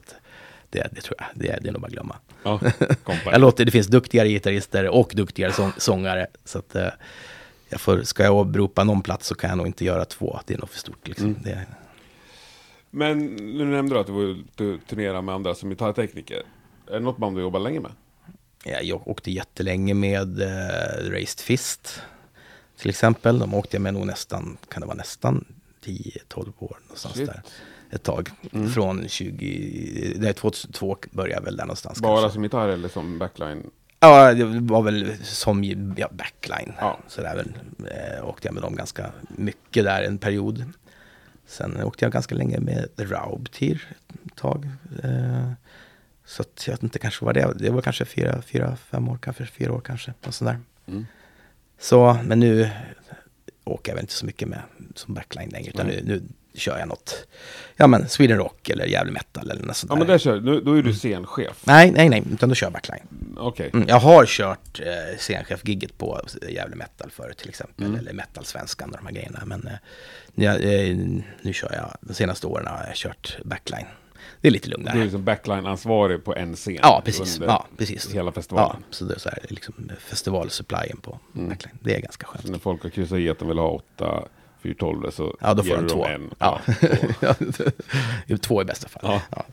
det, 0.70 0.88
det 0.92 1.00
tror 1.00 1.16
jag, 1.18 1.26
det, 1.34 1.58
det 1.62 1.68
är 1.68 1.72
nog 1.72 1.80
bara 1.80 1.86
att 1.86 1.92
glömma. 1.92 2.16
Ja. 2.42 2.60
Jag 3.24 3.40
låter, 3.40 3.64
det 3.64 3.70
finns 3.70 3.86
duktigare 3.86 4.28
gitarrister 4.28 4.88
och 4.88 5.12
duktigare 5.14 5.52
sång, 5.52 5.72
sångare. 5.76 6.26
Så 6.44 6.58
att, 6.58 6.74
eh, 6.74 6.88
jag 7.68 7.80
får, 7.80 8.02
ska 8.02 8.22
jag 8.22 8.34
åberopa 8.34 8.84
någon 8.84 9.02
plats 9.02 9.26
så 9.26 9.34
kan 9.34 9.50
jag 9.50 9.56
nog 9.56 9.66
inte 9.66 9.84
göra 9.84 10.04
två. 10.04 10.40
Det 10.46 10.54
är 10.54 10.58
nog 10.58 10.70
för 10.70 10.78
stort. 10.78 11.08
Liksom. 11.08 11.26
Mm. 11.26 11.38
Det, 11.42 11.66
Men 12.90 13.26
nu 13.36 13.64
nämnde 13.64 13.94
du 13.94 14.00
att 14.00 14.06
du 14.56 14.74
och 14.74 14.86
turnerade 14.86 15.22
med 15.22 15.34
andra 15.34 15.54
som 15.54 15.70
gitarrtekniker. 15.70 16.42
Är 16.86 16.92
det 16.92 17.00
något 17.00 17.16
band 17.16 17.36
du 17.36 17.42
jobbar 17.42 17.60
länge 17.60 17.80
med? 17.80 17.90
Ja, 18.64 18.80
jag 18.80 19.08
åkte 19.08 19.30
jättelänge 19.30 19.94
med 19.94 20.42
eh, 20.42 21.10
Raised 21.10 21.40
Fist 21.40 22.02
till 22.78 22.90
exempel. 22.90 23.38
De 23.38 23.54
åkte 23.54 23.76
jag 23.76 23.82
med 23.82 23.94
nog 23.94 24.06
nästan, 24.06 24.56
kan 24.68 24.80
det 24.80 24.86
vara 24.86 24.96
nästan 24.96 25.44
10-12 25.84 26.52
år 26.58 26.78
någonstans 26.82 27.14
Shit. 27.14 27.26
där. 27.26 27.42
Ett 27.90 28.02
tag. 28.02 28.30
Från 28.74 29.08
20, 29.08 30.14
nej 30.16 30.34
2002 30.34 30.96
började 31.10 31.34
jag 31.34 31.44
väl 31.44 31.56
där 31.56 31.64
någonstans. 31.64 32.00
Bara 32.00 32.20
kanske. 32.20 32.34
som 32.34 32.44
gitarr 32.44 32.68
eller 32.68 32.88
som 32.88 33.18
backline? 33.18 33.70
Ja, 34.00 34.34
det 34.34 34.44
var 34.44 34.82
väl 34.82 35.16
som 35.22 35.64
ja, 35.96 36.08
backline. 36.12 36.72
Ja. 36.78 36.98
Så 37.08 37.20
där 37.20 37.36
väl, 37.36 37.52
eh, 37.78 38.28
åkte 38.28 38.48
jag 38.48 38.54
med 38.54 38.62
dem 38.62 38.76
ganska 38.76 39.12
mycket 39.28 39.84
där 39.84 40.02
en 40.02 40.18
period. 40.18 40.64
Sen 41.46 41.82
åkte 41.82 42.04
jag 42.04 42.12
ganska 42.12 42.34
länge 42.34 42.60
med 42.60 42.88
The 42.96 43.04
Raubtier 43.04 43.82
ett 44.26 44.36
tag. 44.36 44.68
Eh, 45.02 45.50
så 46.26 46.42
att 46.42 46.66
jag 46.66 46.74
vet 46.74 46.82
inte, 46.82 46.98
kanske 46.98 47.24
var 47.24 47.32
det. 47.32 47.52
Det 47.56 47.70
var 47.70 47.82
kanske 47.82 48.04
fyra, 48.04 48.42
fyra, 48.42 48.76
fem 48.90 49.08
år, 49.08 49.18
kanske 49.22 49.46
fyra 49.46 49.72
år 49.72 49.80
kanske. 49.80 50.12
Och 50.26 50.34
sådär. 50.34 50.58
Mm. 50.86 51.06
Så, 51.78 52.18
men 52.24 52.40
nu 52.40 52.70
åker 53.64 53.92
jag 53.92 53.96
väl 53.96 54.02
inte 54.04 54.14
så 54.14 54.26
mycket 54.26 54.48
med 54.48 54.62
som 54.94 55.14
backline 55.14 55.48
längre. 55.48 55.68
Utan 55.70 55.86
nu, 55.86 55.92
Nej. 55.92 56.02
nu 56.04 56.22
kör 56.54 56.78
jag 56.78 56.88
något, 56.88 57.26
ja 57.76 57.86
men 57.86 58.08
Sweden 58.08 58.38
Rock 58.38 58.68
eller 58.68 58.84
Jävla 58.86 59.12
Metal 59.12 59.50
eller 59.50 59.62
något 59.62 59.76
sånt 59.76 59.90
Ja 59.92 59.96
men 59.96 60.06
där 60.06 60.18
kör 60.18 60.40
nu, 60.40 60.60
då 60.60 60.72
är 60.78 60.82
du 60.82 60.94
scenchef. 60.94 61.62
Nej, 61.66 61.90
nej, 61.90 62.08
nej, 62.08 62.22
utan 62.32 62.48
då 62.48 62.54
kör 62.54 62.66
jag 62.66 62.72
backline. 62.72 63.34
Okej. 63.36 63.70
Mm, 63.74 63.88
jag 63.88 64.00
har 64.00 64.26
kört 64.26 64.80
eh, 64.80 65.18
scenchef-gigget 65.18 65.98
på 65.98 66.20
Jävla 66.48 66.76
Metal 66.76 67.10
förut 67.10 67.38
till 67.38 67.48
exempel, 67.48 67.86
Mm. 67.86 67.98
eller 67.98 68.12
Metal-svenskan 68.12 68.90
och 68.90 68.96
de 68.96 69.06
här 69.06 69.14
grejerna. 69.14 69.42
Men 69.46 69.66
eh, 69.66 69.72
nu, 70.34 70.46
eh, 70.46 70.96
nu 71.42 71.52
kör 71.52 71.72
jag, 71.74 71.96
de 72.00 72.14
senaste 72.14 72.46
åren 72.46 72.66
har 72.66 72.84
jag 72.86 72.96
kört 72.96 73.38
backline. 73.44 73.86
Det 74.44 74.48
är 74.48 74.52
lite 74.52 74.68
Du 74.68 74.74
är 74.74 74.78
lugnare. 74.78 75.04
liksom 75.04 75.24
backline-ansvarig 75.24 76.24
på 76.24 76.34
en 76.34 76.56
scen. 76.56 76.78
Ja, 76.82 77.02
precis. 77.04 77.40
Ja, 77.46 77.66
precis. 77.76 78.10
Hela 78.14 78.28
Ja, 78.28 78.32
festivalen. 78.32 78.76
så 78.90 79.04
det 79.04 79.14
är 79.14 79.18
så 79.18 79.28
här, 79.28 79.38
liksom 79.48 79.74
festivalsupplyen 79.98 80.96
på 81.02 81.18
Mm. 81.34 81.48
backline. 81.48 81.78
Det 81.80 81.94
är 81.96 82.00
ganska 82.00 82.26
skönt. 82.26 82.46
Så 82.46 82.52
när 82.52 82.58
folk 82.58 82.82
har 82.82 82.90
kryssat 82.90 83.18
i 83.18 83.30
att 83.30 83.38
de 83.38 83.48
vill 83.48 83.58
ha 83.58 83.68
åtta 83.68 84.22
412 84.62 85.10
så 85.10 85.36
Ja, 85.40 85.54
då 85.54 85.62
får 85.62 85.68
ger 85.70 85.76
de 85.76 85.82
du 85.82 85.88
två. 85.88 86.06
en. 86.06 86.30
Ja. 86.38 86.60
två. 88.28 88.36
två 88.42 88.62
i 88.62 88.64
bästa 88.64 88.88
fall. 88.88 89.02
Ja. 89.04 89.20
Ja. 89.30 89.44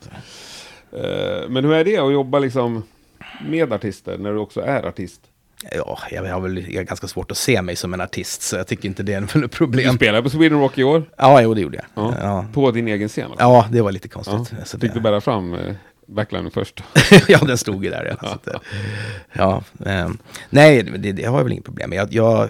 Eh, 1.00 1.50
Men 1.50 1.66
hur 1.66 1.74
är 1.74 1.84
det 1.86 1.98
att 1.98 2.14
jobba 2.14 2.40
liksom 2.40 2.84
med 3.50 3.74
artister 3.74 4.18
när 4.18 4.32
du 4.34 4.38
också 4.40 4.62
är 4.62 4.84
artist? 4.84 5.22
Ja, 5.72 6.00
jag 6.12 6.34
har 6.34 6.40
väl 6.42 6.72
jag 6.74 6.80
har 6.80 6.84
ganska 6.86 7.08
svårt 7.08 7.32
att 7.32 7.38
se 7.38 7.62
mig 7.62 7.76
som 7.76 7.94
en 7.94 8.02
artist, 8.02 8.42
så 8.42 8.56
jag 8.56 8.68
tycker 8.68 8.88
inte 8.90 9.04
det 9.04 9.14
är 9.14 9.22
något 9.22 9.34
Du 9.34 9.48
problem. 9.48 9.96
spelade 9.96 10.24
på 10.24 10.30
Sweden 10.30 10.60
Rock 10.60 10.78
i 10.78 10.84
år. 10.84 11.04
Ja, 11.18 11.42
jo, 11.42 11.54
det 11.54 11.62
gjorde 11.62 11.78
jag. 11.78 11.86
Ja. 12.06 12.16
Ja, 12.22 12.46
På 12.54 12.72
din 12.72 12.88
egen 12.88 13.10
scen. 13.10 13.26
alltså. 13.32 13.44
ja 13.44 13.68
det 13.72 13.82
var 13.82 13.92
lite 13.92 14.08
Ja. 14.16 14.22
konstigt. 14.24 14.58
Så 14.68 14.80
Fick 14.80 14.90
du 14.90 14.94
det, 15.00 15.02
bära 15.04 15.22
fram 15.22 15.54
eh, 15.54 15.76
backlinen 16.08 16.52
först? 16.52 16.84
ja, 17.28 17.40
den 17.40 17.58
stod 17.58 17.84
ju 17.86 17.90
där. 17.90 18.18
Ja, 18.22 18.30
att, 18.30 18.48
ja, 19.34 19.64
ehm, 19.86 20.18
nej, 20.50 20.84
det, 20.84 21.12
det 21.12 21.24
har 21.24 21.38
jag 21.38 21.44
väl 21.44 21.52
inget 21.54 21.66
problem 21.66 21.90
med. 21.90 21.98
Jag, 22.00 22.14
jag, 22.14 22.50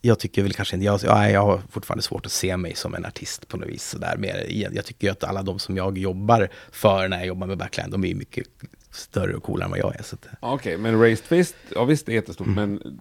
jag 0.00 0.18
tycker 0.18 0.42
väl 0.42 0.52
kanske 0.52 0.76
inte, 0.76 0.84
jag, 0.86 1.00
ja, 1.04 1.28
jag 1.30 1.42
har 1.42 1.62
fortfarande 1.70 2.02
svårt 2.02 2.26
att 2.26 2.32
se 2.32 2.56
mig 2.56 2.74
som 2.74 2.94
en 2.94 3.06
artist 3.06 3.48
på 3.48 3.56
något 3.56 3.68
vis. 3.68 3.88
Så 3.88 3.98
där, 3.98 4.16
mer, 4.16 4.46
jag 4.48 4.84
tycker 4.84 5.06
ju 5.06 5.10
att 5.12 5.24
alla 5.24 5.42
de 5.42 5.58
som 5.58 5.76
jag 5.76 5.98
jobbar 5.98 6.48
för 6.72 7.08
när 7.08 7.18
jag 7.18 7.26
jobbar 7.26 7.46
med 7.46 7.58
backline, 7.58 7.90
de 7.90 8.04
är 8.04 8.14
mycket 8.14 8.46
större 8.92 9.34
och 9.36 9.42
coolare 9.42 9.64
än 9.64 9.70
vad 9.70 9.78
jag 9.78 9.94
är. 9.96 10.04
Ja, 10.40 10.54
Okej, 10.54 10.78
men 10.78 11.00
Raised 11.00 11.24
Fist, 11.26 11.56
ja 11.74 11.84
visst 11.84 12.06
det 12.06 12.12
är 12.12 12.14
jättestort, 12.14 12.46
Mm. 12.46 12.70
men 12.72 13.00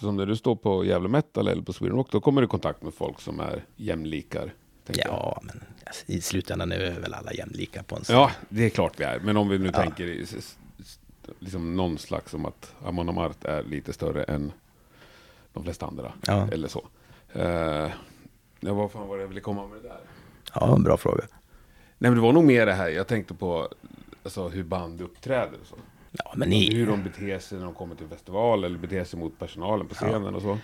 som 0.00 0.16
när 0.16 0.26
du 0.26 0.36
står 0.36 0.56
på 0.56 0.84
Gävle 0.84 1.08
Metal 1.08 1.48
eller 1.48 1.62
på 1.62 1.72
Sweden 1.72 1.96
Rock, 1.96 2.08
då 2.10 2.20
kommer 2.20 2.40
du 2.40 2.44
i 2.44 2.48
kontakt 2.48 2.82
med 2.82 2.94
folk 2.94 3.20
som 3.20 3.40
är 3.40 3.64
jämlikar. 3.76 4.52
tänker 4.86 5.02
jag. 5.04 5.12
ja, 5.14 5.40
men 5.42 5.62
alltså, 5.86 6.04
i 6.06 6.20
slutändan 6.20 6.72
är 6.72 7.00
väl 7.00 7.14
alla 7.14 7.32
jämlika 7.32 7.82
på 7.82 7.96
en 7.96 8.02
scen. 8.04 8.16
Ja, 8.16 8.30
det 8.48 8.64
är 8.64 8.70
klart 8.70 9.00
vi 9.00 9.04
är. 9.04 9.20
Men 9.20 9.36
om 9.36 9.48
vi 9.48 9.58
nu 9.58 9.66
Ja. 9.66 9.72
tänker 9.72 10.24
liksom 11.38 11.76
någon 11.76 11.98
slags 11.98 12.34
om 12.34 12.44
att 12.46 12.74
Amon 12.84 13.08
Amart 13.08 13.44
är 13.44 13.62
lite 13.62 13.92
större 13.92 14.22
än 14.24 14.52
de 15.52 15.64
flesta 15.64 15.86
andra. 15.86 16.12
Ja. 16.26 16.48
Eller 16.52 16.68
så. 16.68 16.88
Uh, 17.36 17.42
ja, 18.60 18.74
vad 18.74 18.92
fan 18.92 19.08
var 19.08 19.16
det 19.16 19.22
jag 19.22 19.28
ville 19.28 19.40
komma 19.40 19.66
med 19.66 19.82
det 19.82 19.88
där? 19.88 20.00
ja, 20.54 20.74
en 20.76 20.82
bra 20.82 20.96
fråga. 20.96 21.24
Nej, 21.98 22.10
men 22.10 22.14
det 22.14 22.20
var 22.20 22.32
nog 22.32 22.44
mer 22.44 22.66
det 22.66 22.72
här. 22.72 22.88
Jag 22.88 23.06
tänkte 23.06 23.34
på 23.34 23.68
alltså, 24.22 24.48
hur 24.48 24.62
band 24.62 25.00
uppträder 25.00 25.58
och 25.60 25.66
så. 25.66 25.76
Ja, 26.12 26.32
men 26.36 26.52
i, 26.52 26.74
hur 26.74 26.86
de 26.86 27.02
beter 27.02 27.38
sig 27.38 27.58
när 27.58 27.64
de 27.64 27.74
kommer 27.74 27.94
till 27.94 28.08
festival 28.08 28.64
eller 28.64 28.78
beter 28.78 29.04
sig 29.04 29.18
mot 29.18 29.38
personalen 29.38 29.86
på 29.86 29.94
scenen 29.94 30.34
och 30.34 30.42
så. 30.42 30.58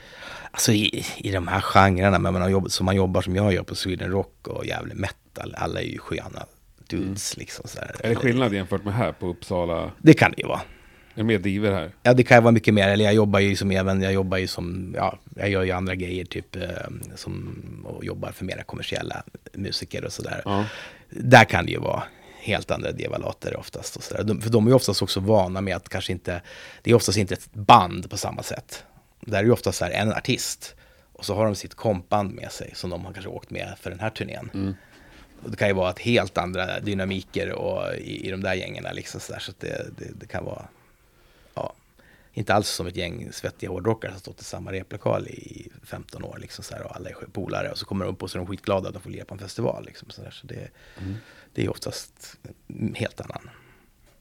Alltså 0.50 0.72
i, 0.72 1.04
i 1.16 1.30
de 1.30 1.48
här 1.48 1.60
genrerna, 1.60 2.18
men 2.18 2.32
man 2.32 2.42
har 2.42 2.48
jobbat, 2.48 2.72
som 2.72 2.86
man 2.86 2.96
jobbar 2.96 3.22
som 3.22 3.36
jag 3.36 3.52
gör 3.52 3.62
på 3.62 3.74
Sweden 3.74 4.10
Rock 4.10 4.48
och 4.48 4.66
Gävle 4.66 4.94
Metal, 4.94 5.54
alla 5.58 5.80
är 5.80 5.84
ju 5.84 5.98
sköna 5.98 6.46
dudes 6.88 7.36
liksom. 7.36 7.68
Så 7.68 7.78
här. 7.78 7.86
Mm. 7.88 8.00
Är 8.04 8.08
det 8.08 8.16
skillnad 8.16 8.54
jämfört 8.54 8.84
med 8.84 8.94
här 8.94 9.12
på 9.12 9.26
Uppsala? 9.26 9.92
Det 9.98 10.14
kan 10.14 10.30
det 10.30 10.42
ju 10.42 10.48
vara. 10.48 10.60
Är 11.14 11.20
det 11.20 11.24
mer 11.24 11.38
diver 11.38 11.72
här? 11.72 11.92
Ja, 12.02 12.14
det 12.14 12.22
kan 12.22 12.36
ju 12.36 12.42
vara 12.42 12.52
mycket 12.52 12.74
mer. 12.74 12.88
Eller 12.88 13.04
jag 13.04 13.14
jobbar 13.14 13.40
ju 13.40 13.56
som 13.56 13.70
även, 13.70 14.02
jag 14.02 14.12
jobbar 14.12 14.38
ju 14.38 14.46
som, 14.46 14.94
ja, 14.96 15.18
jag 15.36 15.48
gör 15.48 15.62
ju 15.62 15.70
andra 15.70 15.94
grejer 15.94 16.24
typ 16.24 16.56
eh, 16.56 16.62
som, 17.14 17.62
och 17.84 18.04
jobbar 18.04 18.32
för 18.32 18.44
mera 18.44 18.62
kommersiella 18.62 19.22
musiker 19.52 20.04
och 20.04 20.12
sådär. 20.12 20.42
Ja. 20.44 20.64
Där 21.10 21.44
kan 21.44 21.66
det 21.66 21.72
ju 21.72 21.78
vara 21.78 22.02
helt 22.46 22.70
andra 22.70 22.92
devalater 22.92 23.56
oftast. 23.56 23.96
Och 23.96 24.02
så. 24.02 24.22
De, 24.22 24.40
för 24.40 24.50
de 24.50 24.66
är 24.66 24.74
oftast 24.74 25.02
också 25.02 25.20
vana 25.20 25.60
med 25.60 25.76
att 25.76 25.88
kanske 25.88 26.12
inte, 26.12 26.42
det 26.82 26.90
är 26.90 26.94
oftast 26.94 27.18
inte 27.18 27.34
ett 27.34 27.52
band 27.52 28.10
på 28.10 28.16
samma 28.16 28.42
sätt. 28.42 28.84
Där 29.20 29.38
är 29.38 29.44
ju 29.44 29.52
oftast 29.52 29.78
så 29.78 29.84
här 29.84 29.92
en 29.92 30.12
artist 30.12 30.74
och 31.12 31.24
så 31.24 31.34
har 31.34 31.44
de 31.44 31.54
sitt 31.54 31.74
kompband 31.74 32.34
med 32.34 32.52
sig 32.52 32.70
som 32.74 32.90
de 32.90 33.04
har 33.04 33.12
kanske 33.12 33.30
åkt 33.30 33.50
med 33.50 33.74
för 33.80 33.90
den 33.90 34.00
här 34.00 34.10
turnén. 34.10 34.76
Och 35.42 35.50
det 35.50 35.56
kan 35.56 35.68
ju 35.68 35.74
vara 35.74 35.90
ett 35.90 35.98
helt 35.98 36.38
andra 36.38 36.80
dynamiker 36.80 37.52
och 37.52 37.94
i, 37.94 38.26
i 38.26 38.30
de 38.30 38.42
där 38.42 38.54
gängerna 38.54 38.92
liksom 38.92 39.20
så 39.20 39.32
där, 39.32 39.40
så 39.40 39.52
det, 39.58 39.86
det, 39.98 40.20
det 40.20 40.26
kan 40.26 40.44
vara, 40.44 40.68
inte 42.36 42.54
alls 42.54 42.68
som 42.68 42.86
ett 42.86 42.96
gäng 42.96 43.32
svettiga 43.32 43.70
hårdrockare 43.70 44.10
som 44.12 44.20
stått 44.20 44.40
i 44.40 44.44
samma 44.44 44.72
replokal 44.72 45.28
i 45.28 45.68
15 45.84 46.24
år 46.24 46.38
liksom 46.40 46.64
så 46.64 46.74
här, 46.74 46.82
och 46.82 46.96
alla 46.96 47.08
är 47.10 47.14
polare 47.32 47.70
och 47.70 47.78
så 47.78 47.86
kommer 47.86 48.04
de 48.04 48.10
upp 48.10 48.22
och 48.22 48.30
så 48.30 48.38
är 48.38 48.40
de 48.40 48.46
skitglada 48.46 48.88
att 48.88 48.94
de 48.94 49.02
får 49.02 49.10
lira 49.10 49.24
på 49.24 49.34
en 49.34 49.40
festival 49.40 49.84
liksom 49.84 50.10
så 50.10 50.22
så 50.30 50.46
det, 50.46 50.68
det 51.52 51.64
är 51.64 51.70
oftast 51.70 52.36
helt 52.94 53.20
annan. 53.20 53.50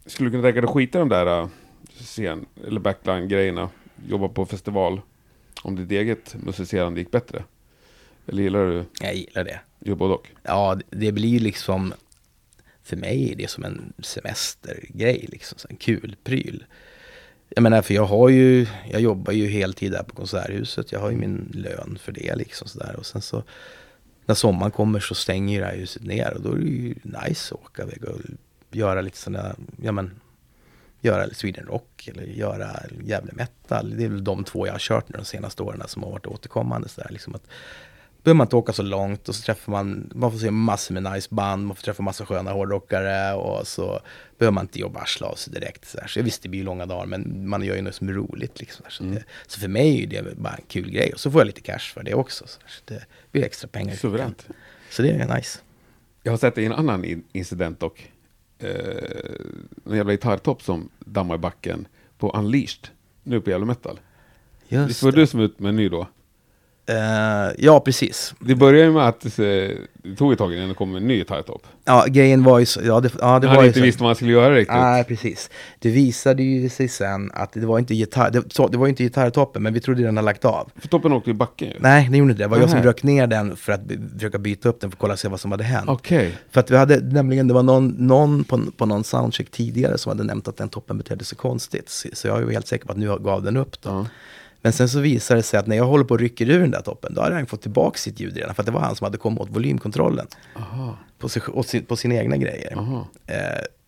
Skulle 0.06 0.30
du 0.30 0.32
kunna 0.32 0.43
tänka 0.43 0.62
dig 0.62 0.67
att 0.67 0.73
skita 0.73 0.97
i 0.97 0.99
de 0.99 1.10
där 1.10 1.41
uh, 1.41 1.49
scen 1.99 2.45
eller 2.67 2.80
backline-grejerna? 2.80 3.69
Jobba 4.08 4.28
på 4.28 4.45
festival? 4.45 5.01
Om 5.63 5.75
ditt 5.75 5.91
eget 5.91 6.36
musicerande 6.43 6.99
gick 6.99 7.12
bättre? 7.12 7.43
Eller 8.28 8.43
gillar 8.43 8.65
du 8.65 8.86
Jag 9.01 9.15
gillar 9.15 9.43
det. 9.43 9.60
jobb 9.80 9.97
både 9.99 10.13
och? 10.13 10.28
Ja, 10.43 10.80
det- 10.89 11.12
blir 11.12 11.39
liksom, 11.39 11.93
för 12.84 12.97
mig 12.97 13.32
är 13.32 13.36
det 13.36 13.47
som 13.49 13.63
en 13.63 13.93
semestergrej, 13.99 15.25
liksom, 15.32 15.58
en 15.69 15.75
kul 15.75 16.15
pryl. 16.23 16.65
Jag 17.50 17.62
menar, 17.62 17.82
för 17.82 17.94
jag 17.94 18.06
har 18.06 18.30
ju, 18.30 18.68
jag 18.92 19.02
jobbar 19.02 19.34
ju 19.34 19.48
heltid 19.48 19.92
där 19.92 20.04
på 20.04 20.16
Konserthuset, 20.16 20.92
jag 20.92 21.00
har 21.00 21.12
ju 21.12 21.18
min 21.18 21.52
lön 21.54 21.98
för 22.02 22.12
det 22.12 22.36
liksom 22.36 22.68
sådär. 22.68 22.96
Och 22.98 23.06
sen 23.06 23.22
så, 23.22 23.44
när 24.26 24.36
sommaren 24.36 24.72
kommer 24.72 25.00
så 25.00 25.16
stänger 25.16 25.54
ju 25.54 25.60
det 25.60 25.66
här 25.66 25.76
huset 25.76 26.04
ner 26.04 26.34
och 26.34 26.42
då 26.42 26.52
är 26.52 26.56
det 26.56 26.66
ju 26.66 26.96
nice 27.04 27.56
att 27.56 27.62
åka 27.62 27.84
iväg 27.84 28.04
och 28.04 28.20
göra 28.72 29.02
lite 29.02 29.18
sådana, 29.18 29.56
ja 29.82 29.92
men, 29.92 30.12
göra 31.02 31.30
Sweden 31.34 31.66
Rock 31.66 32.08
eller 32.08 32.24
göra 32.24 32.80
Gävle 33.04 33.32
Metal. 33.34 33.98
Det 33.98 34.04
är 34.04 34.10
väl 34.10 34.24
de 34.24 34.44
två 34.44 34.68
jag 34.68 34.74
har 34.74 34.80
kört 34.80 35.10
nu 35.10 35.18
de 35.18 35.26
senaste 35.26 35.64
åren 35.64 35.82
som 35.88 36.04
har 36.04 36.12
varit 36.12 36.26
återkommande. 36.26 36.90
sådär. 36.90 37.10
liksom 37.12 37.36
att, 37.36 37.48
behöver 38.26 38.38
man 38.38 38.46
inte 38.48 38.56
åka 38.56 38.74
så 38.74 38.84
långt 38.84 39.30
och 39.30 39.36
så 39.36 39.42
träffar 39.44 39.72
man, 39.72 40.12
man 40.16 40.32
får 40.32 40.40
se 40.40 40.52
massor 40.52 40.94
med 40.94 41.14
nice 41.14 41.28
band, 41.32 41.66
man 41.68 41.76
får 41.76 41.84
träffa 41.84 42.04
massa 42.04 42.26
sköna 42.26 42.52
hårdrockare 42.52 43.34
och 43.34 43.68
så 43.68 44.00
behöver 44.38 44.54
man 44.54 44.64
inte 44.64 44.80
jobba 44.80 45.00
arsla 45.00 45.28
av 45.28 45.36
sig 45.36 45.54
direkt. 45.54 45.88
Så, 45.88 45.98
där. 45.98 46.08
så 46.08 46.20
jag 46.20 46.24
visst, 46.24 46.42
det 46.44 46.50
blir 46.50 46.64
långa 46.64 46.86
dagar, 46.86 47.06
men 47.06 47.50
man 47.50 47.64
gör 47.64 47.76
ju 47.76 47.82
något 47.82 47.96
som 47.96 48.10
är 48.10 48.14
roligt. 48.14 48.60
Liksom, 48.60 48.86
så, 48.90 49.04
det, 49.04 49.24
så 49.48 49.60
för 49.60 49.68
mig 49.68 50.04
är 50.04 50.08
det 50.24 50.36
bara 50.36 50.54
en 50.54 50.64
kul 50.68 50.92
grej 50.92 51.14
och 51.14 51.20
så 51.20 51.32
får 51.32 51.42
jag 51.42 51.46
lite 51.46 51.62
cash 51.62 51.80
för 51.94 52.04
det 52.04 52.14
också. 52.14 52.48
Så, 52.48 52.60
så 52.68 52.82
det 52.86 53.06
blir 53.32 53.44
extra 53.44 53.68
pengar. 53.68 53.96
Suveränt. 53.96 54.48
Så 54.90 55.02
det 55.02 55.10
är 55.10 55.36
nice. 55.36 55.60
Jag 56.24 56.32
har 56.32 56.38
sett 56.38 56.58
en 56.58 56.72
annan 56.74 57.06
in- 57.06 57.24
incident 57.32 57.80
dock. 57.80 58.12
Eh, 58.60 58.70
en 59.86 59.96
jävla 59.98 60.12
gitarrtopp 60.14 60.62
som 60.64 60.90
dammar 61.00 61.36
i 61.36 61.38
backen 61.38 61.88
på 62.18 62.32
Unleashed. 62.38 62.88
Nu 63.24 63.42
på 63.42 63.50
Gävle 63.50 63.66
Metal. 63.66 64.00
Visst 64.70 64.88
Just 64.90 65.04
var 65.04 65.12
det. 65.12 65.18
du 65.18 65.28
som 65.28 65.40
var 65.40 65.46
ut 65.46 65.60
med 65.60 65.70
en 65.70 65.76
ny 65.76 65.90
då? 65.90 66.08
Eh, 66.88 67.54
ja, 67.58 67.80
precis. 67.80 68.34
Det 68.39 68.56
började 68.56 68.88
ju 68.88 68.93
med 68.93 69.08
att 69.08 69.26
eh, 69.26 69.45
det 70.03 70.16
tog 70.18 70.32
ett 70.32 70.38
tag 70.38 70.53
innan 70.53 70.70
det 70.70 70.76
kom 70.76 70.95
en 70.95 71.07
ny 71.07 71.18
gitarrtopp. 71.18 71.68
Ja, 71.86 72.05
grejen 72.07 72.43
var 72.43 72.60
ju 72.60 72.66
så, 72.66 72.82
ja 72.84 72.99
det, 72.99 73.12
ja, 73.22 73.39
det 73.39 73.47
Han 73.47 73.55
var 73.57 73.64
inte 73.64 73.80
så. 73.80 73.86
visste 73.86 74.03
vad 74.03 74.10
han 74.10 74.16
skulle 74.16 74.32
göra 74.32 74.55
riktigt. 74.55 74.76
Nej, 74.76 75.03
precis. 75.03 75.49
Det 75.80 75.89
visade 75.89 76.43
ju 76.43 76.70
sig 76.70 76.88
sen 76.88 77.32
att 77.34 77.53
det 77.53 77.66
var 77.66 77.80
inte 77.80 77.95
gitarr, 77.95 78.32
det, 78.32 78.53
så, 78.53 78.68
det 78.68 78.78
var 78.78 78.88
inte 78.88 79.03
gitarrtoppen, 79.03 79.64
men 79.64 79.74
vi 79.74 79.80
trodde 79.80 80.03
den 80.03 80.18
hade 80.18 80.26
lagt 80.26 80.45
av. 80.45 80.72
För 80.76 80.88
toppen 80.88 81.14
åkte 81.14 81.30
i 81.30 81.34
backen 81.34 81.68
ju. 81.68 81.74
Nej, 81.80 82.07
det 82.12 82.18
gjorde 82.18 82.32
inte 82.32 82.43
det. 82.43 82.47
Det 82.47 82.49
var 82.49 82.57
jag 82.57 82.70
som 82.70 82.84
rök 82.84 83.03
ner 83.03 83.28
den 83.28 83.55
för 83.55 83.74
att 83.74 83.82
försöka 84.14 84.38
byta 84.38 84.70
upp 84.70 84.82
den 84.82 84.91
för 84.91 84.95
att 84.95 85.01
kolla 85.01 85.18
se 85.18 85.28
vad 85.28 85.39
som 85.39 85.51
hade 85.51 85.64
hänt. 85.64 85.89
Okej. 85.89 86.38
För 86.51 86.60
att 86.60 86.72
vi 86.72 86.78
hade 86.78 86.99
nämligen, 86.99 87.47
det 87.47 87.53
var 87.53 87.64
någon, 87.64 87.88
någon 87.88 88.43
på, 88.43 88.60
på 88.78 88.86
någon 88.86 89.03
soundcheck 89.03 89.51
tidigare 89.51 89.97
som 89.97 90.10
hade 90.10 90.24
nämnt 90.24 90.47
att 90.47 90.57
den 90.57 90.70
toppen 90.70 90.97
betedde 90.97 91.24
sig 91.24 91.38
konstigt. 91.38 91.89
Så, 91.89 92.10
så 92.14 92.28
jag 92.28 92.38
är 92.38 92.41
ju 92.45 92.51
helt 92.51 92.68
säker 92.68 92.86
på 92.86 92.91
att 92.91 92.97
nu 92.97 93.18
gav 93.18 93.43
den 93.43 93.57
upp 93.57 93.82
då. 93.82 93.89
Ja. 93.89 94.05
Men 94.66 94.74
sen 94.74 94.89
så 94.89 94.99
visade 94.99 95.39
det 95.39 95.43
sig 95.43 95.59
att 95.59 95.68
när 95.68 95.76
jag 95.76 95.86
håller 95.86 96.03
på 96.05 96.13
och 96.13 96.20
rycker 96.20 96.49
ur 96.49 96.59
den 96.59 96.72
där 96.72 96.82
toppen, 96.82 97.13
då 97.13 97.22
hade 97.22 97.36
han 97.36 97.45
fått 97.45 97.61
tillbaka 97.61 97.97
sitt 97.97 98.20
ljud 98.20 98.36
redan. 98.38 98.55
För 98.55 98.61
att 98.61 98.66
det 98.66 98.72
var 98.72 98.80
han 98.80 98.95
som 98.95 99.05
hade 99.05 99.18
kommit 99.18 99.39
åt 99.39 99.49
volymkontrollen 99.49 100.28
Aha. 100.55 100.97
på, 101.20 101.30
sig, 101.30 101.41
åt 101.47 101.68
sin, 101.68 101.86
på 101.86 101.95
sina 101.95 102.16
egna 102.16 102.38
grejer. 102.38 102.78
Eh, 103.28 103.36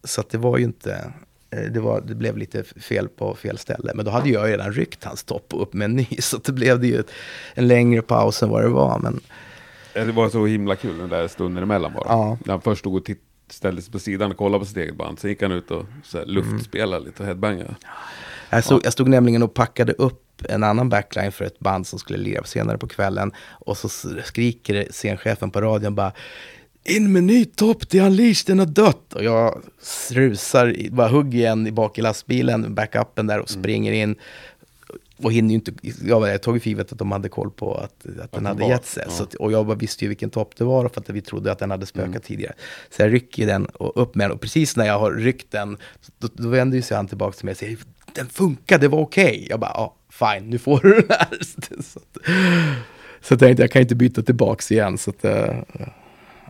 så 0.03 0.21
att 0.21 0.29
det 0.29 0.37
var 0.37 0.57
ju 0.57 0.63
inte, 0.63 1.11
eh, 1.49 1.59
det, 1.71 1.79
var, 1.79 2.01
det 2.01 2.15
blev 2.15 2.37
lite 2.37 2.63
fel 2.63 3.07
på 3.07 3.35
fel 3.35 3.57
ställe. 3.57 3.91
Men 3.95 4.05
då 4.05 4.11
hade 4.11 4.29
jag 4.29 4.49
redan 4.49 4.73
ryckt 4.73 5.03
hans 5.03 5.23
topp 5.23 5.45
upp 5.55 5.73
med 5.73 5.85
en 5.85 5.95
ny. 5.95 6.07
Så 6.19 6.37
det 6.37 6.51
blev 6.51 6.79
det 6.79 6.87
ju 6.87 6.99
ett, 6.99 7.11
en 7.53 7.67
längre 7.67 8.01
paus 8.01 8.43
än 8.43 8.49
vad 8.49 8.63
det 8.63 8.69
var. 8.69 8.99
Men 8.99 9.19
Ja, 9.93 10.03
Det 10.05 10.11
var 10.11 10.29
så 10.29 10.45
himla 10.45 10.75
kul 10.75 10.97
den 10.97 11.09
där 11.09 11.27
stunden 11.27 11.63
emellan 11.63 11.93
bara. 11.93 12.05
Ja. 12.07 12.37
När 12.45 12.53
han 12.53 12.61
först 12.61 12.79
stod 12.79 12.95
och 12.95 13.05
titt- 13.05 13.23
ställde 13.49 13.81
sig 13.81 13.91
på 13.91 13.99
sidan 13.99 14.31
och 14.31 14.37
kollade 14.37 14.59
på 14.59 14.65
sitt 14.65 14.77
eget 14.77 14.95
band. 14.95 15.19
Sen 15.19 15.29
gick 15.29 15.41
han 15.41 15.51
ut 15.51 15.71
och 15.71 15.85
så 16.03 16.17
här, 16.17 16.25
luftspelade 16.25 17.05
lite 17.05 17.23
och 17.23 17.27
headbangade. 17.27 17.75
jag 18.49 18.63
stod, 18.63 18.85
jag 18.85 18.93
stod 18.93 19.07
nämligen 19.07 19.43
och 19.43 19.53
packade 19.53 19.93
upp 19.93 20.23
en 20.49 20.63
annan 20.63 20.89
backline 20.89 21.31
för 21.31 21.45
ett 21.45 21.59
band 21.59 21.87
som 21.87 21.99
skulle 21.99 22.19
lira 22.19 22.43
senare 22.43 22.77
på 22.77 22.87
kvällen. 22.87 23.31
Och 23.49 23.77
så 23.77 23.89
skriker 24.23 24.87
scenchefen 24.91 25.51
på 25.51 25.61
radion 25.61 25.95
bara 25.95 26.11
In 26.83 27.11
med 27.13 27.23
ny 27.23 27.45
topp, 27.45 27.89
det 27.89 27.99
är 27.99 28.05
Unleashed, 28.05 28.45
den 28.47 28.59
har 28.59 28.65
dött! 28.65 29.13
Och 29.13 29.23
jag 29.23 29.61
rusar, 30.11 30.75
bara 30.91 31.07
hugger 31.07 31.39
igen 31.39 31.67
i 31.67 31.71
bak 31.71 31.97
i 31.97 32.01
lastbilen, 32.01 32.75
backupen 32.75 33.27
där 33.27 33.39
och 33.39 33.49
springer 33.49 33.91
in. 33.91 34.15
och 35.23 35.33
hinner 35.33 35.49
ju 35.49 35.55
inte, 35.55 35.71
jag, 36.03 36.27
jag 36.29 36.41
tog 36.41 36.61
för 36.61 36.69
givet 36.69 36.91
att 36.91 36.99
de 36.99 37.11
hade 37.11 37.29
koll 37.29 37.51
på 37.51 37.75
att, 37.75 37.83
att 37.83 38.03
den 38.03 38.27
den 38.31 38.45
hade 38.45 38.61
var, 38.61 38.69
gett 38.69 38.85
sig. 38.85 39.03
ja. 39.07 39.11
Så 39.11 39.23
att, 39.23 39.33
och 39.33 39.51
jag 39.51 39.65
bara 39.65 39.77
visste 39.77 40.05
ju 40.05 40.09
vilken 40.09 40.29
topp 40.29 40.53
det 40.57 40.63
var 40.63 40.89
för 40.89 41.01
att 41.01 41.09
vi 41.09 41.21
trodde 41.21 41.51
att 41.51 41.59
den 41.59 41.71
hade 41.71 41.85
spökat 41.85 42.07
Mm. 42.09 42.21
tidigare. 42.21 42.53
Så 42.89 43.01
jag 43.01 43.13
rycker 43.13 43.47
den 43.47 43.65
och 43.65 44.01
upp 44.01 44.15
med 44.15 44.25
den 44.29 44.31
och 44.35 44.41
precis 44.41 44.75
när 44.77 44.85
jag 44.85 44.99
har 44.99 45.11
ryckt 45.11 45.51
den, 45.51 45.77
då, 46.17 46.27
då 46.33 46.49
vänder 46.49 46.75
ju 46.75 46.81
sig 46.81 46.97
han 46.97 47.07
tillbaka 47.07 47.37
till 47.37 47.45
mig 47.45 47.51
och 47.51 47.57
säger 47.57 47.77
den 48.17 48.29
funkar, 48.29 48.77
det 48.77 48.87
var 48.87 48.99
okej. 48.99 49.47
Jag 49.49 49.59
bara, 49.59 49.71
ja, 49.73 49.95
fine, 50.09 50.49
nu 50.49 50.57
får 50.57 50.79
du 50.79 50.93
den 50.93 51.17
här. 51.19 51.27
Så, 51.81 51.99
att, 51.99 52.17
så 53.21 53.33
jag 53.33 53.39
tänkte, 53.39 53.63
jag 53.63 53.71
kan 53.71 53.81
inte 53.81 53.95
byta 53.95 54.21
tillbaks 54.21 54.71
igen. 54.71 54.97
Så 54.97 55.09
att, 55.09 55.25
eh, 55.25 55.55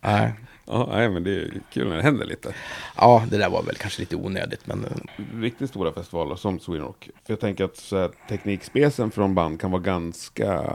nej. 0.04 0.34
Ja, 0.66 0.90
nej, 0.92 1.10
men 1.10 1.24
det 1.24 1.32
är 1.36 1.62
kul 1.74 1.90
när 1.90 1.96
det 1.96 2.02
händer 2.04 2.26
lite. 2.26 2.54
Ja, 2.98 3.26
det 3.32 3.38
där 3.38 3.50
var 3.50 3.64
väl 3.64 3.76
kanske 3.76 4.00
lite 4.00 4.16
onödigt, 4.16 4.68
men 4.68 4.86
eh, 4.86 5.40
Riktigt 5.42 5.70
stora 5.70 5.94
festivaler 5.94 6.36
som 6.36 6.60
Sweden 6.60 6.86
Rock. 6.86 7.10
För 7.26 7.34
jag 7.34 7.40
tänker 7.40 7.64
att 7.64 7.78
så 7.78 7.98
här, 7.98 8.12
teknikspecen 8.30 9.12
från 9.12 9.36
band 9.36 9.62
kan 9.62 9.72
vara 9.72 9.82
ganska 9.82 10.74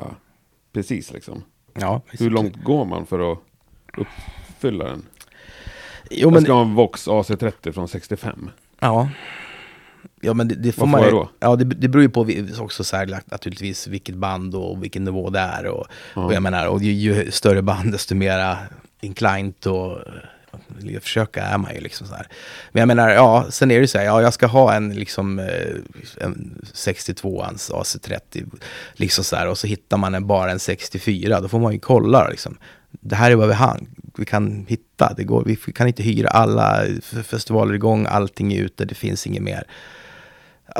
precis 0.73 1.13
liksom. 1.13 1.43
ja. 1.75 2.01
Hur 2.07 2.31
långt 2.31 2.57
går 2.65 2.85
man 2.85 3.07
för 3.07 3.33
att 3.33 3.39
uppfylla 3.97 4.85
den? 4.85 5.07
Jo, 6.11 6.19
Jag 6.21 6.33
men, 6.33 6.43
ska 6.43 6.53
ha 6.53 6.63
en 6.63 6.75
Vox 6.75 7.09
AC30 7.09 7.73
från 7.73 7.89
65. 7.89 8.51
ja. 8.81 9.09
Ja, 10.25 10.35
men 10.35 10.49
det, 10.49 10.55
det 10.55 10.73
får 10.73 10.87
man 10.87 11.01
får 11.01 11.07
jag 11.07 11.15
då? 11.15 11.31
Ja, 11.41 11.57
det, 11.57 11.65
det 11.65 11.89
beror 11.89 12.03
ju 12.03 12.09
på 12.09 12.27
också 12.59 12.85
så 12.85 12.97
här, 12.97 13.21
naturligtvis 13.25 13.87
vilket 13.87 14.15
band 14.15 14.55
och 14.55 14.83
vilken 14.83 15.05
nivå 15.05 15.31
det 15.31 15.39
är. 15.39 15.67
Och, 15.67 15.87
och 16.15 16.35
jag 16.35 16.43
menar, 16.43 16.67
och 16.67 16.83
ju, 16.83 16.93
ju 16.93 17.31
större 17.31 17.63
band 17.63 17.93
desto 17.93 18.15
mera 18.15 18.59
inclined 19.01 19.67
och 19.67 19.99
jag 20.81 21.03
försöka 21.03 21.43
är 21.43 21.59
man 21.59 21.75
ju 21.75 21.81
liksom 21.81 22.07
så 22.07 22.15
här. 22.15 22.27
Men 22.73 22.81
jag 22.81 22.87
menar, 22.87 23.11
ja, 23.11 23.47
sen 23.51 23.71
är 23.71 23.81
det 23.81 23.89
så 23.89 23.99
här, 23.99 24.05
ja, 24.05 24.23
jag 24.23 24.35
ska 24.35 24.47
ha 24.47 24.75
en 24.75 24.95
liksom 24.95 25.39
eh, 25.39 25.47
en 26.21 26.61
62ans 26.75 27.73
AC30, 27.73 28.61
liksom 28.93 29.25
så 29.25 29.37
här, 29.37 29.49
och 29.49 29.59
så 29.59 29.67
hittar 29.67 29.97
man 29.97 30.15
en, 30.15 30.27
bara 30.27 30.51
en 30.51 30.59
64, 30.59 31.41
då 31.41 31.49
får 31.49 31.59
man 31.59 31.73
ju 31.73 31.79
kolla 31.79 32.29
liksom. 32.29 32.59
Det 32.91 33.17
här 33.17 33.31
är 33.31 33.35
vad 33.35 33.49
vi, 33.49 33.55
han, 33.55 33.87
vi 34.17 34.25
kan 34.25 34.67
hitta, 34.69 35.15
det 35.17 35.25
går, 35.25 35.45
vi 35.45 35.57
kan 35.57 35.87
inte 35.87 36.03
hyra 36.03 36.29
alla 36.29 36.85
festivaler 37.25 37.75
igång, 37.75 38.07
allting 38.09 38.53
är 38.53 38.63
ute, 38.63 38.85
det 38.85 38.95
finns 38.95 39.27
inget 39.27 39.43
mer. 39.43 39.67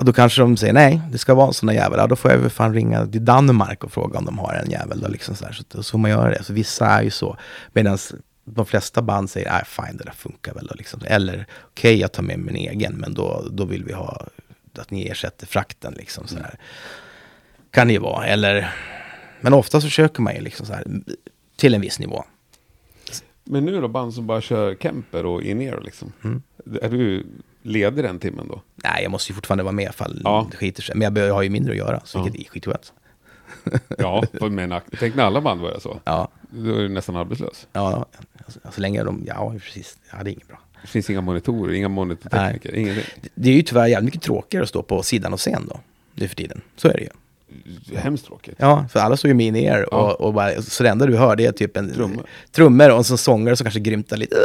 Då 0.01 0.13
kanske 0.13 0.43
de 0.43 0.57
säger 0.57 0.73
nej, 0.73 1.01
det 1.11 1.19
ska 1.19 1.35
vara 1.35 1.47
en 1.47 1.53
sån 1.53 1.67
där 1.67 1.75
jävel. 1.75 1.99
Ja, 1.99 2.07
då 2.07 2.17
får 2.17 2.31
jag 2.31 2.39
väl 2.39 2.51
fan 2.51 2.75
ringa 2.75 3.07
till 3.07 3.25
Danmark 3.25 3.85
och 3.85 3.93
fråga 3.93 4.19
om 4.19 4.25
de 4.25 4.39
har 4.39 4.55
en 4.55 4.71
jävel. 4.71 5.01
Då, 5.01 5.09
liksom 5.09 5.35
så, 5.35 5.45
här. 5.45 5.53
så, 5.53 5.65
då 5.69 5.83
får 5.83 5.99
man 5.99 6.11
göra 6.11 6.31
det. 6.31 6.45
Så 6.45 6.53
vissa 6.53 6.87
är 6.87 7.03
ju 7.03 7.11
så. 7.11 7.37
Medan 7.73 7.99
de 8.45 8.67
flesta 8.67 9.03
band 9.03 9.31
säger, 9.31 9.51
nej 9.53 9.63
fine, 9.67 9.97
det 9.97 10.05
där 10.05 10.13
funkar 10.13 10.55
väl. 10.55 10.67
Då, 10.67 10.75
liksom. 10.75 11.01
Eller, 11.05 11.47
okej, 11.63 12.01
jag 12.01 12.13
tar 12.13 12.23
med 12.23 12.39
min 12.39 12.57
egen, 12.57 12.93
men 12.93 13.15
då, 13.15 13.49
då 13.51 13.65
vill 13.65 13.85
vi 13.85 13.93
ha 13.93 14.27
att 14.79 14.91
ni 14.91 15.09
ersätter 15.09 15.47
frakten. 15.47 15.95
Liksom, 15.97 16.27
så 16.27 16.37
här. 16.37 16.59
Kan 17.71 17.87
det 17.87 17.93
ju 17.93 17.99
vara. 17.99 18.27
Eller, 18.27 18.75
men 19.41 19.53
ofta 19.53 19.81
så 19.81 19.87
försöker 19.87 20.23
man 20.23 20.35
ju 20.35 20.41
liksom 20.41 20.67
så 20.67 20.73
här, 20.73 20.85
till 21.57 21.75
en 21.75 21.81
viss 21.81 21.99
nivå. 21.99 22.25
Men 23.45 23.65
nu 23.65 23.81
det 23.81 23.89
band 23.89 24.15
som 24.15 24.27
bara 24.27 24.41
kör 24.41 24.75
Kemper 24.75 25.27
och 25.27 25.43
in-ear 25.43 25.81
liksom. 25.81 26.13
Mm. 26.25 26.43
Är 26.83 26.89
du 26.89 27.27
ledig 27.63 28.05
den 28.05 28.19
timmen 28.19 28.49
då? 28.49 28.61
Nej, 28.75 29.03
jag 29.03 29.11
måste 29.11 29.33
ju 29.33 29.35
fortfarande 29.35 29.65
vara 29.65 29.73
med 29.73 29.89
ifall 29.91 30.21
Ja. 30.25 30.49
det 30.51 30.57
skiter 30.57 30.83
sig. 30.83 30.97
Men 30.97 31.17
jag, 31.17 31.35
har 31.35 31.43
ju 31.43 31.51
mindre 31.51 31.73
att 31.73 31.79
göra, 31.79 32.01
så 32.05 32.19
Ja. 32.19 32.23
vilket 32.23 32.47
är 32.47 32.51
skitskönt. 32.51 32.93
Ja, 33.99 34.23
men, 34.51 34.75
tänk 35.01 35.15
när 35.15 35.25
alla 35.25 35.41
band 35.41 35.61
börjar 35.61 35.79
så. 35.79 36.01
Ja, 36.05 36.29
Då 36.51 36.75
är 36.75 36.79
du 36.83 36.89
nästan 36.89 37.17
arbetslös. 37.17 37.67
ja, 37.73 38.07
alltså, 38.45 38.61
så 38.73 38.81
länge 38.81 39.03
de, 39.05 39.25
ja 39.27 39.55
precis, 39.65 39.99
ja 40.13 40.23
det 40.25 40.31
är 40.31 40.33
inget 40.33 40.49
bra. 40.49 40.59
Det 40.83 40.89
finns 40.89 41.11
inga 41.11 41.21
monitorer, 41.21 41.73
inga 41.75 41.89
monitortekniker, 41.89 42.75
ingenting. 42.75 43.05
Det 43.35 43.51
är 43.51 43.55
ju 43.55 43.63
tyvärr 43.63 43.87
jävligt 43.87 44.05
mycket 44.05 44.23
tråkigare 44.23 44.63
att 44.63 44.69
stå 44.69 44.83
på 44.83 45.03
sidan 45.03 45.33
av 45.33 45.39
scen 45.39 45.67
då, 45.69 45.81
nu 46.15 46.29
för 46.29 46.37
tiden. 46.37 46.61
Så 46.77 46.89
är 46.89 46.93
det 46.93 47.01
ju. 47.01 47.09
Hemskt 47.97 48.27
tråkigt. 48.27 48.55
Ja, 48.59 48.87
för 48.93 49.01
alla 49.01 49.17
står 49.17 49.29
ju 49.29 49.35
med 49.35 49.47
in 49.47 49.57
er 49.57 49.87
Ja. 49.91 49.97
och, 50.13 50.21
och 50.27 50.35
bara, 50.35 50.63
så 50.63 50.83
det 50.83 50.89
enda 50.89 51.07
du 51.07 51.17
hör 51.17 51.37
det 51.37 51.47
är 51.47 51.53
typ 51.53 51.77
en 51.77 51.93
Trummor. 51.95 52.27
trummor 52.53 52.91
och 52.91 52.97
en 52.99 53.05
sån 53.05 53.19
sångare 53.19 53.57
som 53.57 53.65
kanske 53.65 53.81
grymtar 53.81 54.17
lite. 54.17 54.37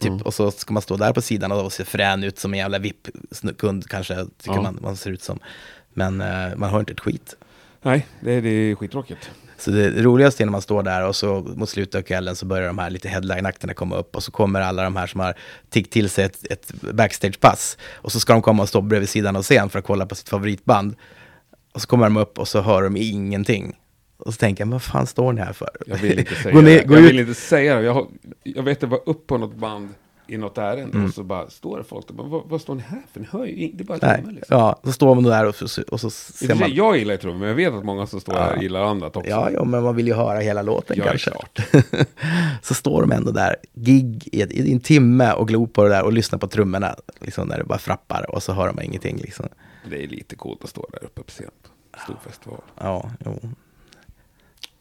Typ, 0.00 0.10
Mm. 0.10 0.22
Och 0.22 0.34
så 0.34 0.50
ska 0.50 0.72
man 0.74 0.82
stå 0.82 0.96
där 0.96 1.12
på 1.12 1.22
sidan 1.22 1.52
och 1.52 1.72
se 1.72 1.84
frän 1.84 2.24
ut 2.24 2.38
som 2.38 2.52
en 2.54 2.58
jävla 2.58 2.78
VIP-kund 2.78 3.88
kanske, 3.88 4.14
tycker 4.14 4.56
Ja. 4.56 4.62
man, 4.62 4.78
man 4.82 4.96
ser 4.96 5.10
ut 5.10 5.22
som. 5.22 5.38
Men 5.94 6.20
eh, 6.20 6.56
man 6.56 6.70
hör 6.70 6.80
inte 6.80 6.92
ett 6.92 7.00
skit. 7.00 7.36
Nej, 7.82 8.06
det 8.20 8.32
är, 8.32 8.42
det 8.42 8.48
är 8.48 8.74
skittråkigt. 8.74 9.30
Så 9.58 9.70
det 9.70 10.02
roligaste 10.02 10.42
är 10.42 10.44
när 10.44 10.52
man 10.52 10.62
står 10.62 10.82
där 10.82 11.06
och 11.08 11.16
så 11.16 11.40
mot 11.56 11.68
slutet 11.68 11.94
av 11.94 12.02
kvällen 12.02 12.36
så 12.36 12.46
börjar 12.46 12.66
de 12.66 12.78
här 12.78 12.90
lite 12.90 13.08
headline-akterna 13.08 13.74
komma 13.74 13.96
upp 13.96 14.16
och 14.16 14.22
så 14.22 14.30
kommer 14.32 14.60
alla 14.60 14.82
de 14.82 14.96
här 14.96 15.06
som 15.06 15.20
har 15.20 15.34
tiggt 15.70 15.92
till 15.92 16.10
sig 16.10 16.24
ett, 16.24 16.44
ett 16.50 16.72
backstage-pass 16.92 17.78
och 17.94 18.12
så 18.12 18.20
ska 18.20 18.32
de 18.32 18.42
komma 18.42 18.62
och 18.62 18.68
stå 18.68 18.80
bredvid 18.80 19.08
sidan 19.08 19.36
av 19.36 19.42
scen 19.42 19.68
för 19.70 19.78
att 19.78 19.84
kolla 19.84 20.06
på 20.06 20.14
sitt 20.14 20.28
favoritband. 20.28 20.94
Och 21.76 21.82
så 21.82 21.88
kommer 21.88 22.04
de 22.04 22.16
upp 22.16 22.38
och 22.38 22.48
så 22.48 22.60
hör 22.60 22.82
de 22.82 22.96
ingenting. 22.96 23.76
Och 24.16 24.34
så 24.34 24.38
tänker 24.38 24.64
jag, 24.64 24.70
vad 24.72 24.82
fan 24.82 25.06
står 25.06 25.32
ni 25.32 25.40
här 25.40 25.52
för? 25.52 25.68
Jag 25.86 25.96
vill 25.96 26.18
inte 26.18 26.34
säga 26.42 26.54
gå 26.54 26.60
ner, 26.60 26.70
det. 26.70 26.94
jag 26.94 26.98
ut. 27.04 27.10
vill 27.10 27.18
inte 27.20 27.34
säga 27.34 27.74
det. 27.76 27.82
Jag, 27.82 28.06
jag 28.42 28.62
vet 28.62 28.80
det 28.80 28.86
var 28.86 29.00
upp 29.06 29.26
på 29.26 29.38
något 29.38 29.54
band 29.56 29.88
i 30.28 30.36
något 30.36 30.58
ärende 30.58 30.82
Mm. 30.94 31.04
och 31.04 31.14
så 31.14 31.22
bara 31.22 31.50
står 31.50 31.78
det 31.78 31.84
folk 31.84 32.08
och 32.10 32.14
bara, 32.16 32.28
vad, 32.28 32.42
vad 32.48 32.60
står 32.60 32.74
ni 32.74 32.82
här 32.82 33.02
för? 33.12 33.20
Ni 33.20 33.26
hör 33.30 33.44
ju 33.44 33.52
ing- 33.52 33.70
det 33.74 33.82
är 33.82 33.86
bara 33.86 33.98
trummor 33.98 34.32
liksom. 34.32 34.58
ja, 34.58 34.80
så 34.84 34.92
står 34.92 35.14
man 35.14 35.24
där 35.24 35.46
och, 35.46 35.54
så- 35.54 35.82
och 35.82 36.00
så 36.00 36.10
ser 36.10 36.54
man. 36.54 36.74
jag 36.74 36.96
gillar 36.98 37.14
ju 37.14 37.18
trummor, 37.18 37.38
men 37.38 37.48
jag 37.48 37.54
vet 37.54 37.72
att 37.74 37.84
många 37.84 38.06
som 38.06 38.20
står 38.20 38.34
Ja. 38.34 38.40
här 38.42 38.62
gillar 38.62 38.80
annat 38.82 39.16
också. 39.16 39.30
Ja, 39.30 39.50
ja, 39.50 39.64
men 39.64 39.82
man 39.82 39.96
vill 39.96 40.06
ju 40.06 40.14
höra 40.14 40.38
hela 40.40 40.62
låten 40.62 40.96
Ja, 40.98 41.04
kanske. 41.04 41.30
så 42.62 42.74
står 42.74 43.00
de 43.00 43.12
ändå 43.12 43.30
där, 43.30 43.56
gig 43.74 44.28
i, 44.32 44.42
i 44.42 44.72
en 44.72 44.80
timme 44.80 45.32
och 45.32 45.48
glor 45.48 45.66
på 45.66 45.82
det 45.82 45.88
där 45.88 46.02
och 46.04 46.12
lyssnar 46.12 46.38
på 46.38 46.46
trummorna. 46.46 46.96
Liksom 47.20 47.48
när 47.48 47.58
det 47.58 47.64
bara 47.64 47.78
frappar 47.78 48.26
och 48.34 48.42
så 48.42 48.52
hör 48.52 48.66
de 48.66 48.82
ingenting. 48.82 49.16
Liksom. 49.16 49.48
Det 49.90 50.02
är 50.04 50.08
lite 50.08 50.36
coolt 50.36 50.64
att 50.64 50.70
stå 50.70 50.86
där 50.92 51.04
uppe 51.04 51.22
på 51.22 51.30
scen. 51.30 51.50
Stor 52.04 52.16
festival. 52.24 52.60
Ja, 52.78 53.10
jo. 53.24 53.40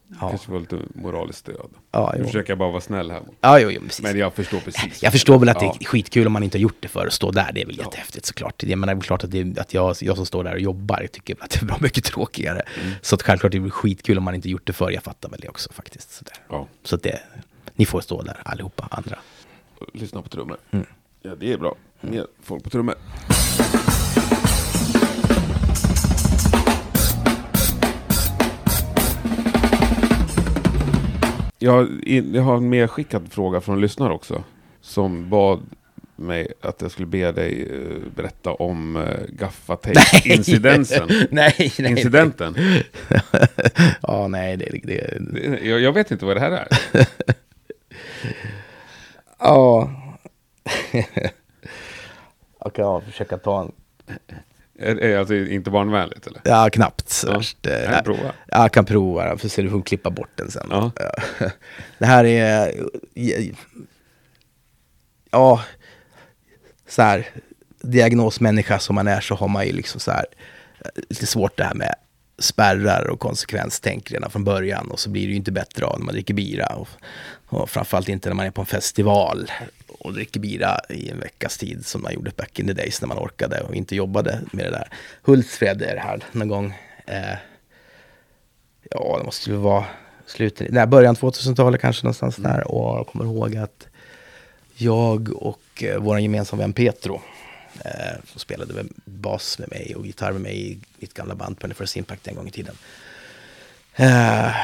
Ja, 0.08 0.30
Kanske 0.30 0.48
får 0.48 0.60
lite 0.60 0.80
moraliskt 0.96 1.40
stöd. 1.40 1.70
ja, 1.92 2.14
Nu 2.18 2.24
försöker 2.24 2.52
jag 2.52 2.58
bara 2.58 2.70
vara 2.72 2.82
snäll 2.82 3.12
här. 3.12 3.22
Ja, 3.42 3.60
jo, 3.60 3.70
jo, 3.72 3.82
precis. 3.82 4.04
Men 4.04 4.18
jag 4.18 4.34
förstår 4.34 4.60
precis. 4.60 5.04
Jag 5.04 5.12
förstår 5.12 5.40
väl 5.40 5.50
att 5.50 5.60
det 5.60 5.66
är 5.66 5.86
skitkul 5.86 6.28
om 6.28 6.34
man 6.34 6.44
inte 6.44 6.58
har 6.58 6.62
gjort 6.62 6.78
det 6.80 6.88
för 6.88 7.08
att 7.08 7.14
stå 7.14 7.32
där. 7.32 7.52
Det 7.54 7.62
är 7.62 7.66
väl 7.66 7.78
jättehäftigt 7.78 8.26
såklart. 8.26 8.64
Jag 8.64 8.80
menar, 8.80 8.96
det 8.96 9.00
är 9.00 9.02
klart 9.02 9.24
att, 9.24 9.32
det, 9.32 9.60
att 9.60 9.74
jag, 9.74 9.96
jag 10.02 10.16
som 10.16 10.26
står 10.26 10.44
där 10.44 10.54
och 10.54 10.60
jobbar 10.60 11.02
jag 11.02 11.12
tycker 11.12 11.38
att 11.44 11.50
det 11.50 11.62
är 11.62 11.66
bra 11.66 11.78
mycket 11.80 12.04
tråkigare. 12.04 12.62
Mm. 12.82 12.94
Så 13.02 13.16
att 13.16 13.22
självklart 13.24 13.52
det 13.52 13.60
blir 13.60 13.72
skitkul 13.72 14.18
om 14.18 14.24
man 14.24 14.36
inte 14.36 14.50
gjort 14.50 14.68
det 14.68 14.74
för. 14.74 14.92
Jag 14.92 15.04
fattar 15.04 15.30
väl 15.30 15.40
det 15.40 15.50
också 15.50 15.74
faktiskt. 15.74 16.12
Så, 16.12 16.24
där. 16.24 16.38
Ja, 16.50 16.68
så 16.84 16.96
att 16.96 17.04
det, 17.04 17.20
ni 17.76 17.86
får 17.86 18.02
stå 18.02 18.22
där 18.22 18.42
allihopa, 18.46 18.88
andra. 18.92 19.20
lyssna 19.94 20.22
på 20.22 20.30
trummor. 20.30 20.58
Mm. 20.72 20.86
Ja, 21.22 21.36
det 21.36 21.54
är 21.54 21.58
bra. 21.58 21.76
Mer 22.02 22.28
folk 22.44 22.64
på 22.64 22.70
trummor. 22.70 22.96
Jag, 31.60 32.08
jag 32.34 32.42
har 32.42 32.58
en 32.58 32.70
medskickad 32.70 33.32
fråga 33.32 33.62
från 33.62 33.76
en 33.76 33.82
lyssnare 33.82 34.14
också. 34.14 34.44
Som 34.82 35.30
bad 35.30 35.60
mig 36.16 36.54
att 36.62 36.82
jag 36.82 36.92
skulle 36.92 37.08
be 37.08 37.32
dig 37.32 37.70
eh, 37.72 38.12
berätta 38.16 38.54
om 38.54 38.96
uh, 38.96 39.04
gaffatejp-incidensen. 39.30 41.08
nej, 41.32 41.74
nej. 41.80 41.92
Incidenten. 41.92 42.56
ja, 44.02 44.28
nej, 44.28 44.58
det, 44.58 44.80
det, 44.84 45.66
Jag, 45.66 45.80
jag 45.80 45.94
vet 45.94 46.12
inte 46.12 46.26
vad 46.26 46.36
det 46.36 46.40
här 46.40 46.52
är. 46.52 46.68
Ja. 49.40 49.90
Okej, 52.60 52.84
ja, 52.84 53.02
försöka 53.02 53.38
ta 53.38 53.62
en... 53.62 53.72
Är, 54.80 54.96
är 54.96 55.18
alltså 55.18 55.36
inte 55.36 55.72
barnvänligt 55.72 56.28
eller? 56.28 56.42
Ja, 56.44 56.70
knappt. 56.70 57.24
Ja. 57.28 57.36
Eh, 57.36 57.92
Nej, 57.92 58.04
prova. 58.04 58.34
Ja, 58.48 58.62
jag 58.62 58.72
kan 58.72 58.86
prova. 58.86 59.28
Jag 59.28 59.42
får 59.42 59.50
se, 59.50 59.62
du 59.62 59.70
får 59.70 59.82
klippa 59.82 60.10
bort 60.10 60.30
den 60.36 60.52
sen. 60.52 60.68
Ja. 60.70 60.92
Ja. 61.40 61.50
Det 61.98 62.06
här 62.06 62.26
är... 62.26 62.74
Ja, 65.32 65.64
så 66.88 67.02
här, 67.02 67.28
diagnosmänniska 67.82 68.80
som 68.80 68.96
man 68.96 69.08
är 69.08 69.22
så 69.22 69.36
har 69.36 69.48
man 69.48 69.66
ju 69.66 69.72
liksom 69.72 70.00
så 70.00 70.12
här, 70.12 70.26
eh, 70.80 71.04
lite 71.10 71.26
svårt 71.26 71.58
det 71.58 71.64
här 71.64 71.74
med 71.74 71.96
spärrar 72.40 73.08
och 73.08 73.20
konsekvenstänk 73.20 74.12
redan 74.12 74.32
från 74.32 74.44
början 74.44 74.92
och 74.92 75.00
så 75.00 75.10
blir 75.10 75.22
det 75.22 75.30
ju 75.30 75.36
inte 75.36 75.52
bättre 75.52 75.86
av 75.86 76.00
när 76.00 76.06
man 76.06 76.14
dricker 76.14 76.34
bira 76.34 76.68
och, 76.68 76.88
och 77.46 77.70
framförallt 77.70 78.10
inte 78.10 78.30
när 78.30 78.36
man 78.36 78.46
är 78.46 78.52
på 78.52 78.62
en 78.62 78.66
festival 78.66 79.52
och 80.06 80.14
dricker 80.14 80.40
bira 80.40 80.80
i 80.90 81.10
en 81.10 81.20
veckas 81.20 81.58
tid 81.58 81.86
som 81.86 82.02
man 82.02 82.14
gjorde 82.14 82.32
back 82.38 82.60
in 82.60 82.68
the 82.68 82.74
days 82.74 83.02
när 83.02 83.08
man 83.08 83.18
orkade 83.18 83.62
och 83.62 83.76
inte 83.76 83.96
jobbade 83.96 84.42
med 84.52 84.66
det 84.66 84.72
där. 84.72 84.88
Hultsfred 85.22 85.82
är 85.82 85.96
det 85.96 86.02
här 86.02 86.24
någon 86.32 86.48
gång. 86.48 86.74
Eh, 87.06 87.38
ja, 88.92 89.16
det 89.18 89.24
måste 89.26 89.50
ju 89.50 89.56
vara 89.56 89.86
slutet, 90.26 90.68
nej, 90.72 90.88
början 90.88 91.16
2000-talet 91.16 91.82
kanske 91.82 92.06
någonstans 92.06 92.36
där. 92.36 92.72
Och 92.72 92.98
jag 92.98 93.08
kommer 93.08 93.26
ihåg 93.26 93.56
att 93.56 93.88
jag 94.76 95.30
och 95.36 95.84
eh, 95.84 96.00
vår 96.00 96.20
gemensamma 96.20 96.62
vän 96.62 96.74
Petro, 96.74 97.22
eh, 97.86 97.92
som 98.26 98.40
spelade 98.40 98.74
med 98.74 98.88
bas 99.06 99.60
med 99.60 99.70
mig 99.70 99.96
och 99.96 100.06
gitarr 100.06 100.32
med 100.32 100.42
mig 100.42 100.72
i 100.72 100.80
mitt 101.00 101.14
gamla 101.14 101.36
band 101.36 101.60
Penny 101.60 101.74
First 101.74 101.98
Impact 101.98 102.28
en 102.28 102.36
gång 102.36 102.48
i 102.48 102.52
tiden. 102.52 102.76
Eh, 103.96 104.56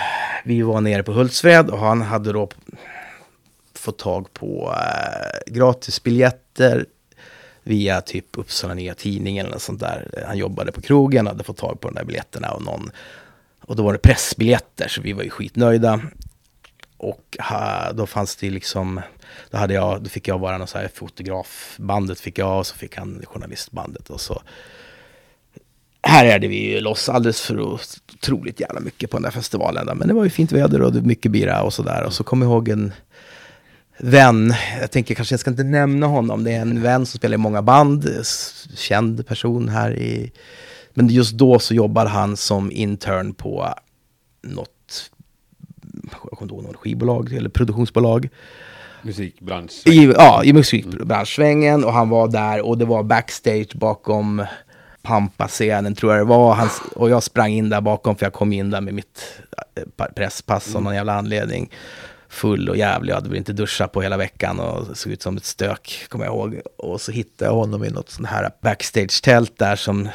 vi 0.43 0.61
var 0.61 0.81
nere 0.81 1.03
på 1.03 1.11
Hultsfred 1.11 1.69
och 1.69 1.79
han 1.79 2.01
hade 2.01 2.31
då 2.31 2.49
Få 3.81 3.91
tag 3.91 4.33
på 4.33 4.75
eh, 4.77 5.53
gratisbiljetter 5.53 6.85
via 7.63 8.01
typ 8.01 8.37
Uppsala 8.37 8.73
Nya 8.73 8.93
Tidning 8.93 9.37
eller 9.37 9.49
något 9.49 9.61
sånt 9.61 9.79
där. 9.79 10.23
Han 10.27 10.37
jobbade 10.37 10.71
på 10.71 10.81
krogen, 10.81 11.27
hade 11.27 11.43
fått 11.43 11.57
tag 11.57 11.79
på 11.79 11.87
de 11.87 11.95
där 11.95 12.03
biljetterna 12.03 12.51
och 12.51 12.61
någon 12.61 12.91
och 13.61 13.75
då 13.75 13.83
var 13.83 13.93
det 13.93 13.99
pressbiljetter, 13.99 14.87
så 14.87 15.01
vi 15.01 15.13
var 15.13 15.23
ju 15.23 15.29
skitnöjda. 15.29 15.99
Och 16.97 17.37
ha, 17.39 17.91
då 17.91 18.05
fanns 18.05 18.35
det 18.35 18.49
liksom, 18.49 19.01
då, 19.49 19.57
hade 19.57 19.73
jag, 19.73 20.03
då 20.03 20.09
fick 20.09 20.27
jag 20.27 20.39
vara 20.39 20.57
någon 20.57 20.67
så 20.67 20.77
här 20.77 20.89
fotografbandet 20.93 22.19
fick 22.19 22.37
jag 22.37 22.59
och 22.59 22.67
så 22.67 22.75
fick 22.75 22.97
han 22.97 23.23
journalistbandet 23.25 24.09
och 24.09 24.21
så 24.21 24.41
Här 26.03 26.25
är 26.25 26.39
det 26.39 26.47
vi 26.47 26.73
ju 26.73 26.79
loss 26.79 27.09
alldeles 27.09 27.41
för 27.41 27.59
otroligt 27.59 28.59
jävla 28.59 28.79
mycket 28.79 29.11
på 29.11 29.17
den 29.17 29.23
där 29.23 29.31
festivalen. 29.31 29.97
Men 29.97 30.07
det 30.07 30.13
var 30.13 30.23
ju 30.23 30.29
fint 30.29 30.51
väder 30.51 30.81
och 30.81 30.93
mycket 30.93 31.31
bira 31.31 31.63
och 31.63 31.73
sådär. 31.73 32.03
Och 32.03 32.13
så 32.13 32.23
kom 32.23 32.41
jag 32.41 32.51
ihåg 32.51 32.69
en 32.69 32.93
vän, 33.97 34.53
jag 34.81 34.91
tänker 34.91 35.15
kanske 35.15 35.33
jag 35.33 35.39
ska 35.39 35.49
inte 35.49 35.63
nämna 35.63 36.07
honom, 36.07 36.43
det 36.43 36.51
är 36.51 36.61
en 36.61 36.81
vän 36.81 37.05
som 37.05 37.17
spelar 37.17 37.35
i 37.35 37.37
många 37.37 37.61
band, 37.61 38.09
känd 38.75 39.27
person 39.27 39.69
här 39.69 39.97
i... 39.97 40.31
Men 40.93 41.07
just 41.07 41.33
då 41.33 41.59
så 41.59 41.73
jobbade 41.73 42.09
han 42.09 42.37
som 42.37 42.71
intern 42.71 43.33
på 43.33 43.73
något, 44.41 45.11
jag 46.03 46.31
kommer 46.31 46.41
inte 46.41 46.53
ihåg, 46.55 46.63
något 46.63 46.75
skivbolag 46.75 47.33
eller 47.33 47.49
produktionsbolag. 47.49 48.29
Musikbransch. 49.01 49.81
I, 49.85 50.05
ja, 50.05 50.43
i 50.43 50.53
musikbranschsvängen 50.53 51.83
och 51.83 51.93
han 51.93 52.09
var 52.09 52.27
där 52.27 52.65
och 52.65 52.77
det 52.77 52.85
var 52.85 53.03
backstage 53.03 53.75
bakom 53.75 54.45
Pampa-scenen 55.01 55.95
tror 55.95 56.11
jag 56.11 56.21
det 56.21 56.29
var. 56.29 56.53
Han, 56.53 56.69
och 56.95 57.09
jag 57.09 57.23
sprang 57.23 57.51
in 57.51 57.69
där 57.69 57.81
bakom 57.81 58.15
för 58.15 58.25
jag 58.25 58.33
kom 58.33 58.53
in 58.53 58.69
där 58.69 58.81
med 58.81 58.93
mitt 58.93 59.41
eh, 59.75 59.83
pa- 59.95 60.11
presspass 60.15 60.75
av 60.75 60.83
någon 60.83 60.95
jävla 60.95 61.13
anledning. 61.13 61.71
Full 62.31 62.69
och 62.69 62.77
jävlig, 62.77 63.11
jag 63.11 63.15
hade 63.15 63.29
väl 63.29 63.37
inte 63.37 63.53
duschat 63.53 63.91
på 63.91 64.01
hela 64.01 64.17
veckan 64.17 64.59
och 64.59 64.97
såg 64.97 65.11
ut 65.11 65.21
som 65.21 65.37
ett 65.37 65.45
stök, 65.45 66.05
kommer 66.09 66.25
jag 66.25 66.33
ihåg. 66.33 66.61
Och 66.77 67.01
så 67.01 67.11
hittade 67.11 67.51
jag 67.51 67.55
honom 67.55 67.83
i 67.83 67.89
något 67.89 68.09
sånt 68.09 68.27
här 68.27 68.49
backstage-tält 68.61 69.57
där 69.57 69.75
som 69.75 70.05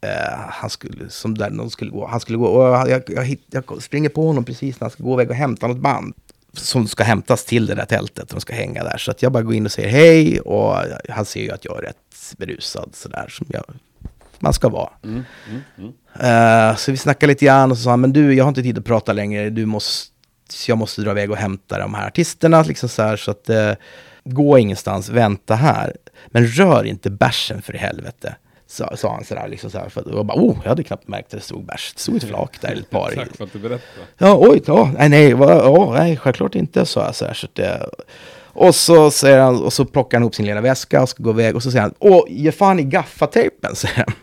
eh, 0.00 0.38
han 0.48 0.70
skulle, 0.70 1.10
som 1.10 1.38
där 1.38 1.50
någon 1.50 1.70
skulle 1.70 1.90
gå. 1.90 2.06
Han 2.06 2.20
skulle 2.20 2.38
gå 2.38 2.46
och 2.46 2.90
jag, 2.90 3.02
jag, 3.06 3.24
hitt- 3.24 3.46
jag 3.50 3.82
springer 3.82 4.08
på 4.08 4.26
honom 4.26 4.44
precis 4.44 4.80
när 4.80 4.84
han 4.84 4.90
ska 4.90 5.02
gå 5.02 5.12
iväg 5.14 5.30
och 5.30 5.36
hämta 5.36 5.66
något 5.66 5.78
band 5.80 6.14
som 6.56 6.86
ska 6.88 7.04
hämtas 7.04 7.44
till 7.44 7.66
det 7.66 7.74
där 7.74 7.84
tältet. 7.84 8.28
De 8.28 8.40
ska 8.40 8.54
hänga 8.54 8.84
där. 8.84 8.98
Så 8.98 9.10
att 9.10 9.22
jag 9.22 9.32
bara 9.32 9.42
går 9.42 9.54
in 9.54 9.64
och 9.66 9.72
säger 9.72 9.88
hej 9.88 10.40
och 10.40 10.76
han 11.08 11.24
ser 11.24 11.40
ju 11.42 11.50
att 11.50 11.64
jag 11.64 11.78
är 11.78 11.82
rätt 11.82 12.34
berusad 12.38 12.90
sådär 12.92 13.26
som 13.28 13.46
jag, 13.50 13.64
man 14.38 14.52
ska 14.52 14.68
vara. 14.68 14.90
Eh, 16.20 16.76
så 16.76 16.90
vi 16.90 16.96
snackade 16.96 17.30
lite 17.32 17.44
grann 17.44 17.70
och 17.70 17.76
så 17.76 17.82
sa 17.82 17.90
han, 17.90 18.00
men 18.00 18.12
du, 18.12 18.34
jag 18.34 18.44
har 18.44 18.48
inte 18.48 18.62
tid 18.62 18.78
att 18.78 18.84
prata 18.84 19.12
längre. 19.12 19.50
Du 19.50 19.66
måste, 19.66 20.11
så 20.52 20.70
jag 20.70 20.78
måste 20.78 21.02
dra 21.02 21.10
iväg 21.10 21.30
och 21.30 21.36
hämta 21.36 21.78
de 21.78 21.94
här 21.94 22.06
artisterna. 22.06 22.62
Liksom 22.62 22.88
så 22.88 23.02
här, 23.02 23.16
så 23.16 23.30
att 23.30 23.48
eh, 23.48 23.72
gå 24.24 24.58
ingenstans, 24.58 25.08
vänta 25.08 25.54
här. 25.54 25.96
Men 26.26 26.46
rör 26.46 26.84
inte 26.84 27.10
bärsen 27.10 27.62
för 27.62 27.74
i 27.74 27.78
helvete. 27.78 28.36
Sa, 28.66 28.96
sa 28.96 29.14
han 29.14 29.24
sådär, 29.24 29.48
liksom 29.48 29.70
så 29.70 29.78
här, 29.78 29.88
för 29.88 30.00
att, 30.00 30.06
jag 30.06 30.26
bara, 30.26 30.38
oh, 30.38 30.56
jag 30.62 30.68
hade 30.68 30.82
knappt 30.82 31.08
märkt 31.08 31.26
att 31.26 31.40
det 31.40 31.44
stod 31.44 31.66
bärs. 31.66 31.92
Det 31.94 32.00
stod 32.00 32.16
ett 32.16 32.24
flak 32.24 32.60
där, 32.60 32.72
ett 32.72 32.90
par. 32.90 33.10
Tack 33.10 33.36
för 33.36 33.44
att 33.44 33.52
du 33.52 33.58
berättade. 33.58 34.06
Ja, 34.18 34.36
oj, 34.40 34.62
ja, 34.66 34.90
nej, 34.98 35.08
nej, 35.08 35.34
va, 35.34 35.54
ja, 35.54 35.92
nej, 35.92 36.16
självklart 36.16 36.54
inte, 36.54 36.86
sa 36.86 37.04
jag 37.04 37.14
så 37.14 37.24
här. 37.24 37.34
Så 37.34 37.46
det, 37.52 37.88
och 38.54 38.74
så 38.74 39.10
säger 39.10 39.38
han, 39.38 39.62
och 39.62 39.72
så 39.72 39.84
plockar 39.84 40.18
han 40.18 40.22
ihop 40.22 40.34
sin 40.34 40.46
lilla 40.46 40.60
väska 40.60 41.02
och 41.02 41.08
ska 41.08 41.22
gå 41.22 41.30
iväg 41.30 41.56
och 41.56 41.62
så 41.62 41.70
säger 41.70 41.82
han, 41.82 41.94
åh, 41.98 42.24
ge 42.28 42.52
fan 42.52 42.78
i 42.78 42.82
gaffatejpen, 42.82 43.76
säger 43.76 43.96
han. 43.96 44.14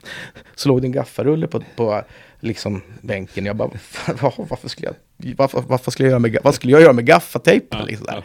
Så 0.56 0.70
låg 0.70 0.82
det 0.82 0.88
en 0.88 0.92
gaffarulle 0.92 1.48
på, 1.48 1.64
på 1.76 2.04
liksom 2.40 2.82
bänken. 3.02 3.46
Jag 3.46 3.56
bara, 3.56 3.68
"Va, 4.22 4.34
varför 4.38 4.70
skulle 4.70 4.88
jag, 4.88 5.36
varför, 5.38 5.62
varför 5.68 5.92
skulle 5.92 6.06
jag 6.08 6.12
göra 6.12 6.20
med, 6.20 6.38
vad 6.44 6.56
skulle 6.56 6.74
jag 6.74 6.82
göra 6.82 6.94
med 6.94 7.06
gaffatejpen? 7.06 7.86
Liksom 7.86 8.06
där. 8.06 8.24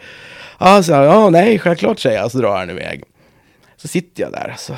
Ja, 0.59 0.83
så, 0.83 0.93
här, 0.93 1.03
ja, 1.03 1.29
nej, 1.29 1.59
självklart, 1.59 1.99
säger 1.99 2.17
jag, 2.19 2.31
så 2.31 2.37
drar 2.37 2.57
han 2.57 2.69
iväg. 2.69 3.03
Så 3.77 3.87
sitter 3.87 4.23
jag 4.23 4.31
där, 4.31 4.55
så 4.57 4.75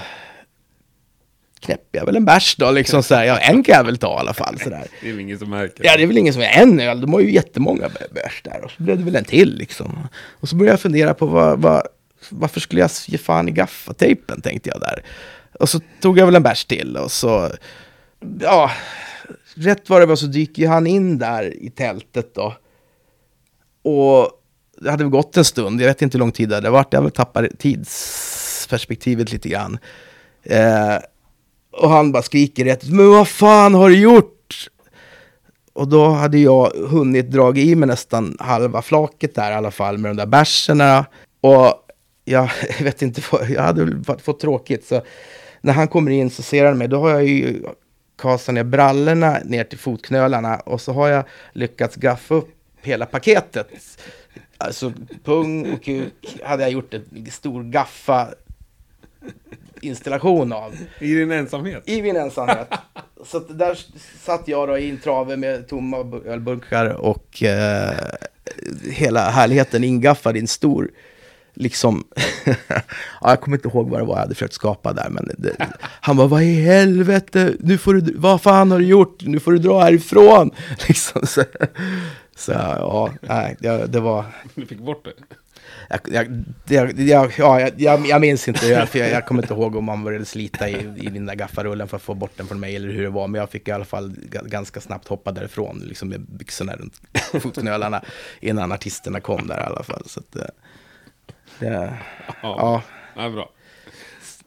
knäpper 1.59 1.99
jag 1.99 2.05
väl 2.05 2.15
en 2.15 2.25
bärs 2.25 2.55
då, 2.55 2.71
liksom 2.71 3.03
så 3.03 3.15
här. 3.15 3.23
Ja, 3.25 3.37
en 3.37 3.63
kan 3.63 3.75
jag 3.75 3.83
väl 3.83 3.97
ta 3.97 4.15
i 4.15 4.19
alla 4.19 4.33
fall, 4.33 4.59
så 4.59 4.69
där. 4.69 4.87
Det 5.01 5.07
är 5.09 5.11
väl 5.11 5.21
ingen 5.21 5.39
som 5.39 5.49
märker. 5.49 5.85
Ja, 5.85 5.97
det 5.97 6.03
är 6.03 6.07
väl 6.07 6.17
ingen 6.17 6.33
som 6.33 6.41
är 6.41 6.61
en 6.61 6.79
öl. 6.79 7.01
De 7.01 7.13
har 7.13 7.19
ju 7.19 7.33
jättemånga 7.33 7.87
bä- 7.87 8.13
bärs 8.13 8.41
där. 8.43 8.61
Och 8.65 8.71
så 8.71 8.83
blev 8.83 8.97
det 8.97 9.03
väl 9.03 9.15
en 9.15 9.23
till 9.25 9.55
liksom. 9.57 10.07
Och 10.39 10.49
så 10.49 10.55
började 10.55 10.73
jag 10.73 10.79
fundera 10.81 11.13
på 11.13 11.25
vad, 11.25 11.61
vad, 11.61 11.81
varför 12.29 12.59
skulle 12.59 12.81
jag 12.81 12.89
ge 13.07 13.17
fan 13.17 13.47
i 13.49 13.51
gaffatejpen, 13.51 14.41
tänkte 14.41 14.69
jag 14.69 14.79
där. 14.81 15.03
Och 15.59 15.69
så 15.69 15.79
tog 16.01 16.17
jag 16.19 16.25
väl 16.25 16.35
en 16.35 16.43
bärs 16.43 16.65
till 16.65 16.97
och 16.97 17.11
så, 17.11 17.51
ja, 18.39 18.71
rätt 19.55 19.89
vad 19.89 20.01
det 20.01 20.05
var 20.05 20.15
så 20.15 20.25
dyker 20.25 20.67
han 20.67 20.87
in 20.87 21.17
där 21.17 21.63
i 21.63 21.69
tältet 21.69 22.35
då. 22.35 22.55
Och 23.81 24.31
det 24.81 24.91
hade 24.91 25.03
väl 25.03 25.11
gått 25.11 25.37
en 25.37 25.45
stund, 25.45 25.81
jag 25.81 25.87
vet 25.87 26.01
inte 26.01 26.17
hur 26.17 26.19
lång 26.19 26.31
tid 26.31 26.49
det 26.49 26.55
hade 26.55 26.69
varit, 26.69 26.93
jag 26.93 27.01
väl 27.01 27.11
tappat 27.11 27.45
tidsperspektivet 27.59 29.31
lite 29.31 29.49
grann. 29.49 29.77
Eh, 30.43 30.97
och 31.71 31.89
han 31.89 32.11
bara 32.11 32.23
skriker 32.23 32.65
rätt 32.65 32.83
ut, 32.83 32.89
men 32.89 33.09
vad 33.09 33.27
fan 33.27 33.73
har 33.73 33.89
du 33.89 33.99
gjort? 33.99 34.69
Och 35.73 35.87
då 35.87 36.07
hade 36.09 36.37
jag 36.37 36.71
hunnit 36.89 37.31
dra 37.31 37.55
i 37.55 37.75
mig 37.75 37.87
nästan 37.87 38.37
halva 38.39 38.81
flaket 38.81 39.35
där 39.35 39.51
i 39.51 39.53
alla 39.53 39.71
fall 39.71 39.97
med 39.97 40.09
de 40.09 40.17
där 40.17 40.25
bärserna. 40.25 41.05
Och 41.41 41.73
jag 42.25 42.51
vet 42.79 43.01
inte, 43.01 43.21
jag 43.49 43.61
hade 43.61 43.85
väl 43.85 44.03
fått, 44.03 44.21
fått 44.21 44.39
tråkigt. 44.39 44.85
Så 44.85 45.01
när 45.61 45.73
han 45.73 45.87
kommer 45.87 46.11
in 46.11 46.29
så 46.29 46.43
ser 46.43 46.65
han 46.65 46.77
mig, 46.77 46.87
då 46.87 46.99
har 46.99 47.09
jag 47.09 47.25
ju 47.25 47.63
kastat 48.17 48.55
ner 48.55 48.63
brallorna 48.63 49.39
ner 49.45 49.63
till 49.63 49.77
fotknölarna 49.79 50.55
och 50.59 50.81
så 50.81 50.93
har 50.93 51.07
jag 51.07 51.23
lyckats 51.53 51.95
gaffa 51.95 52.35
upp 52.35 52.49
hela 52.81 53.05
paketet. 53.05 53.67
Alltså 54.57 54.93
pung 55.23 55.73
och 55.73 55.83
kuk 55.83 56.13
hade 56.43 56.63
jag 56.63 56.71
gjort 56.71 56.93
en 56.93 57.31
stor 57.31 57.63
gaffa 57.63 58.27
installation 59.81 60.53
av 60.53 60.75
I 60.99 61.13
din 61.13 61.31
ensamhet. 61.31 61.83
i 61.89 62.01
min 62.01 62.15
ensamhet. 62.15 62.69
Så 63.25 63.39
där 63.39 63.79
satt 64.23 64.47
jag 64.47 64.67
då 64.67 64.77
i 64.77 64.89
en 64.89 64.97
trave 64.99 65.37
med 65.37 65.67
tomma 65.67 65.97
bu- 65.97 66.27
ölburkar 66.27 66.85
och 66.89 67.43
eh, 67.43 67.91
hela 68.91 69.29
härligheten 69.29 69.83
ingaffad 69.83 70.37
i 70.37 70.39
en 70.39 70.47
stor, 70.47 70.91
liksom, 71.59 72.03
ja, 72.67 72.81
jag 73.21 73.41
kommer 73.41 73.57
inte 73.57 73.67
ihåg 73.67 73.89
vad 73.89 73.99
det 73.99 74.05
var 74.05 74.15
jag 74.15 74.21
hade 74.21 74.35
försökt 74.35 74.53
skapa 74.53 74.93
där, 74.93 75.09
men 75.09 75.29
det, 75.37 75.55
han 75.81 76.17
var 76.17 76.27
vad 76.27 76.43
i 76.43 76.61
helvete, 76.61 77.53
nu 77.59 77.77
får 77.77 77.93
du, 77.93 78.13
vad 78.15 78.41
fan 78.41 78.71
har 78.71 78.79
du 78.79 78.85
gjort, 78.85 79.21
nu 79.25 79.39
får 79.39 79.51
du 79.51 79.57
dra 79.57 79.81
härifrån, 79.83 80.51
liksom. 80.87 81.25
Så, 81.27 81.43
så 82.35 82.51
ja, 82.51 83.11
nej, 83.21 83.55
det, 83.59 83.87
det 83.87 83.99
var, 83.99 84.25
Du 84.55 84.65
fick 84.65 84.79
bort 84.79 85.05
det. 85.05 85.13
jag, 85.89 85.99
jag, 86.13 86.27
jag, 86.67 86.99
jag, 86.99 87.31
ja, 87.37 87.69
jag, 87.77 88.07
jag, 88.07 88.21
minns 88.21 88.47
inte, 88.47 88.67
jag, 88.67 88.89
för 88.89 88.99
jag, 88.99 89.11
jag 89.11 89.25
kommer 89.25 89.41
inte 89.41 89.53
ihåg 89.53 89.75
om 89.75 89.83
man 89.85 90.03
började 90.03 90.25
slita 90.25 90.69
i, 90.69 90.75
i 90.97 91.09
den 91.09 91.25
där 91.25 91.35
gaffarullen 91.35 91.87
för 91.87 91.97
att 91.97 92.03
få 92.03 92.13
bort 92.13 92.31
den 92.37 92.47
från 92.47 92.59
mig 92.59 92.75
eller 92.75 92.89
hur 92.89 93.03
det 93.03 93.09
var. 93.09 93.27
Men 93.27 93.39
jag 93.39 93.49
fick 93.49 93.67
i 93.67 93.71
alla 93.71 93.85
fall 93.85 94.09
ga- 94.31 94.47
ganska 94.49 94.81
snabbt 94.81 95.07
hoppa 95.07 95.31
därifrån, 95.31 95.83
liksom 95.85 96.09
med 96.09 96.21
byxorna 96.21 96.73
runt 96.75 97.01
fotknölarna 97.43 98.01
innan 98.41 98.71
artisterna 98.71 99.19
kom 99.19 99.47
där 99.47 99.57
i 99.57 99.63
alla 99.63 99.83
fall. 99.83 100.03
Så 100.05 100.19
att, 100.19 100.35
eh, 100.35 100.41
det, 101.59 101.93
ja, 102.41 102.81
Ja, 103.15 103.29
bra. 103.29 103.49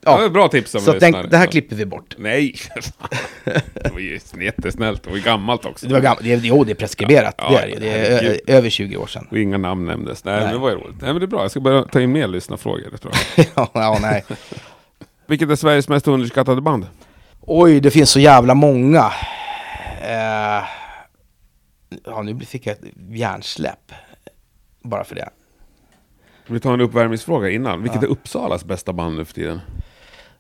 ja. 0.01 0.17
Det 0.17 0.23
var 0.23 0.29
bra 0.29 0.49
tips 0.49 0.75
om 0.75 0.81
Så 0.81 0.93
den, 0.93 1.13
det 1.31 1.37
här 1.37 1.47
klipper 1.47 1.77
vi 1.77 1.87
bort. 1.87 2.15
Nej. 2.19 2.55
Det 3.75 3.93
var 3.93 3.99
ju 4.01 4.19
jättesnällt. 4.41 5.03
Det 5.03 5.11
var 5.11 5.17
ju 5.17 5.23
gammalt 5.23 5.65
också. 5.65 5.87
Det 5.87 5.93
var 5.95 6.01
gammalt, 6.01 6.23
det, 6.25 6.35
jo 6.35 6.65
det 6.65 6.73
är 6.73 6.75
preskriberat, 6.75 7.35
Ja, 7.39 7.51
det 7.51 7.57
är 7.57 7.81
det. 7.81 7.81
Det 7.81 8.51
är 8.53 8.57
över 8.57 8.71
20 8.71 8.97
år 8.97 9.07
sedan. 9.07 9.27
Och 9.31 9.39
inga 9.39 9.59
namn 9.59 9.87
nämndes. 9.87 10.25
Nej, 10.25 10.35
Nej. 10.35 10.45
men 10.45 10.53
det 10.53 10.59
var 10.59 10.71
ju 10.71 10.75
roligt. 10.77 11.01
Nej, 11.01 11.13
men 11.13 11.21
det 11.21 11.25
är 11.25 11.27
bra. 11.27 11.43
Jag 11.43 11.51
ska 11.51 11.61
börja 11.61 11.83
ta 11.83 12.01
in 12.01 12.13
mer 12.13 12.29
lyssnarfrågor. 12.29 12.99
Ja, 13.55 13.71
ja, 13.75 13.99
nej. 14.03 14.25
Vilket 15.27 15.51
är 15.51 15.57
Sveriges 15.57 15.89
mest 15.89 16.09
underskattade 16.09 16.61
band? 16.61 16.87
Oj, 17.41 17.81
det 17.81 17.91
finns 17.91 18.11
så 18.11 18.21
jävla 18.21 18.55
många. 18.55 19.13
Eh, 20.03 20.65
ja, 22.05 22.23
nu 22.23 22.41
fick 22.41 22.67
jag 22.67 22.73
ett 22.73 22.85
hjärnsläpp. 23.11 23.93
Bara 24.83 25.05
för 25.05 25.15
det. 25.15 25.29
Vi 26.51 26.61
tar 26.61 26.75
en 26.75 26.81
uppvärmningsfråga 26.81 27.51
innan. 27.51 27.83
Vilket 27.83 28.03
är 28.03 28.07
Uppsalas 28.07 28.65
bästa 28.65 28.93
band 28.93 29.17
nu 29.17 29.25
för 29.25 29.35
tiden? 29.35 29.61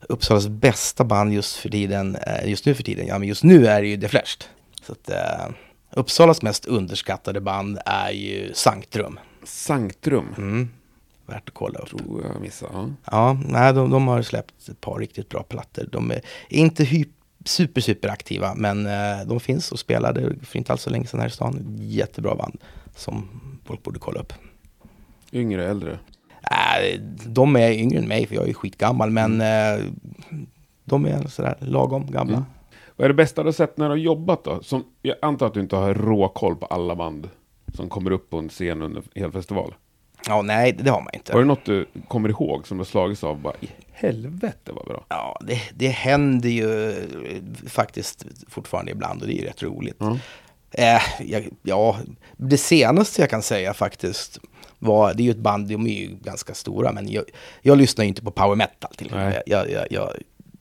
Uppsalas 0.09 0.49
bästa 0.49 1.05
band 1.05 1.33
just 1.33 1.57
för 1.57 1.69
tiden, 1.69 2.17
eh, 2.17 2.51
just 2.51 2.67
nu 2.67 2.75
för 2.75 2.83
tiden, 2.83 3.07
ja 3.07 3.19
men 3.19 3.29
just 3.29 3.45
nu 3.45 3.67
är 3.67 3.83
det 3.83 3.89
ju 3.89 4.01
The 4.01 4.09
Flashed. 4.09 4.45
Så 4.83 4.93
att, 4.93 5.11
eh, 5.11 5.55
Uppsalas 5.93 6.43
mest 6.43 6.67
underskattade 6.67 7.41
band 7.41 7.79
är 7.87 8.11
ju 8.11 8.51
Sanctrum. 8.55 9.19
Sanctrum. 9.45 10.27
Mm. 10.39 10.69
Värt 11.27 11.49
att 11.49 11.55
kolla 11.55 11.79
upp. 11.79 11.89
Tror 11.89 12.25
jag 12.33 12.41
missade. 12.41 12.73
Ja. 12.75 12.89
Ja, 13.05 13.41
nej, 13.49 13.73
de, 13.75 13.91
de 13.91 14.09
har 14.09 14.23
släppt 14.23 14.69
ett 14.69 14.81
par 14.81 14.99
riktigt 14.99 15.29
bra 15.29 15.43
plattor. 15.43 15.89
De 15.93 16.11
är 16.11 16.21
inte 16.49 16.85
hy- 16.85 17.09
super, 17.45 17.81
super 17.81 18.09
aktiva, 18.09 18.55
men 18.55 18.87
eh, 18.87 19.27
de 19.27 19.41
finns 19.41 19.73
och 19.73 19.79
spelade 19.79 20.35
för 20.43 20.59
inte 20.59 20.73
alls 20.73 20.83
så 20.83 20.91
länge 20.91 21.07
sedan 21.07 21.21
här 21.21 21.27
i 21.27 21.31
stan. 21.31 21.77
Jättebra 21.81 22.35
band 22.35 22.59
som 22.97 23.29
folk 23.67 23.83
borde 23.83 23.99
kolla 23.99 24.21
upp. 24.21 24.33
Yngre, 25.33 25.68
äldre. 25.68 25.99
Äh, 26.43 27.01
de 27.26 27.57
är 27.57 27.70
yngre 27.70 27.99
än 27.99 28.09
mig, 28.09 28.26
för 28.26 28.35
jag 28.35 28.49
är 28.49 28.53
skitgammal, 28.53 29.11
men 29.11 29.41
eh, 29.41 29.85
de 30.85 31.07
är 31.07 31.28
sådär 31.28 31.57
lagom 31.61 32.07
gamla. 32.11 32.37
Mm. 32.37 32.49
Vad 32.97 33.05
är 33.05 33.09
det 33.09 33.14
bästa 33.14 33.43
du 33.43 33.47
har 33.47 33.53
sett 33.53 33.76
när 33.76 33.87
du 33.87 33.91
har 33.91 33.97
jobbat 33.97 34.45
då? 34.45 34.62
Som, 34.62 34.85
jag 35.03 35.16
antar 35.22 35.47
att 35.47 35.55
du 35.55 35.61
inte 35.61 35.76
har 35.76 35.95
råkoll 35.95 36.57
på 36.57 36.66
alla 36.66 36.97
band 36.97 37.28
som 37.74 37.89
kommer 37.89 38.11
upp 38.11 38.31
på 38.31 38.39
en 38.39 38.49
scen 38.49 38.83
under 38.83 39.03
hel 39.14 39.33
festival. 39.33 39.74
Ja, 40.26 40.43
nej, 40.43 40.72
det 40.72 40.91
har 40.91 41.01
man 41.01 41.14
inte. 41.14 41.33
Var 41.33 41.41
det 41.41 41.47
något 41.47 41.64
du 41.64 41.87
kommer 42.09 42.28
ihåg 42.28 42.66
som 42.66 42.78
du 42.78 42.85
slagits 42.85 43.24
av? 43.24 43.41
Bara, 43.41 43.55
i 43.61 43.68
helvete 43.93 44.72
vad 44.72 44.87
bra. 44.87 45.05
Ja, 45.09 45.39
det, 45.41 45.61
det 45.74 45.89
händer 45.89 46.49
ju 46.49 46.91
eh, 46.91 46.97
faktiskt 47.66 48.26
fortfarande 48.49 48.93
ibland 48.93 49.22
och 49.22 49.28
det 49.28 49.43
är 49.43 49.47
rätt 49.47 49.62
roligt. 49.62 49.97
Ja. 49.99 50.18
Eh, 50.70 51.03
jag, 51.20 51.49
ja, 51.62 51.99
det 52.37 52.59
senaste 52.59 53.22
jag 53.22 53.31
kan 53.31 53.43
säga 53.43 53.74
faktiskt 53.74 54.39
var, 54.83 55.14
det 55.14 55.22
är 55.22 55.24
ju 55.24 55.31
ett 55.31 55.37
band, 55.37 55.68
de 55.68 55.87
är 55.87 55.95
ju 56.01 56.16
ganska 56.22 56.55
stora, 56.55 56.93
men 56.93 57.09
jag, 57.12 57.24
jag 57.62 57.78
lyssnar 57.78 58.05
ju 58.05 58.09
inte 58.09 58.22
på 58.22 58.31
power 58.31 58.57
metal 58.57 58.95
till 58.97 59.07
exempel. 59.07 59.43
Jag, 59.47 59.70
jag, 59.70 59.87
jag, 59.91 60.11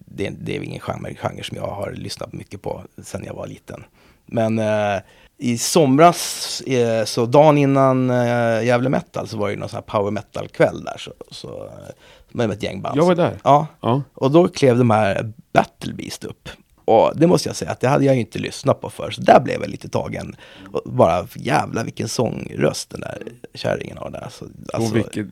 det, 0.06 0.30
det 0.30 0.56
är 0.58 0.62
ingen 0.62 0.80
genre, 0.80 1.16
genre 1.16 1.44
som 1.44 1.58
jag 1.58 1.68
har 1.68 1.92
lyssnat 1.92 2.34
mycket 2.34 2.62
på 2.62 2.82
sedan 3.04 3.24
jag 3.26 3.34
var 3.34 3.48
liten. 3.48 3.84
Men 4.26 4.60
eh, 4.60 5.02
i 5.38 5.58
somras, 5.58 6.62
eh, 6.62 7.06
så 7.06 7.26
dagen 7.26 7.58
innan 7.58 8.10
eh, 8.10 8.64
Gävle 8.66 8.90
Metal, 8.90 9.28
så 9.28 9.38
var 9.38 9.48
det 9.48 9.54
ju 9.54 9.60
någon 9.60 9.70
sån 9.70 9.78
här 9.78 10.00
power 10.00 10.12
metal-kväll 10.12 10.84
där. 10.84 10.98
Så, 10.98 11.12
så, 11.32 11.66
eh, 11.66 11.94
med 12.32 12.52
ett 12.52 12.64
gäng 12.64 12.82
band. 12.82 12.98
Jag 12.98 13.06
var 13.06 13.16
där. 13.16 13.38
Ja, 13.44 13.68
Ja. 13.82 14.02
och 14.14 14.32
då 14.32 14.48
klev 14.48 14.78
de 14.78 14.90
här 14.90 15.34
Battle 15.54 15.94
Beast 15.94 16.24
upp. 16.24 16.50
Och 16.90 17.12
det 17.16 17.28
måste 17.28 17.50
jag 17.50 17.56
säga 17.56 17.72
att 17.72 17.80
det 17.80 17.88
hade 17.88 18.06
jag 18.06 18.16
ju 18.16 18.22
inte 18.22 18.40
lyssnat 18.40 18.82
på 18.82 18.90
förr. 18.90 19.12
Så 19.12 19.22
där 19.22 19.40
blev 19.40 19.62
jag 19.62 19.70
lite 19.70 19.90
tagen. 19.90 20.36
Och 20.72 20.82
bara 20.92 21.28
jävla 21.36 21.84
vilken 21.84 22.08
sångröst 22.08 22.90
den 22.90 23.00
där 23.00 23.24
kärringen 23.54 23.98
har 23.98 24.10
där. 24.10 24.28
Så, 24.32 24.46
och 24.46 24.52
alltså, 24.74 24.94
vilket 24.94 25.28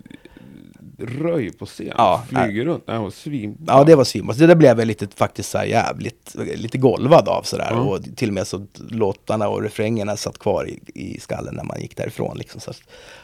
röj 0.98 1.52
på 1.52 1.66
scen. 1.66 1.94
Ja, 1.98 2.24
Flyger 2.30 2.66
runt. 2.66 2.84
Nej, 2.88 2.98
och 2.98 3.14
svin. 3.14 3.58
Ja, 3.68 3.84
det 3.84 3.96
var 3.96 4.04
svinbra. 4.04 4.34
Så 4.34 4.40
det 4.40 4.48
där 4.48 4.56
blev 4.56 4.80
jag 4.80 4.88
lite, 4.88 5.08
faktiskt 5.16 5.50
så 5.50 5.58
här 5.58 5.66
jävligt, 5.66 6.36
lite 6.56 6.78
golvad 6.78 7.28
av 7.28 7.44
sådär. 7.44 7.70
Ja. 7.72 7.80
Och 7.80 8.04
till 8.16 8.28
och 8.28 8.34
med 8.34 8.48
så 8.48 8.66
låtarna 8.90 9.50
och 9.50 9.62
refrängerna 9.62 10.18
satt 10.18 10.38
kvar 10.38 10.70
i, 10.70 10.80
i 10.96 11.20
skallen 11.20 11.56
när 11.56 11.64
man 11.64 11.82
gick 11.82 11.98
därifrån. 11.98 12.38
Liksom. 12.38 12.62
Så, 12.62 12.72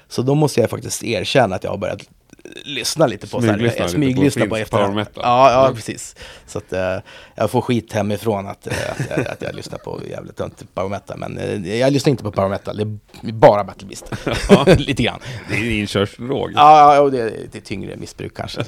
så 0.08 0.22
då 0.22 0.36
måste 0.36 0.62
jag 0.62 0.70
faktiskt 0.70 1.04
erkänna 1.04 1.56
att 1.56 1.64
jag 1.64 1.72
har 1.72 1.78
börjat 1.78 2.10
lyssna 2.66 3.08
lite 3.08 3.28
på 3.28 3.41
Smyglyssna 3.41 3.78
så 3.78 3.82
här, 3.84 3.89
smyglyssna 3.89 4.46
på 4.46 4.66
på, 4.70 4.91
metal. 4.91 5.24
Ja, 5.26 5.52
ja, 5.52 5.74
precis. 5.76 6.16
Så 6.48 6.58
att 6.58 6.74
eh, 6.74 6.98
jag 7.36 7.52
får 7.52 7.62
skit 7.62 7.94
hemifrån 7.94 8.48
att, 8.48 8.68
eh, 8.68 8.74
att, 8.91 9.10
jag, 9.10 9.28
att 9.28 9.41
jag 9.41 9.56
lyssnar 9.56 9.78
på 9.78 10.02
jävligt 10.10 10.36
tunt 10.38 10.64
power 10.74 10.89
metal. 10.89 11.18
Men 11.20 11.38
eh, 11.38 11.76
jag 11.80 11.94
lyssnar 11.94 12.12
inte 12.12 12.24
på 12.24 12.32
power 12.32 12.50
metal, 12.50 12.78
det 12.78 12.84
är 13.28 13.32
bara 13.32 13.64
Battle 13.64 13.88
Beast. 13.88 14.12
lite 14.80 15.04
grann. 15.04 15.20
Det 15.50 15.56
är 15.56 15.72
inkörsdrog. 15.80 16.52
Ja, 16.56 16.96
ja 16.96 17.02
och 17.02 17.12
det, 17.12 17.34
det 17.52 17.58
är 17.58 17.62
tyngre 17.62 17.96
missbruk 17.96 18.34
kanske. 18.36 18.66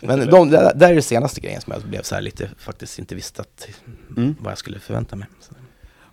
Men 0.00 0.26
de, 0.30 0.50
det 0.50 0.72
där 0.74 0.90
är 0.90 0.94
det 0.94 1.02
senaste 1.02 1.40
grejen 1.40 1.60
som 1.60 1.72
jag 1.72 1.82
blev 1.82 2.02
så 2.02 2.14
här 2.14 2.22
lite, 2.22 2.50
faktiskt 2.58 2.98
inte 2.98 3.14
visste 3.14 3.42
att, 3.42 3.68
Mm. 4.16 4.36
vad 4.40 4.50
jag 4.50 4.58
skulle 4.58 4.78
förvänta 4.78 5.16
mig. 5.16 5.28
Så, 5.40 5.54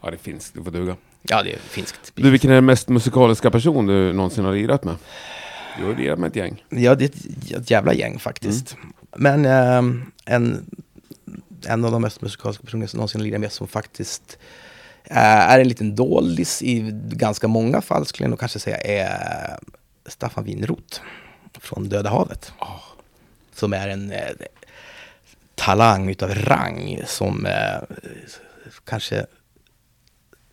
Ja, 0.03 0.11
det 0.11 0.17
finns. 0.17 0.51
Det 0.51 0.63
får 0.63 0.71
duga. 0.71 0.95
ja, 1.21 1.43
det 1.43 1.53
är 1.53 1.57
finskt. 1.57 2.11
Du, 2.15 2.29
vilken 2.31 2.51
är 2.51 2.55
den 2.55 2.65
mest 2.65 2.89
musikaliska 2.89 3.51
person 3.51 3.85
du 3.87 4.13
någonsin 4.13 4.45
har 4.45 4.53
lirat 4.53 4.83
med? 4.83 4.95
Du 5.77 5.85
har 5.85 5.95
lirat 5.95 6.19
med 6.19 6.27
ett 6.27 6.35
gäng. 6.35 6.63
Ja, 6.69 6.95
det 6.95 7.05
är 7.05 7.09
ett, 7.09 7.51
ett 7.61 7.71
jävla 7.71 7.93
gäng 7.93 8.19
faktiskt. 8.19 8.75
Men 9.15 9.45
ehm, 9.45 10.11
en, 10.25 10.65
en 11.65 11.85
av 11.85 11.91
de 11.91 12.01
mest 12.01 12.21
musikaliska 12.21 12.63
personer 12.63 12.87
som 12.87 12.97
någonsin 12.97 13.23
lirat 13.23 13.41
med 13.41 13.51
som 13.51 13.67
faktiskt 13.67 14.37
eh, 15.03 15.17
är 15.17 15.59
en 15.59 15.67
liten 15.67 15.95
doldis 15.95 16.61
i 16.61 16.89
ganska 17.03 17.47
många 17.47 17.81
fall 17.81 18.05
skulle 18.05 18.25
jag 18.25 18.29
nog 18.29 18.39
kanske 18.39 18.59
säga 18.59 18.77
är 18.77 19.59
Staffan 20.05 20.43
Winroth 20.43 21.01
från 21.59 21.89
Döda 21.89 22.09
havet. 22.09 22.53
Som 23.53 23.73
är 23.73 23.87
en 23.87 24.11
eh, 24.11 24.19
talang 25.55 26.09
utav 26.09 26.35
rang 26.35 27.01
som 27.05 27.45
eh, 27.45 27.81
kanske 28.85 29.25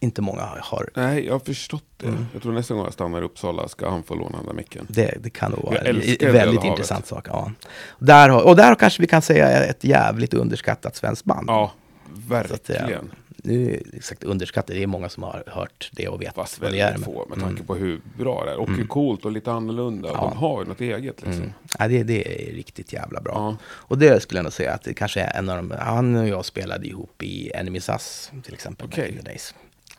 inte 0.01 0.23
många 0.23 0.43
har. 0.43 0.91
Nej, 0.95 1.27
jag 1.27 1.33
har 1.33 1.39
förstått 1.39 1.85
det. 1.97 2.07
Mm. 2.07 2.27
Jag 2.33 2.43
tror 2.43 2.53
nästa 2.53 2.75
gång 2.75 2.85
jag 2.85 2.93
stannar 2.93 3.21
i 3.21 3.25
Uppsala 3.25 3.69
ska 3.69 3.91
han 3.91 4.03
få 4.03 4.15
låna 4.15 4.37
den 4.37 4.47
där 4.47 4.53
micken. 4.53 4.87
Det, 4.89 5.15
det 5.21 5.31
kan 5.31 5.51
nog 5.51 5.65
vara 5.65 5.79
en 5.79 6.33
väldigt 6.33 6.65
intressant 6.65 7.07
sak. 7.07 7.27
Ja. 7.29 7.53
Där 7.99 8.29
har, 8.29 8.43
och 8.43 8.57
där 8.57 8.75
kanske 8.75 9.01
vi 9.01 9.07
kan 9.07 9.23
säga 9.23 9.65
ett 9.65 9.85
jävligt 9.85 10.35
underskattat 10.35 10.97
svenskt 10.97 11.25
band. 11.25 11.51
Ja, 11.51 11.73
att, 12.05 12.71
verkligen. 12.71 13.11
nu 13.37 13.83
exakt 13.93 14.25
underskattat, 14.25 14.67
det 14.67 14.83
är 14.83 14.87
många 14.87 15.09
som 15.09 15.23
har 15.23 15.45
hört 15.47 15.91
det 15.93 16.09
och 16.09 16.23
vet 16.23 16.35
Fast 16.35 16.61
vad 16.61 16.73
det 16.73 16.81
är. 16.81 16.99
få 16.99 17.27
med 17.29 17.41
tanke 17.41 17.63
på 17.63 17.75
hur 17.75 18.01
bra 18.19 18.45
det 18.45 18.51
är. 18.51 18.57
Och 18.57 18.71
hur 18.71 18.87
coolt 18.87 19.25
och 19.25 19.33
lite 19.33 19.53
annorlunda. 19.53 20.09
Ja. 20.09 20.21
De 20.21 20.39
har 20.39 20.63
ju 20.63 20.69
något 20.69 20.81
eget 20.81 21.23
liksom. 21.23 21.43
Mm. 21.43 21.53
Ja, 21.79 21.89
det, 21.89 22.03
det 22.03 22.49
är 22.49 22.55
riktigt 22.55 22.93
jävla 22.93 23.21
bra. 23.21 23.33
Ja. 23.35 23.57
Och 23.65 23.99
det 23.99 24.23
skulle 24.23 24.39
jag 24.39 24.45
nog 24.45 24.53
säga 24.53 24.75
att 24.75 24.83
det 24.83 24.95
kanske 24.95 25.21
är 25.21 25.39
en 25.39 25.49
av 25.49 25.57
de, 25.57 25.75
han 25.79 26.17
och 26.17 26.29
jag 26.29 26.45
spelade 26.45 26.87
ihop 26.87 27.23
i 27.23 27.51
Enemies 27.55 27.89
Us 27.89 28.31
till 28.45 28.55
exempel. 28.55 28.89
back 28.89 28.99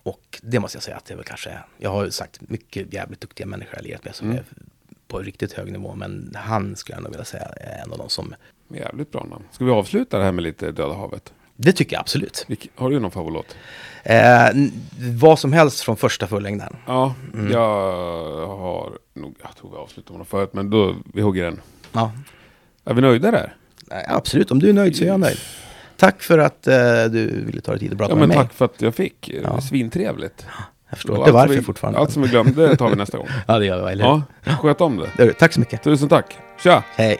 Och 0.10 0.40
det 0.42 0.60
måste 0.60 0.76
jag 0.76 0.84
säga 0.84 0.98
att 0.98 1.06
det 1.06 1.14
är 1.14 1.16
väl 1.16 1.26
kanske, 1.26 1.50
jag 1.78 1.90
har 1.90 2.06
ju 2.06 2.12
sagt 2.12 2.42
mycket 2.42 2.94
jävligt 2.94 3.22
duktiga 3.22 3.48
människor 3.48 3.74
jag 3.76 3.84
lirat 3.84 4.06
med 4.06 4.16
som 4.16 4.28
Mm. 4.28 4.38
är 4.40 4.44
på 5.08 5.20
riktigt 5.20 5.54
hög 5.54 5.72
nivå. 5.72 5.96
Men 5.96 6.34
han 6.36 6.76
skulle 6.76 6.96
jag 6.96 7.04
nog 7.04 7.12
vilja 7.12 7.26
säga 7.26 7.44
är 7.44 7.84
en 7.84 7.92
av 7.92 7.98
de 7.98 8.10
som, 8.10 8.36
Jävligt 8.74 9.12
bra 9.12 9.24
namn. 9.30 9.44
Ska 9.52 9.66
vi 9.66 9.72
avsluta 9.72 10.18
det 10.18 10.24
här 10.24 10.32
med 10.32 10.44
lite 10.44 10.72
Döda 10.72 10.94
havet? 10.94 11.34
det 11.56 11.72
tycker 11.72 11.96
jag 11.96 12.02
absolut. 12.02 12.46
Har 12.76 12.90
du 12.90 13.00
någon 13.00 13.12
favoritlåt? 13.12 13.56
Eh, 14.04 14.48
vad 15.20 15.40
som 15.40 15.54
helst 15.54 15.80
från 15.82 15.98
första 15.98 16.28
fullängden. 16.28 16.76
Ja, 16.86 17.16
Mm. 17.34 17.52
jag 17.52 17.68
har 18.48 18.98
nog, 19.14 19.36
jag 19.42 19.56
tror 19.56 19.72
vi 19.72 19.78
avslutade 19.78 20.12
med 20.14 20.20
den 20.20 20.26
förut, 20.26 20.50
men 20.54 20.70
då, 20.70 20.96
vi 21.14 21.22
hugger 21.22 21.44
den. 21.44 21.62
Ja, 21.92 22.12
Är 22.86 22.94
vi 22.94 23.02
nöjda 23.02 23.32
där? 23.32 23.56
Nej, 23.90 24.06
absolut. 24.10 24.52
Om 24.52 24.60
du 24.60 24.70
är 24.70 24.74
nöjd 24.74 24.96
så 24.98 25.04
är 25.04 25.08
jag 25.08 25.20
nöjd. 25.20 25.38
Tack 26.00 26.22
för 26.22 26.38
att 26.38 26.68
eh, 26.68 26.76
du 27.12 27.44
ville 27.46 27.62
ta 27.62 27.72
dig 27.72 27.80
tid 27.80 27.92
att 27.92 27.98
prata 27.98 28.12
Ja, 28.12 28.16
med 28.16 28.28
men 28.28 28.38
mig. 28.38 28.48
tack 28.48 28.54
för 28.54 28.66
att 28.66 28.82
jag 28.82 28.96
fick. 28.96 29.32
Var 29.44 29.50
Ja. 29.56 29.62
Svintrevligt. 29.62 30.46
Jag 30.90 30.98
förstår 30.98 31.18
inte 31.18 31.32
varför 31.32 31.54
vi, 31.56 31.62
fortfarande. 31.62 32.00
Allt 32.00 32.12
som 32.12 32.22
vi 32.22 32.28
glömde 32.30 32.76
tar 32.76 32.90
vi 32.90 32.96
nästa 32.96 33.18
gång. 33.18 33.28
Ja, 33.48 33.60
det 33.60 33.66
gör 33.66 33.86
vi, 33.86 33.92
eller? 33.92 34.06
Ja, 34.06 34.22
sköt 34.62 34.82
om 34.82 34.98
det. 34.98 35.26
Det. 35.26 35.34
Tack 35.34 35.54
så 35.54 35.60
mycket. 35.60 35.84
Tusen 35.84 36.10
tack. 36.10 36.38
Tja! 36.64 36.84
Hej. 36.96 37.18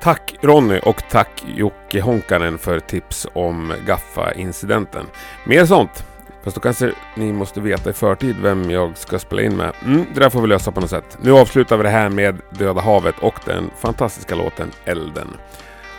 Tack 0.00 0.34
Ronny 0.42 0.78
och 0.82 1.02
tack 1.10 1.44
Jocke 1.56 2.00
Honkanen 2.00 2.58
för 2.58 2.80
tips 2.80 3.26
om 3.32 3.72
Gaffa-incidenten. 3.86 5.06
Mer 5.44 5.66
sånt. 5.66 6.04
Fast 6.44 6.54
då 6.54 6.60
kanske 6.60 6.92
ni 7.16 7.32
måste 7.32 7.60
veta 7.60 7.90
i 7.90 7.92
förtid 7.92 8.36
vem 8.42 8.70
jag 8.70 8.96
ska 8.98 9.18
spela 9.18 9.42
in 9.42 9.56
med. 9.56 9.72
Mm, 9.84 10.06
det 10.14 10.20
där 10.20 10.30
får 10.30 10.40
vi 10.40 10.46
lösa 10.46 10.72
på 10.72 10.80
något 10.80 10.90
sätt. 10.90 11.18
Nu 11.22 11.32
avslutar 11.32 11.76
vi 11.76 11.82
det 11.82 11.88
här 11.88 12.08
med 12.08 12.36
Döda 12.50 12.80
havet 12.80 13.14
och 13.20 13.34
den 13.44 13.70
fantastiska 13.78 14.34
låten 14.34 14.70
Elden. 14.84 15.28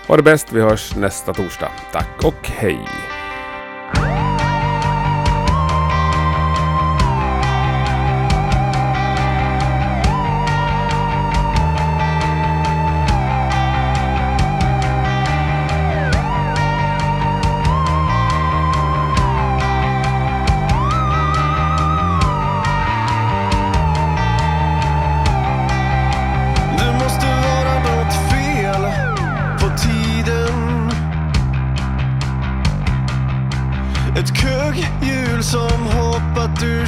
Ha 0.07 0.17
det 0.17 0.23
bäst, 0.23 0.53
vi 0.53 0.61
hörs 0.61 0.95
nästa 0.95 1.33
torsdag. 1.33 1.71
Tack 1.91 2.23
och 2.23 2.47
hej! 2.47 2.79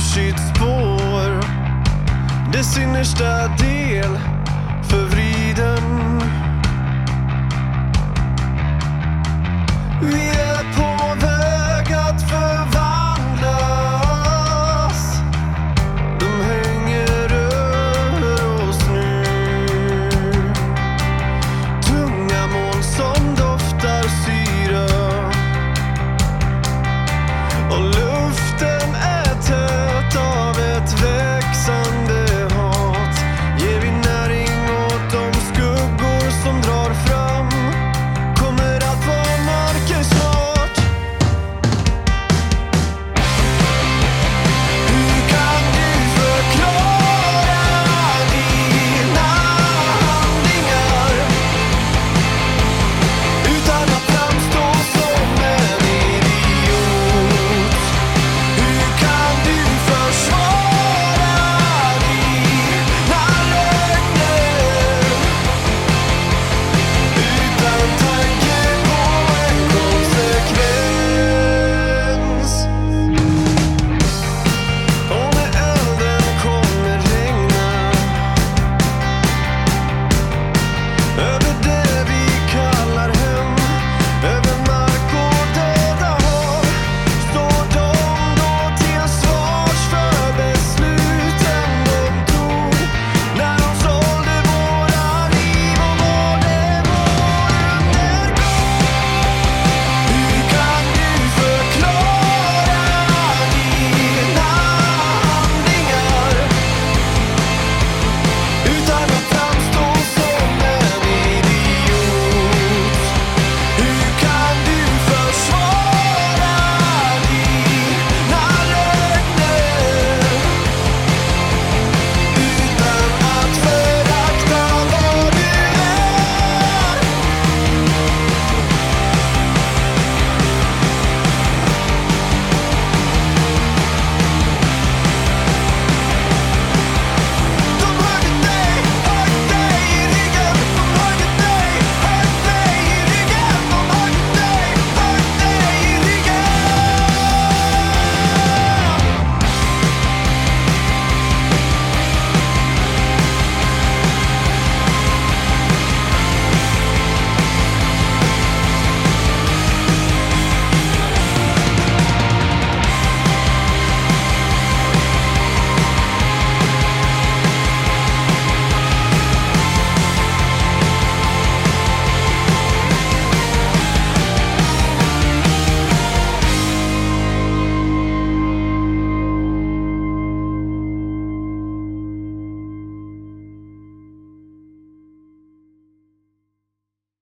Sitt 0.10 0.40
spår 0.40 1.40
Dess 2.52 2.78
innersta 2.78 3.48
del 3.58 4.39